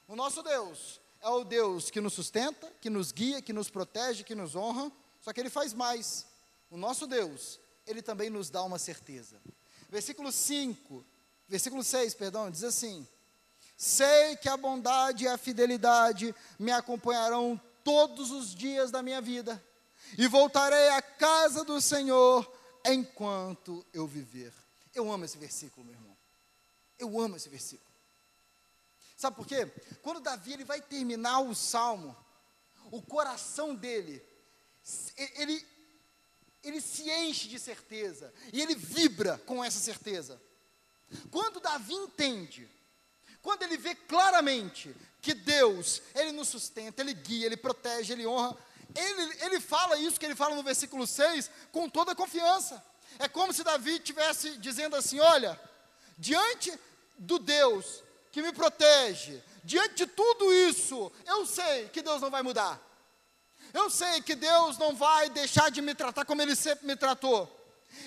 O 0.08 0.16
nosso 0.16 0.42
Deus 0.42 1.00
é 1.20 1.28
o 1.28 1.44
Deus 1.44 1.90
que 1.90 2.00
nos 2.00 2.12
sustenta, 2.12 2.70
que 2.80 2.90
nos 2.90 3.12
guia, 3.12 3.40
que 3.40 3.52
nos 3.52 3.70
protege, 3.70 4.24
que 4.24 4.34
nos 4.34 4.56
honra. 4.56 4.90
Só 5.20 5.32
que 5.32 5.40
ele 5.40 5.50
faz 5.50 5.72
mais. 5.72 6.26
O 6.68 6.76
nosso 6.76 7.06
Deus, 7.06 7.60
ele 7.86 8.02
também 8.02 8.28
nos 8.28 8.50
dá 8.50 8.62
uma 8.62 8.78
certeza. 8.78 9.40
Versículo 9.92 10.32
5, 10.32 11.04
versículo 11.46 11.84
6, 11.84 12.14
perdão, 12.14 12.50
diz 12.50 12.64
assim: 12.64 13.06
Sei 13.76 14.34
que 14.38 14.48
a 14.48 14.56
bondade 14.56 15.24
e 15.24 15.28
a 15.28 15.36
fidelidade 15.36 16.34
me 16.58 16.72
acompanharão 16.72 17.60
todos 17.84 18.30
os 18.30 18.54
dias 18.54 18.90
da 18.90 19.02
minha 19.02 19.20
vida, 19.20 19.62
e 20.16 20.26
voltarei 20.26 20.88
à 20.88 21.02
casa 21.02 21.62
do 21.62 21.78
Senhor 21.78 22.50
enquanto 22.86 23.84
eu 23.92 24.06
viver. 24.06 24.50
Eu 24.94 25.12
amo 25.12 25.26
esse 25.26 25.36
versículo, 25.36 25.84
meu 25.84 25.94
irmão. 25.94 26.16
Eu 26.98 27.20
amo 27.20 27.36
esse 27.36 27.50
versículo. 27.50 27.92
Sabe 29.14 29.36
por 29.36 29.46
quê? 29.46 29.66
Quando 30.00 30.20
Davi 30.20 30.54
ele 30.54 30.64
vai 30.64 30.80
terminar 30.80 31.40
o 31.40 31.54
salmo, 31.54 32.16
o 32.90 33.02
coração 33.02 33.74
dele, 33.74 34.24
ele, 35.36 35.62
ele 36.62 36.80
se 36.80 37.10
enche 37.10 37.48
de 37.48 37.58
certeza 37.58 38.32
e 38.52 38.60
ele 38.60 38.74
vibra 38.74 39.40
com 39.46 39.64
essa 39.64 39.78
certeza. 39.78 40.40
Quando 41.30 41.60
Davi 41.60 41.94
entende, 41.94 42.68
quando 43.40 43.62
ele 43.62 43.76
vê 43.76 43.94
claramente 43.94 44.94
que 45.20 45.34
Deus, 45.34 46.00
ele 46.14 46.32
nos 46.32 46.48
sustenta, 46.48 47.02
ele 47.02 47.12
guia, 47.12 47.46
ele 47.46 47.56
protege, 47.56 48.12
ele 48.12 48.26
honra, 48.26 48.56
ele, 48.94 49.36
ele 49.44 49.60
fala 49.60 49.98
isso 49.98 50.18
que 50.18 50.26
ele 50.26 50.34
fala 50.34 50.54
no 50.54 50.62
versículo 50.62 51.06
6 51.06 51.50
com 51.70 51.88
toda 51.88 52.12
a 52.12 52.16
confiança. 52.16 52.82
É 53.18 53.28
como 53.28 53.52
se 53.52 53.64
Davi 53.64 53.94
estivesse 53.94 54.56
dizendo 54.58 54.96
assim: 54.96 55.20
olha, 55.20 55.60
diante 56.16 56.72
do 57.18 57.38
Deus 57.38 58.02
que 58.30 58.42
me 58.42 58.52
protege, 58.52 59.42
diante 59.62 59.94
de 59.94 60.06
tudo 60.06 60.52
isso, 60.52 61.12
eu 61.26 61.44
sei 61.44 61.88
que 61.88 62.02
Deus 62.02 62.20
não 62.22 62.30
vai 62.30 62.42
mudar. 62.42 62.80
Eu 63.72 63.88
sei 63.90 64.20
que 64.20 64.34
Deus 64.34 64.78
não 64.78 64.94
vai 64.94 65.30
deixar 65.30 65.70
de 65.70 65.80
me 65.80 65.94
tratar 65.94 66.24
como 66.24 66.42
Ele 66.42 66.54
sempre 66.54 66.86
me 66.86 66.96
tratou. 66.96 67.60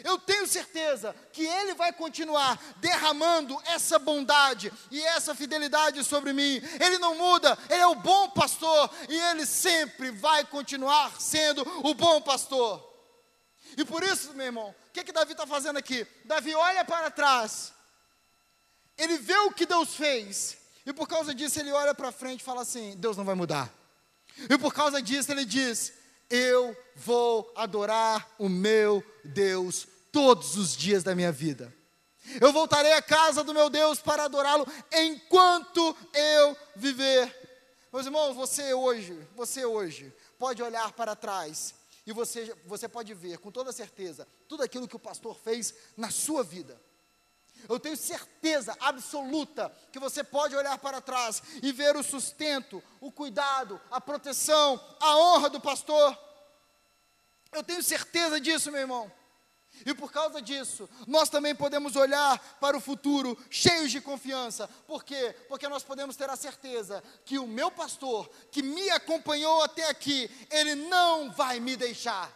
Eu 0.04 0.18
tenho 0.18 0.48
certeza 0.48 1.16
que 1.32 1.46
Ele 1.46 1.74
vai 1.74 1.94
continuar 1.94 2.60
derramando 2.78 3.60
essa 3.66 4.00
bondade 4.00 4.72
e 4.92 5.02
essa 5.02 5.36
fidelidade 5.36 6.04
sobre 6.04 6.34
mim. 6.34 6.62
Ele 6.80 6.98
não 6.98 7.16
muda, 7.16 7.58
Ele 7.70 7.82
é 7.82 7.88
o 7.88 7.96
bom 7.96 8.30
pastor 8.30 8.90
e 9.08 9.16
Ele 9.16 9.46
sempre 9.46 10.12
vai 10.12 10.44
continuar 10.46 11.20
sendo 11.20 11.62
o 11.88 11.94
bom 11.94 12.22
pastor. 12.22 12.94
E 13.78 13.84
por 13.84 14.04
isso, 14.04 14.34
meu 14.34 14.46
irmão, 14.46 14.70
o 14.70 14.92
que, 14.94 15.04
que 15.04 15.12
Davi 15.12 15.34
está 15.34 15.46
fazendo 15.46 15.78
aqui? 15.78 16.08
Davi 16.24 16.56
olha 16.56 16.86
para 16.86 17.12
trás, 17.12 17.74
ele 18.98 19.18
vê 19.18 19.38
o 19.40 19.52
que 19.52 19.66
Deus 19.66 19.96
fez, 19.96 20.58
e 20.86 20.94
por 20.94 21.08
causa 21.08 21.36
disso 21.36 21.60
ele 21.60 21.72
olha 21.72 21.94
para 21.94 22.12
frente 22.12 22.40
e 22.40 22.44
fala 22.44 22.62
assim: 22.62 22.96
Deus 22.98 23.18
não 23.18 23.26
vai 23.26 23.36
mudar. 23.36 23.72
E 24.50 24.58
por 24.58 24.74
causa 24.74 25.02
disso 25.02 25.32
ele 25.32 25.46
diz: 25.46 25.94
Eu 26.30 26.76
vou 26.96 27.52
adorar 27.56 28.30
o 28.38 28.50
meu 28.50 29.04
Deus 29.24 29.88
todos 30.12 30.56
os 30.58 30.76
dias 30.76 31.04
da 31.04 31.16
minha 31.16 31.32
vida. 31.32 31.74
Eu 32.42 32.52
voltarei 32.52 32.94
à 32.94 33.02
casa 33.02 33.44
do 33.44 33.54
meu 33.54 33.70
Deus 33.70 34.00
para 34.00 34.24
adorá-lo 34.24 34.68
enquanto 34.92 35.96
eu 36.14 36.58
viver. 36.76 37.34
Meus 37.94 38.06
irmãos, 38.06 38.34
você 38.34 38.74
hoje, 38.74 39.18
você 39.36 39.66
hoje 39.66 40.12
pode 40.38 40.62
olhar 40.62 40.92
para 40.94 41.16
trás 41.16 41.74
e 42.06 42.12
você, 42.12 42.54
você 42.66 42.88
pode 42.88 43.14
ver 43.14 43.38
com 43.38 43.52
toda 43.52 43.72
certeza 43.72 44.28
tudo 44.48 44.64
aquilo 44.64 44.88
que 44.88 44.96
o 44.96 45.00
pastor 45.00 45.38
fez 45.38 45.74
na 45.96 46.10
sua 46.10 46.44
vida. 46.44 46.80
Eu 47.68 47.80
tenho 47.80 47.98
certeza 47.98 48.76
absoluta 48.80 49.72
que 49.92 50.00
você 50.00 50.24
pode 50.24 50.56
olhar 50.56 50.78
para 50.78 51.02
trás 51.02 51.42
e 51.62 51.72
ver 51.72 51.96
o 51.96 52.04
sustento, 52.04 52.84
o 53.00 53.12
cuidado, 53.12 53.80
a 53.92 54.00
proteção, 54.00 54.80
a 55.00 55.18
honra 55.18 55.50
do 55.50 55.60
pastor. 55.60 56.18
Eu 57.52 57.64
tenho 57.64 57.82
certeza 57.82 58.40
disso, 58.40 58.72
meu 58.72 58.82
irmão. 58.82 59.12
E 59.86 59.94
por 59.94 60.12
causa 60.12 60.42
disso, 60.42 60.88
nós 61.08 61.30
também 61.30 61.54
podemos 61.54 61.96
olhar 61.96 62.40
para 62.60 62.78
o 62.78 62.82
futuro 62.82 63.38
cheios 63.50 63.92
de 63.92 64.00
confiança. 64.00 64.68
Por 64.88 65.04
quê? 65.04 65.36
Porque 65.50 65.68
nós 65.68 65.84
podemos 65.84 66.16
ter 66.16 66.30
a 66.30 66.36
certeza 66.36 67.04
que 67.26 67.40
o 67.40 67.48
meu 67.48 67.72
pastor, 67.72 68.30
que 68.52 68.62
me 68.62 68.90
acompanhou 68.92 69.64
até 69.64 69.90
aqui, 69.90 70.30
ele 70.50 70.76
não 70.76 71.32
vai 71.32 71.60
me 71.60 71.76
deixar, 71.76 72.32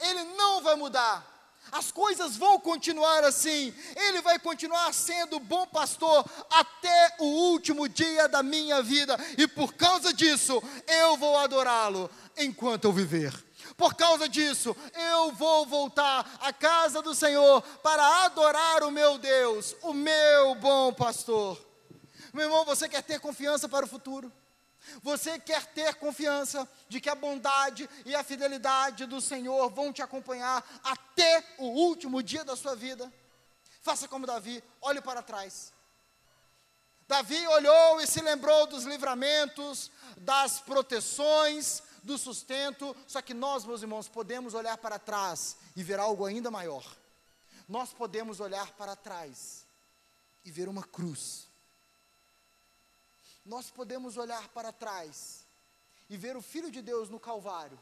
ele 0.00 0.24
não 0.34 0.62
vai 0.62 0.74
mudar. 0.74 1.31
As 1.70 1.90
coisas 1.90 2.36
vão 2.36 2.58
continuar 2.58 3.24
assim, 3.24 3.72
ele 3.96 4.20
vai 4.20 4.38
continuar 4.38 4.92
sendo 4.92 5.38
bom 5.38 5.66
pastor 5.66 6.24
até 6.50 7.16
o 7.18 7.24
último 7.24 7.88
dia 7.88 8.28
da 8.28 8.42
minha 8.42 8.82
vida, 8.82 9.16
e 9.38 9.46
por 9.46 9.72
causa 9.74 10.12
disso, 10.12 10.62
eu 10.86 11.16
vou 11.16 11.36
adorá-lo 11.38 12.10
enquanto 12.36 12.84
eu 12.84 12.92
viver. 12.92 13.32
Por 13.76 13.94
causa 13.94 14.28
disso, 14.28 14.76
eu 15.14 15.32
vou 15.32 15.64
voltar 15.66 16.38
à 16.40 16.52
casa 16.52 17.00
do 17.00 17.14
Senhor 17.14 17.62
para 17.82 18.24
adorar 18.24 18.82
o 18.82 18.90
meu 18.90 19.16
Deus, 19.16 19.74
o 19.82 19.94
meu 19.94 20.54
bom 20.56 20.92
pastor. 20.92 21.58
Meu 22.32 22.44
irmão, 22.44 22.64
você 22.64 22.88
quer 22.88 23.02
ter 23.02 23.20
confiança 23.20 23.68
para 23.68 23.86
o 23.86 23.88
futuro? 23.88 24.32
Você 25.02 25.38
quer 25.38 25.66
ter 25.66 25.94
confiança 25.94 26.68
de 26.88 27.00
que 27.00 27.08
a 27.08 27.14
bondade 27.14 27.88
e 28.04 28.14
a 28.14 28.24
fidelidade 28.24 29.06
do 29.06 29.20
Senhor 29.20 29.70
vão 29.70 29.92
te 29.92 30.02
acompanhar 30.02 30.64
até 30.82 31.44
o 31.58 31.66
último 31.66 32.22
dia 32.22 32.44
da 32.44 32.56
sua 32.56 32.74
vida? 32.74 33.12
Faça 33.80 34.06
como 34.06 34.26
Davi, 34.26 34.62
olhe 34.80 35.00
para 35.00 35.22
trás. 35.22 35.72
Davi 37.06 37.46
olhou 37.48 38.00
e 38.00 38.06
se 38.06 38.20
lembrou 38.20 38.66
dos 38.66 38.84
livramentos, 38.84 39.90
das 40.16 40.60
proteções, 40.60 41.82
do 42.02 42.18
sustento, 42.18 42.96
só 43.06 43.22
que 43.22 43.34
nós, 43.34 43.64
meus 43.64 43.82
irmãos, 43.82 44.08
podemos 44.08 44.54
olhar 44.54 44.76
para 44.78 44.98
trás 44.98 45.56
e 45.76 45.82
ver 45.82 46.00
algo 46.00 46.24
ainda 46.24 46.50
maior. 46.50 46.84
Nós 47.68 47.92
podemos 47.92 48.40
olhar 48.40 48.72
para 48.72 48.96
trás 48.96 49.64
e 50.44 50.50
ver 50.50 50.68
uma 50.68 50.82
cruz. 50.82 51.48
Nós 53.44 53.70
podemos 53.70 54.16
olhar 54.16 54.48
para 54.48 54.72
trás 54.72 55.44
e 56.08 56.16
ver 56.16 56.36
o 56.36 56.42
Filho 56.42 56.70
de 56.70 56.80
Deus 56.80 57.08
no 57.08 57.18
Calvário, 57.18 57.78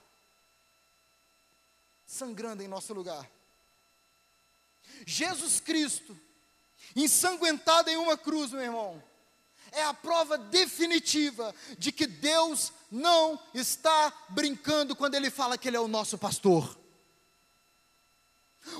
sangrando 2.07 2.63
em 2.63 2.69
nosso 2.69 2.95
lugar. 2.95 3.29
Jesus 5.07 5.61
Cristo, 5.61 6.19
ensanguentado 6.97 7.91
em 7.91 7.97
uma 7.97 8.17
cruz, 8.17 8.53
meu 8.53 8.63
irmão, 8.63 9.03
é 9.73 9.83
a 9.83 9.95
prova 9.95 10.37
definitiva 10.37 11.55
de 11.79 11.93
que 11.93 12.07
Deus 12.07 12.73
não 12.91 13.41
está 13.55 14.13
brincando 14.31 14.97
quando 14.97 15.15
Ele 15.15 15.31
fala 15.31 15.59
que 15.59 15.69
Ele 15.69 15.77
é 15.77 15.81
o 15.81 15.89
nosso 15.89 16.19
pastor. 16.19 16.79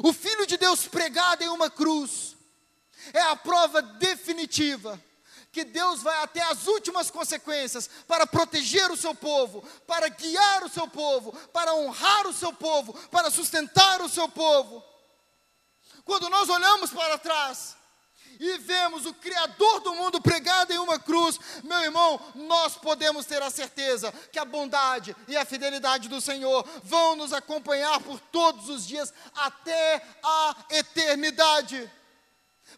O 0.03 0.13
Filho 0.13 0.47
de 0.47 0.57
Deus 0.57 0.87
pregado 0.87 1.43
em 1.43 1.49
uma 1.49 1.71
cruz 1.71 2.37
é 3.13 3.21
a 3.21 3.37
prova 3.37 3.81
definitiva 3.81 5.01
que 5.53 5.65
Deus 5.65 6.03
vai 6.03 6.23
até 6.23 6.43
as 6.43 6.67
últimas 6.67 7.11
consequências 7.11 7.89
para 8.07 8.27
proteger 8.27 8.91
o 8.91 8.97
seu 8.97 9.15
povo, 9.15 9.63
para 9.87 10.09
guiar 10.09 10.65
o 10.65 10.69
seu 10.69 10.87
povo, 10.87 11.33
para 11.53 11.75
honrar 11.75 12.27
o 12.27 12.33
seu 12.33 12.53
povo, 12.53 12.93
para 13.09 13.31
sustentar 13.31 14.01
o 14.01 14.09
seu 14.09 14.29
povo. 14.29 14.85
Quando 16.05 16.29
nós 16.29 16.49
olhamos 16.49 16.91
para 16.91 17.19
trás, 17.19 17.77
e 18.41 18.57
vemos 18.57 19.05
o 19.05 19.13
Criador 19.13 19.81
do 19.81 19.95
mundo 19.95 20.21
pregado 20.21 20.73
em 20.73 20.79
uma 20.79 20.99
cruz, 20.99 21.39
meu 21.63 21.79
irmão, 21.81 22.19
nós 22.35 22.75
podemos 22.75 23.27
ter 23.27 23.43
a 23.43 23.51
certeza 23.51 24.11
que 24.33 24.39
a 24.39 24.47
bondade 24.47 25.15
e 25.29 25.37
a 25.37 25.45
fidelidade 25.45 26.09
do 26.09 26.23
Senhor 26.23 26.67
vão 26.83 27.17
nos 27.17 27.35
acompanhar 27.35 28.01
por 28.01 28.19
todos 28.19 28.71
os 28.71 28.87
dias 28.87 29.13
até 29.35 30.03
a 30.23 30.57
eternidade. 30.71 31.91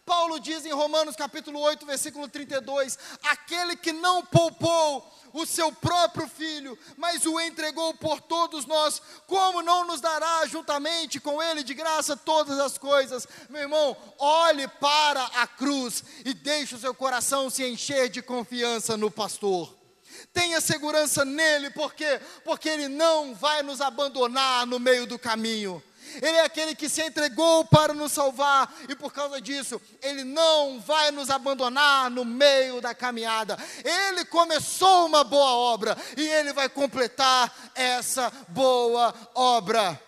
Paulo 0.05 0.40
diz 0.40 0.64
em 0.64 0.72
Romanos 0.72 1.16
capítulo 1.16 1.61
8, 1.61 1.86
versículo 1.86 2.28
32: 2.28 2.99
aquele 3.22 3.76
que 3.76 3.93
não 3.93 4.24
poupou 4.24 5.11
o 5.32 5.47
seu 5.47 5.72
próprio 5.72 6.28
filho, 6.28 6.78
mas 6.97 7.24
o 7.24 7.40
entregou 7.40 7.95
por 7.95 8.20
todos 8.20 8.66
nós, 8.66 9.01
como 9.26 9.62
não 9.62 9.86
nos 9.86 10.01
dará 10.01 10.47
juntamente 10.47 11.18
com 11.18 11.43
ele 11.43 11.62
de 11.62 11.74
graça 11.74 12.16
todas 12.16 12.59
as 12.59 12.76
coisas? 12.76 13.26
Meu 13.49 13.62
irmão, 13.62 13.97
olhe 14.18 14.68
para 14.68 15.24
a 15.24 15.47
cruz 15.47 16.05
e 16.24 16.34
deixe 16.34 16.74
o 16.74 16.78
seu 16.78 16.95
coração 16.95 17.49
se 17.49 17.64
encher 17.64 18.09
de 18.09 18.20
confiança 18.20 18.97
no 18.97 19.11
pastor. 19.11 19.74
Tenha 20.32 20.61
segurança 20.61 21.24
nele, 21.24 21.70
por 21.70 21.95
quê? 21.95 22.20
Porque 22.45 22.68
ele 22.68 22.88
não 22.88 23.34
vai 23.34 23.62
nos 23.62 23.80
abandonar 23.80 24.66
no 24.66 24.78
meio 24.78 25.07
do 25.07 25.18
caminho. 25.18 25.82
Ele 26.16 26.36
é 26.36 26.44
aquele 26.44 26.74
que 26.74 26.88
se 26.88 27.02
entregou 27.02 27.64
para 27.64 27.94
nos 27.94 28.12
salvar, 28.12 28.72
e 28.88 28.94
por 28.94 29.12
causa 29.12 29.40
disso, 29.40 29.80
Ele 30.02 30.24
não 30.24 30.80
vai 30.80 31.10
nos 31.10 31.30
abandonar 31.30 32.10
no 32.10 32.24
meio 32.24 32.80
da 32.80 32.94
caminhada. 32.94 33.56
Ele 33.84 34.24
começou 34.24 35.06
uma 35.06 35.24
boa 35.24 35.52
obra, 35.54 35.96
e 36.16 36.26
Ele 36.26 36.52
vai 36.52 36.68
completar 36.68 37.52
essa 37.74 38.32
boa 38.48 39.14
obra. 39.34 40.00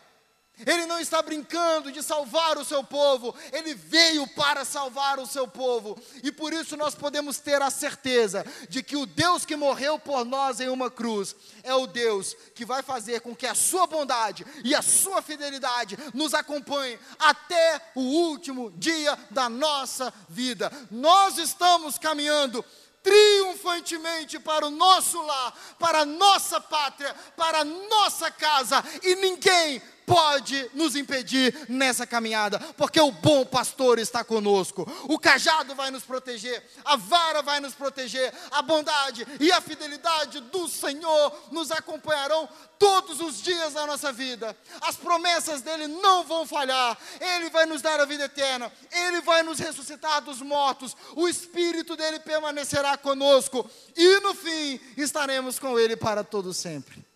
Ele 0.66 0.86
não 0.86 1.00
está 1.00 1.20
brincando 1.22 1.92
de 1.92 2.02
salvar 2.02 2.58
o 2.58 2.64
seu 2.64 2.82
povo, 2.82 3.34
ele 3.52 3.74
veio 3.74 4.26
para 4.28 4.64
salvar 4.64 5.18
o 5.18 5.26
seu 5.26 5.46
povo. 5.46 5.98
E 6.22 6.30
por 6.30 6.52
isso 6.52 6.76
nós 6.76 6.94
podemos 6.94 7.38
ter 7.38 7.60
a 7.62 7.70
certeza 7.70 8.44
de 8.68 8.82
que 8.82 8.96
o 8.96 9.06
Deus 9.06 9.44
que 9.44 9.56
morreu 9.56 9.98
por 9.98 10.24
nós 10.24 10.60
em 10.60 10.68
uma 10.68 10.90
cruz 10.90 11.34
é 11.62 11.74
o 11.74 11.86
Deus 11.86 12.36
que 12.54 12.64
vai 12.64 12.82
fazer 12.82 13.20
com 13.20 13.34
que 13.34 13.46
a 13.46 13.54
sua 13.54 13.86
bondade 13.86 14.46
e 14.64 14.74
a 14.74 14.82
sua 14.82 15.22
fidelidade 15.22 15.98
nos 16.12 16.34
acompanhem 16.34 16.98
até 17.18 17.80
o 17.94 18.00
último 18.00 18.70
dia 18.72 19.18
da 19.30 19.48
nossa 19.48 20.12
vida. 20.28 20.70
Nós 20.90 21.38
estamos 21.38 21.98
caminhando 21.98 22.64
triunfantemente 23.04 24.38
para 24.38 24.66
o 24.66 24.70
nosso 24.70 25.20
lar, 25.20 25.54
para 25.78 26.00
a 26.00 26.04
nossa 26.06 26.58
pátria, 26.58 27.14
para 27.36 27.58
a 27.58 27.64
nossa 27.64 28.30
casa, 28.30 28.82
e 29.02 29.14
ninguém 29.16 29.82
pode 30.06 30.70
nos 30.74 30.96
impedir 30.96 31.66
nessa 31.68 32.06
caminhada, 32.06 32.58
porque 32.76 33.00
o 33.00 33.10
bom 33.10 33.44
pastor 33.44 33.98
está 33.98 34.22
conosco, 34.24 34.86
o 35.04 35.18
cajado 35.18 35.74
vai 35.74 35.90
nos 35.90 36.04
proteger, 36.04 36.62
a 36.84 36.96
vara 36.96 37.42
vai 37.42 37.60
nos 37.60 37.74
proteger, 37.74 38.32
a 38.50 38.62
bondade 38.62 39.26
e 39.40 39.50
a 39.52 39.60
fidelidade 39.60 40.40
do 40.40 40.68
Senhor 40.68 41.32
nos 41.50 41.70
acompanharão 41.70 42.48
todos 42.78 43.20
os 43.20 43.42
dias 43.42 43.72
da 43.72 43.86
nossa 43.86 44.12
vida. 44.12 44.56
As 44.82 44.96
promessas 44.96 45.62
dele 45.62 45.86
não 45.86 46.24
vão 46.24 46.46
falhar. 46.46 46.98
Ele 47.20 47.48
vai 47.48 47.66
nos 47.66 47.80
dar 47.80 47.98
a 48.00 48.04
vida 48.04 48.24
eterna. 48.24 48.70
Ele 48.92 49.20
vai 49.22 49.42
nos 49.42 49.58
ressuscitar 49.58 50.20
dos 50.20 50.42
mortos. 50.42 50.96
O 51.16 51.28
espírito 51.28 51.96
dele 51.96 52.18
permanecerá 52.20 52.96
conosco 52.96 53.68
e 53.96 54.20
no 54.20 54.34
fim 54.34 54.78
estaremos 54.96 55.58
com 55.58 55.78
ele 55.78 55.96
para 55.96 56.22
todo 56.22 56.52
sempre. 56.52 57.13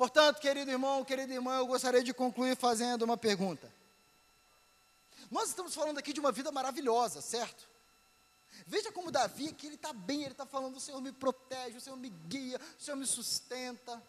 Portanto, 0.00 0.40
querido 0.40 0.70
irmão, 0.70 1.04
querida 1.04 1.34
irmã, 1.34 1.58
eu 1.58 1.66
gostaria 1.66 2.02
de 2.02 2.14
concluir 2.14 2.56
fazendo 2.56 3.02
uma 3.02 3.18
pergunta. 3.18 3.70
Nós 5.30 5.50
estamos 5.50 5.74
falando 5.74 5.98
aqui 5.98 6.14
de 6.14 6.20
uma 6.20 6.32
vida 6.32 6.50
maravilhosa, 6.50 7.20
certo? 7.20 7.68
Veja 8.66 8.90
como 8.90 9.10
Davi 9.10 9.50
aqui 9.50 9.66
ele 9.66 9.74
está 9.74 9.92
bem, 9.92 10.22
ele 10.22 10.32
está 10.32 10.46
falando: 10.46 10.78
o 10.78 10.80
Senhor 10.80 11.02
me 11.02 11.12
protege, 11.12 11.76
o 11.76 11.80
Senhor 11.82 11.96
me 11.96 12.08
guia, 12.08 12.58
o 12.78 12.82
Senhor 12.82 12.96
me 12.96 13.06
sustenta. 13.06 14.02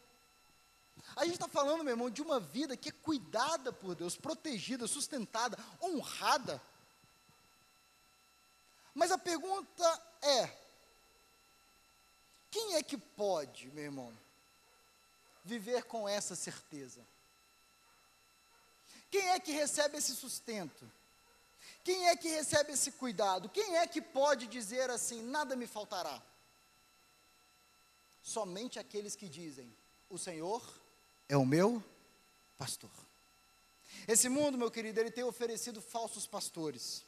A 1.13 1.25
gente 1.25 1.33
está 1.33 1.49
falando, 1.49 1.83
meu 1.83 1.91
irmão, 1.91 2.09
de 2.09 2.21
uma 2.21 2.39
vida 2.39 2.77
que 2.77 2.87
é 2.87 2.93
cuidada 2.93 3.73
por 3.73 3.93
Deus, 3.93 4.15
protegida, 4.15 4.87
sustentada, 4.87 5.57
honrada. 5.83 6.61
Mas 8.95 9.11
a 9.11 9.17
pergunta 9.17 10.01
é: 10.21 10.57
quem 12.49 12.75
é 12.75 12.81
que 12.81 12.97
pode, 12.97 13.67
meu 13.71 13.83
irmão, 13.83 14.20
viver 15.43 15.83
com 15.83 16.07
essa 16.07 16.35
certeza? 16.35 17.01
Quem 19.09 19.29
é 19.29 19.39
que 19.39 19.51
recebe 19.51 19.97
esse 19.97 20.15
sustento? 20.15 20.89
Quem 21.83 22.07
é 22.07 22.15
que 22.15 22.29
recebe 22.29 22.73
esse 22.73 22.91
cuidado? 22.91 23.49
Quem 23.49 23.77
é 23.77 23.87
que 23.87 24.01
pode 24.01 24.47
dizer 24.47 24.89
assim: 24.89 25.21
nada 25.21 25.55
me 25.55 25.67
faltará? 25.67 26.21
Somente 28.23 28.79
aqueles 28.79 29.15
que 29.15 29.27
dizem: 29.27 29.71
o 30.09 30.17
Senhor 30.17 30.63
é 31.27 31.35
o 31.35 31.45
meu 31.45 31.83
pastor. 32.57 32.91
Esse 34.07 34.29
mundo, 34.29 34.57
meu 34.57 34.71
querido, 34.71 34.99
ele 34.99 35.11
tem 35.11 35.23
oferecido 35.23 35.81
falsos 35.81 36.25
pastores. 36.25 37.03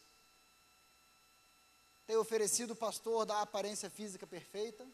Tem 2.06 2.18
oferecido 2.18 2.72
o 2.72 2.76
pastor 2.76 3.26
da 3.26 3.42
aparência 3.42 3.90
física 3.90 4.28
perfeita, 4.28 4.86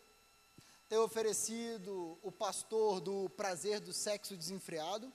tem 0.90 0.98
oferecido 0.98 2.18
o 2.24 2.32
pastor 2.32 3.00
do 3.00 3.30
prazer 3.30 3.80
do 3.80 3.94
sexo 3.94 4.36
desenfreado, 4.36 5.14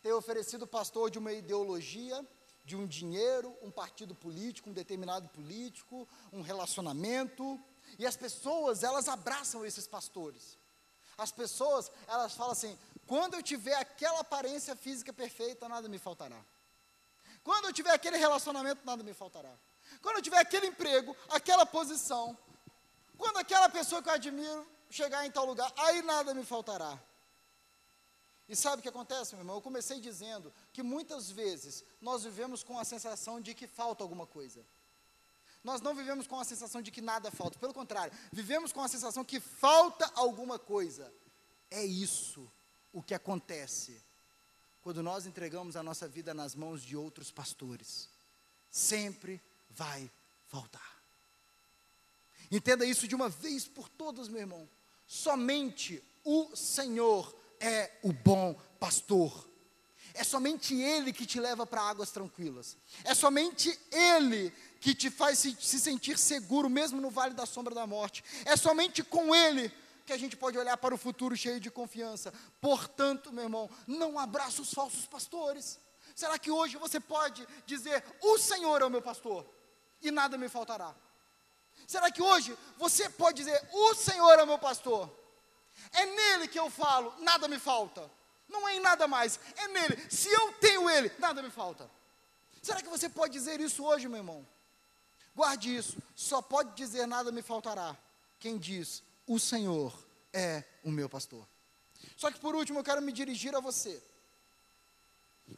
tem 0.00 0.12
oferecido 0.12 0.62
o 0.62 0.68
pastor 0.68 1.10
de 1.10 1.18
uma 1.18 1.32
ideologia 1.32 2.24
de 2.64 2.76
um 2.76 2.86
dinheiro, 2.86 3.54
um 3.60 3.70
partido 3.70 4.14
político, 4.14 4.70
um 4.70 4.72
determinado 4.72 5.28
político, 5.28 6.08
um 6.32 6.40
relacionamento, 6.40 7.60
e 7.98 8.06
as 8.06 8.16
pessoas, 8.16 8.82
elas 8.82 9.08
abraçam 9.08 9.66
esses 9.66 9.86
pastores. 9.86 10.56
As 11.18 11.30
pessoas, 11.30 11.90
elas 12.06 12.32
falam 12.34 12.52
assim: 12.52 12.78
quando 13.06 13.34
eu 13.34 13.42
tiver 13.42 13.74
aquela 13.74 14.20
aparência 14.20 14.74
física 14.74 15.12
perfeita, 15.12 15.68
nada 15.68 15.88
me 15.88 15.98
faltará. 15.98 16.40
Quando 17.42 17.66
eu 17.66 17.72
tiver 17.72 17.92
aquele 17.92 18.16
relacionamento, 18.16 18.80
nada 18.86 19.02
me 19.02 19.12
faltará. 19.12 19.52
Quando 20.00 20.16
eu 20.16 20.22
tiver 20.22 20.38
aquele 20.38 20.68
emprego, 20.68 21.14
aquela 21.28 21.66
posição, 21.66 22.36
quando 23.18 23.36
aquela 23.36 23.68
pessoa 23.68 24.02
que 24.02 24.08
eu 24.08 24.14
admiro 24.14 24.73
chegar 24.94 25.26
em 25.26 25.30
tal 25.30 25.44
lugar, 25.44 25.72
aí 25.76 26.02
nada 26.02 26.32
me 26.32 26.44
faltará. 26.44 26.98
E 28.48 28.54
sabe 28.54 28.80
o 28.80 28.82
que 28.82 28.88
acontece, 28.88 29.34
meu 29.34 29.40
irmão? 29.40 29.56
Eu 29.56 29.62
comecei 29.62 30.00
dizendo 30.00 30.52
que 30.72 30.82
muitas 30.82 31.30
vezes 31.30 31.82
nós 32.00 32.24
vivemos 32.24 32.62
com 32.62 32.78
a 32.78 32.84
sensação 32.84 33.40
de 33.40 33.54
que 33.54 33.66
falta 33.66 34.04
alguma 34.04 34.26
coisa. 34.26 34.64
Nós 35.64 35.80
não 35.80 35.94
vivemos 35.94 36.26
com 36.26 36.38
a 36.38 36.44
sensação 36.44 36.82
de 36.82 36.90
que 36.90 37.00
nada 37.00 37.30
falta, 37.30 37.58
pelo 37.58 37.72
contrário, 37.72 38.16
vivemos 38.30 38.70
com 38.70 38.82
a 38.82 38.88
sensação 38.88 39.24
que 39.24 39.40
falta 39.40 40.10
alguma 40.14 40.58
coisa. 40.58 41.12
É 41.70 41.82
isso 41.82 42.48
o 42.92 43.02
que 43.02 43.14
acontece 43.14 44.00
quando 44.82 45.02
nós 45.02 45.24
entregamos 45.24 45.74
a 45.74 45.82
nossa 45.82 46.06
vida 46.06 46.34
nas 46.34 46.54
mãos 46.54 46.82
de 46.82 46.94
outros 46.94 47.30
pastores. 47.30 48.10
Sempre 48.70 49.40
vai 49.70 50.10
faltar. 50.46 50.94
Entenda 52.50 52.84
isso 52.84 53.08
de 53.08 53.14
uma 53.14 53.30
vez 53.30 53.66
por 53.66 53.88
todas, 53.88 54.28
meu 54.28 54.40
irmão. 54.40 54.68
Somente 55.06 56.02
o 56.24 56.54
Senhor 56.54 57.34
é 57.60 57.90
o 58.02 58.12
bom 58.12 58.54
pastor. 58.78 59.48
É 60.14 60.22
somente 60.22 60.74
Ele 60.74 61.12
que 61.12 61.26
te 61.26 61.40
leva 61.40 61.66
para 61.66 61.82
águas 61.82 62.10
tranquilas. 62.10 62.76
É 63.02 63.14
somente 63.14 63.78
Ele 63.90 64.52
que 64.80 64.94
te 64.94 65.10
faz 65.10 65.38
se, 65.38 65.56
se, 65.60 65.80
sentir 65.80 66.18
seguro, 66.18 66.70
mesmo 66.70 67.00
no 67.00 67.10
vale 67.10 67.34
da 67.34 67.46
sombra 67.46 67.74
da 67.74 67.86
morte. 67.86 68.22
É 68.44 68.56
somente 68.56 69.02
com 69.02 69.34
Ele 69.34 69.72
que 70.06 70.12
a 70.12 70.16
gente 70.18 70.36
pode 70.36 70.58
olhar 70.58 70.76
para 70.76 70.94
o 70.94 70.98
futuro 70.98 71.36
cheio 71.36 71.58
de 71.58 71.70
confiança. 71.70 72.32
Portanto, 72.60 73.32
meu 73.32 73.44
irmão, 73.44 73.68
não 73.86 74.18
abraça 74.18 74.62
os 74.62 74.72
falsos 74.72 75.06
pastores. 75.06 75.80
Será 76.14 76.38
que 76.38 76.50
hoje 76.50 76.76
você 76.76 77.00
pode 77.00 77.46
dizer: 77.66 78.04
O 78.22 78.38
Senhor 78.38 78.82
é 78.82 78.84
o 78.84 78.90
meu 78.90 79.02
pastor 79.02 79.44
e 80.00 80.10
nada 80.10 80.38
me 80.38 80.48
faltará? 80.48 80.94
Será 81.86 82.10
que 82.10 82.22
hoje 82.22 82.56
você 82.76 83.08
pode 83.08 83.38
dizer: 83.38 83.60
O 83.72 83.94
Senhor 83.94 84.38
é 84.38 84.42
o 84.42 84.46
meu 84.46 84.58
pastor? 84.58 85.10
É 85.92 86.06
nele 86.06 86.48
que 86.48 86.58
eu 86.58 86.70
falo, 86.70 87.14
nada 87.20 87.48
me 87.48 87.58
falta. 87.58 88.10
Não 88.48 88.68
é 88.68 88.76
em 88.76 88.80
nada 88.80 89.08
mais, 89.08 89.38
é 89.56 89.68
nele. 89.68 90.10
Se 90.10 90.28
eu 90.28 90.52
tenho 90.54 90.88
ele, 90.88 91.10
nada 91.18 91.42
me 91.42 91.50
falta. 91.50 91.90
Será 92.62 92.80
que 92.82 92.88
você 92.88 93.08
pode 93.08 93.32
dizer 93.32 93.60
isso 93.60 93.84
hoje, 93.84 94.08
meu 94.08 94.18
irmão? 94.18 94.46
Guarde 95.34 95.74
isso. 95.76 95.96
Só 96.14 96.40
pode 96.40 96.74
dizer 96.74 97.06
nada 97.06 97.32
me 97.32 97.42
faltará. 97.42 97.96
Quem 98.38 98.58
diz, 98.58 99.02
o 99.26 99.38
Senhor 99.38 99.92
é 100.32 100.64
o 100.82 100.90
meu 100.90 101.08
pastor. 101.08 101.46
Só 102.16 102.30
que 102.30 102.38
por 102.38 102.54
último 102.54 102.78
eu 102.78 102.84
quero 102.84 103.02
me 103.02 103.12
dirigir 103.12 103.54
a 103.54 103.60
você, 103.60 104.02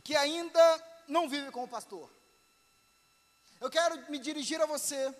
que 0.02 0.16
ainda 0.16 0.84
não 1.06 1.28
vive 1.28 1.50
como 1.50 1.68
pastor. 1.68 2.08
Eu 3.60 3.70
quero 3.70 4.10
me 4.10 4.18
dirigir 4.18 4.60
a 4.60 4.66
você, 4.66 5.14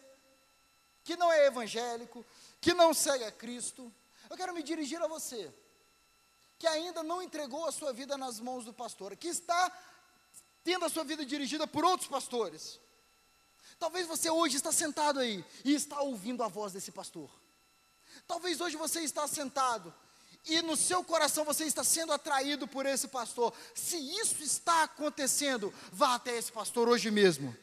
que 1.07 1.17
não 1.17 1.33
é 1.33 1.47
evangélico, 1.47 2.27
que 2.61 2.75
não 2.75 2.93
segue 2.93 3.23
a 3.23 3.31
Cristo, 3.31 3.95
eu 4.29 4.37
quero 4.37 4.53
me 4.53 4.61
dirigir 4.61 5.01
a 5.01 5.07
você, 5.07 5.55
que 6.59 6.67
ainda 6.67 7.01
não 7.05 7.23
entregou 7.23 7.65
a 7.65 7.71
sua 7.71 7.93
vida 7.93 8.19
nas 8.19 8.41
mãos 8.41 8.65
do 8.65 8.73
pastor, 8.73 9.15
que 9.15 9.29
está 9.29 9.71
tendo 10.65 10.85
a 10.85 10.89
sua 10.89 11.05
vida 11.05 11.25
dirigida 11.25 11.65
por 11.65 11.85
outros 11.85 12.09
pastores. 12.09 12.81
Talvez 13.79 14.05
você 14.09 14.29
hoje 14.29 14.57
está 14.57 14.73
sentado 14.73 15.21
aí 15.21 15.45
e 15.65 15.75
está 15.75 16.01
ouvindo 16.01 16.43
a 16.43 16.49
voz 16.49 16.73
desse 16.73 16.91
pastor. 16.91 17.31
Talvez 18.27 18.61
hoje 18.61 18.77
você 18.77 19.01
está 19.03 19.29
sentado 19.29 19.95
e 20.45 20.61
no 20.61 20.77
seu 20.77 21.05
coração 21.05 21.45
você 21.45 21.67
está 21.67 21.85
sendo 21.85 22.13
atraído 22.13 22.67
por 22.67 22.85
esse 22.85 23.07
pastor. 23.07 23.55
Se 23.77 23.97
isso 23.97 24.43
está 24.43 24.83
acontecendo, 24.83 25.73
vá 25.93 26.17
até 26.17 26.37
esse 26.37 26.51
pastor 26.51 26.89
hoje 26.89 27.13
mesmo. 27.13 27.57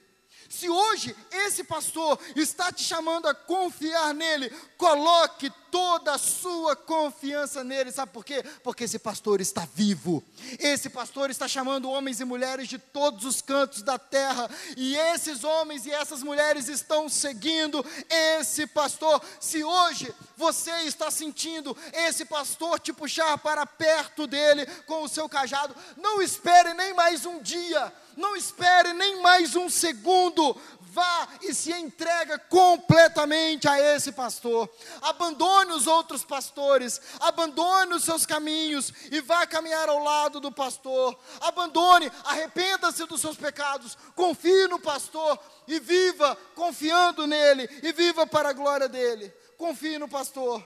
Se 0.53 0.69
hoje 0.69 1.15
esse 1.31 1.63
pastor 1.63 2.19
está 2.35 2.71
te 2.71 2.83
chamando 2.83 3.27
a 3.27 3.33
confiar 3.33 4.13
nele, 4.13 4.51
coloque 4.77 5.51
toda 5.71 6.13
a 6.13 6.17
sua 6.19 6.75
confiança 6.75 7.63
nele. 7.63 7.91
Sabe 7.91 8.11
por 8.11 8.23
quê? 8.23 8.45
Porque 8.63 8.83
esse 8.83 8.99
pastor 8.99 9.41
está 9.41 9.67
vivo. 9.73 10.23
Esse 10.59 10.91
pastor 10.91 11.31
está 11.31 11.47
chamando 11.47 11.89
homens 11.89 12.19
e 12.19 12.23
mulheres 12.23 12.67
de 12.67 12.77
todos 12.77 13.25
os 13.25 13.41
cantos 13.41 13.81
da 13.81 13.97
terra, 13.97 14.47
e 14.77 14.95
esses 14.95 15.43
homens 15.43 15.87
e 15.87 15.91
essas 15.91 16.21
mulheres 16.21 16.67
estão 16.67 17.09
seguindo 17.09 17.83
esse 18.07 18.67
pastor. 18.67 19.23
Se 19.39 19.63
hoje 19.63 20.13
você 20.37 20.71
está 20.83 21.09
sentindo 21.09 21.75
esse 21.91 22.25
pastor 22.25 22.79
te 22.79 22.93
puxar 22.93 23.39
para 23.39 23.65
perto 23.65 24.27
dele 24.27 24.67
com 24.85 25.01
o 25.01 25.09
seu 25.09 25.27
cajado, 25.27 25.75
não 25.97 26.21
espere 26.21 26.75
nem 26.75 26.93
mais 26.93 27.25
um 27.25 27.41
dia 27.41 27.91
não 28.17 28.35
espere 28.35 28.93
nem 28.93 29.21
mais 29.21 29.55
um 29.55 29.69
segundo, 29.69 30.55
vá 30.93 31.27
e 31.41 31.53
se 31.53 31.71
entrega 31.73 32.37
completamente 32.37 33.67
a 33.67 33.79
esse 33.79 34.11
pastor. 34.11 34.69
Abandone 35.01 35.71
os 35.73 35.87
outros 35.87 36.23
pastores, 36.23 37.01
abandone 37.19 37.95
os 37.95 38.03
seus 38.03 38.25
caminhos 38.25 38.93
e 39.11 39.19
vá 39.19 39.45
caminhar 39.47 39.89
ao 39.89 40.03
lado 40.03 40.39
do 40.39 40.51
pastor. 40.51 41.19
Abandone, 41.41 42.11
arrependa-se 42.23 43.05
dos 43.05 43.19
seus 43.19 43.35
pecados, 43.35 43.97
confie 44.15 44.67
no 44.67 44.79
pastor 44.79 45.39
e 45.67 45.79
viva 45.79 46.35
confiando 46.55 47.25
nele 47.25 47.67
e 47.81 47.91
viva 47.91 48.27
para 48.27 48.49
a 48.49 48.53
glória 48.53 48.87
dele. 48.87 49.29
Confie 49.57 49.97
no 49.97 50.07
pastor, 50.07 50.63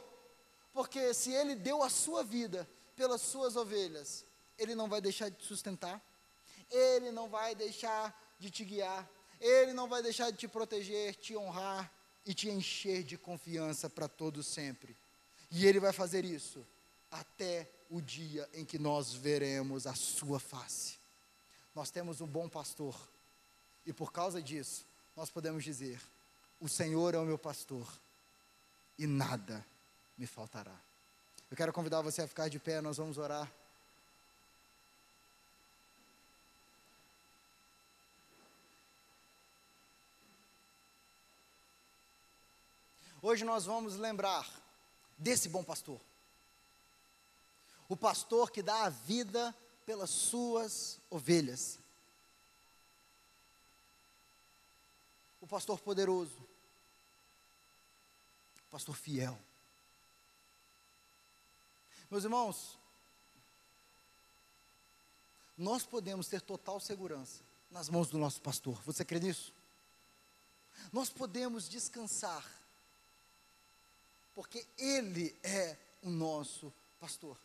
porque 0.73 1.13
se 1.13 1.31
ele 1.31 1.55
deu 1.55 1.81
a 1.81 1.89
sua 1.89 2.23
vida 2.23 2.67
pelas 2.95 3.21
suas 3.21 3.55
ovelhas, 3.55 4.25
ele 4.57 4.75
não 4.75 4.89
vai 4.89 4.99
deixar 4.99 5.29
de 5.29 5.41
sustentar 5.45 6.01
ele 6.71 7.11
não 7.11 7.29
vai 7.29 7.55
deixar 7.55 8.13
de 8.39 8.49
te 8.49 8.63
guiar, 8.63 9.07
Ele 9.39 9.73
não 9.73 9.87
vai 9.87 10.01
deixar 10.01 10.31
de 10.31 10.37
te 10.37 10.47
proteger, 10.47 11.15
te 11.15 11.35
honrar 11.35 11.91
e 12.25 12.33
te 12.33 12.49
encher 12.49 13.03
de 13.03 13.17
confiança 13.17 13.89
para 13.89 14.07
todo 14.07 14.43
sempre. 14.43 14.95
E 15.51 15.65
Ele 15.65 15.79
vai 15.79 15.93
fazer 15.93 16.25
isso 16.25 16.65
até 17.09 17.69
o 17.89 18.01
dia 18.01 18.47
em 18.53 18.65
que 18.65 18.77
nós 18.77 19.13
veremos 19.13 19.87
a 19.87 19.95
Sua 19.95 20.39
face. 20.39 20.97
Nós 21.73 21.91
temos 21.91 22.21
um 22.21 22.27
bom 22.27 22.49
pastor, 22.49 22.95
e 23.85 23.93
por 23.93 24.11
causa 24.11 24.41
disso, 24.41 24.85
nós 25.15 25.29
podemos 25.29 25.63
dizer: 25.63 26.01
O 26.59 26.67
Senhor 26.67 27.13
é 27.13 27.17
o 27.17 27.25
meu 27.25 27.37
pastor, 27.37 27.87
e 28.97 29.05
nada 29.05 29.65
me 30.17 30.25
faltará. 30.25 30.75
Eu 31.49 31.55
quero 31.55 31.71
convidar 31.71 32.01
você 32.01 32.23
a 32.23 32.27
ficar 32.27 32.49
de 32.49 32.59
pé, 32.59 32.81
nós 32.81 32.97
vamos 32.97 33.17
orar. 33.17 33.49
Hoje 43.27 43.43
nós 43.43 43.65
vamos 43.65 43.97
lembrar 43.97 44.49
desse 45.17 45.49
bom 45.49 45.61
pastor. 45.61 45.99
O 47.89 47.97
pastor 47.97 48.49
que 48.49 48.63
dá 48.63 48.85
a 48.85 48.89
vida 48.89 49.53
pelas 49.85 50.09
suas 50.09 50.97
ovelhas. 51.09 51.77
O 55.41 55.45
pastor 55.45 55.77
poderoso. 55.81 56.37
O 58.65 58.71
pastor 58.71 58.95
fiel. 58.95 59.37
Meus 62.09 62.23
irmãos, 62.23 62.77
nós 65.57 65.83
podemos 65.83 66.29
ter 66.29 66.39
total 66.39 66.79
segurança 66.79 67.41
nas 67.69 67.89
mãos 67.89 68.07
do 68.07 68.17
nosso 68.17 68.41
pastor. 68.41 68.81
Você 68.83 69.03
crê 69.03 69.19
nisso? 69.19 69.51
Nós 70.93 71.09
podemos 71.09 71.67
descansar 71.67 72.56
porque 74.37 74.63
Ele 74.77 75.35
é 75.41 75.75
o 76.03 76.11
nosso 76.11 76.71
pastor. 76.99 77.35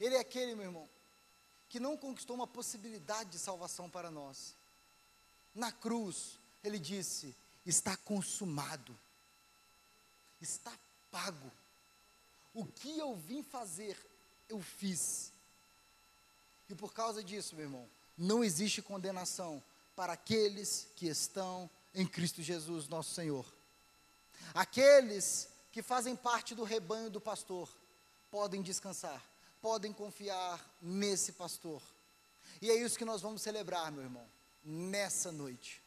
Ele 0.00 0.16
é 0.16 0.18
aquele, 0.18 0.56
meu 0.56 0.64
irmão, 0.64 0.88
que 1.68 1.78
não 1.78 1.96
conquistou 1.96 2.34
uma 2.34 2.46
possibilidade 2.48 3.30
de 3.30 3.38
salvação 3.38 3.88
para 3.88 4.10
nós. 4.10 4.52
Na 5.54 5.70
cruz, 5.70 6.40
Ele 6.64 6.76
disse: 6.76 7.32
está 7.64 7.96
consumado, 7.98 8.98
está 10.42 10.76
pago. 11.12 11.52
O 12.52 12.66
que 12.66 12.98
eu 12.98 13.14
vim 13.14 13.44
fazer, 13.44 13.96
eu 14.48 14.60
fiz. 14.60 15.30
E 16.68 16.74
por 16.74 16.92
causa 16.92 17.22
disso, 17.22 17.54
meu 17.54 17.66
irmão, 17.66 17.88
não 18.18 18.42
existe 18.42 18.82
condenação 18.82 19.62
para 19.94 20.14
aqueles 20.14 20.88
que 20.96 21.06
estão 21.06 21.70
em 21.94 22.04
Cristo 22.04 22.42
Jesus, 22.42 22.88
nosso 22.88 23.14
Senhor. 23.14 23.55
Aqueles 24.54 25.48
que 25.72 25.82
fazem 25.82 26.16
parte 26.16 26.54
do 26.54 26.64
rebanho 26.64 27.10
do 27.10 27.20
pastor 27.20 27.68
podem 28.30 28.62
descansar, 28.62 29.22
podem 29.60 29.92
confiar 29.92 30.64
nesse 30.80 31.32
pastor. 31.32 31.82
E 32.60 32.70
é 32.70 32.74
isso 32.74 32.98
que 32.98 33.04
nós 33.04 33.20
vamos 33.20 33.42
celebrar, 33.42 33.92
meu 33.92 34.02
irmão, 34.02 34.26
nessa 34.64 35.30
noite. 35.30 35.82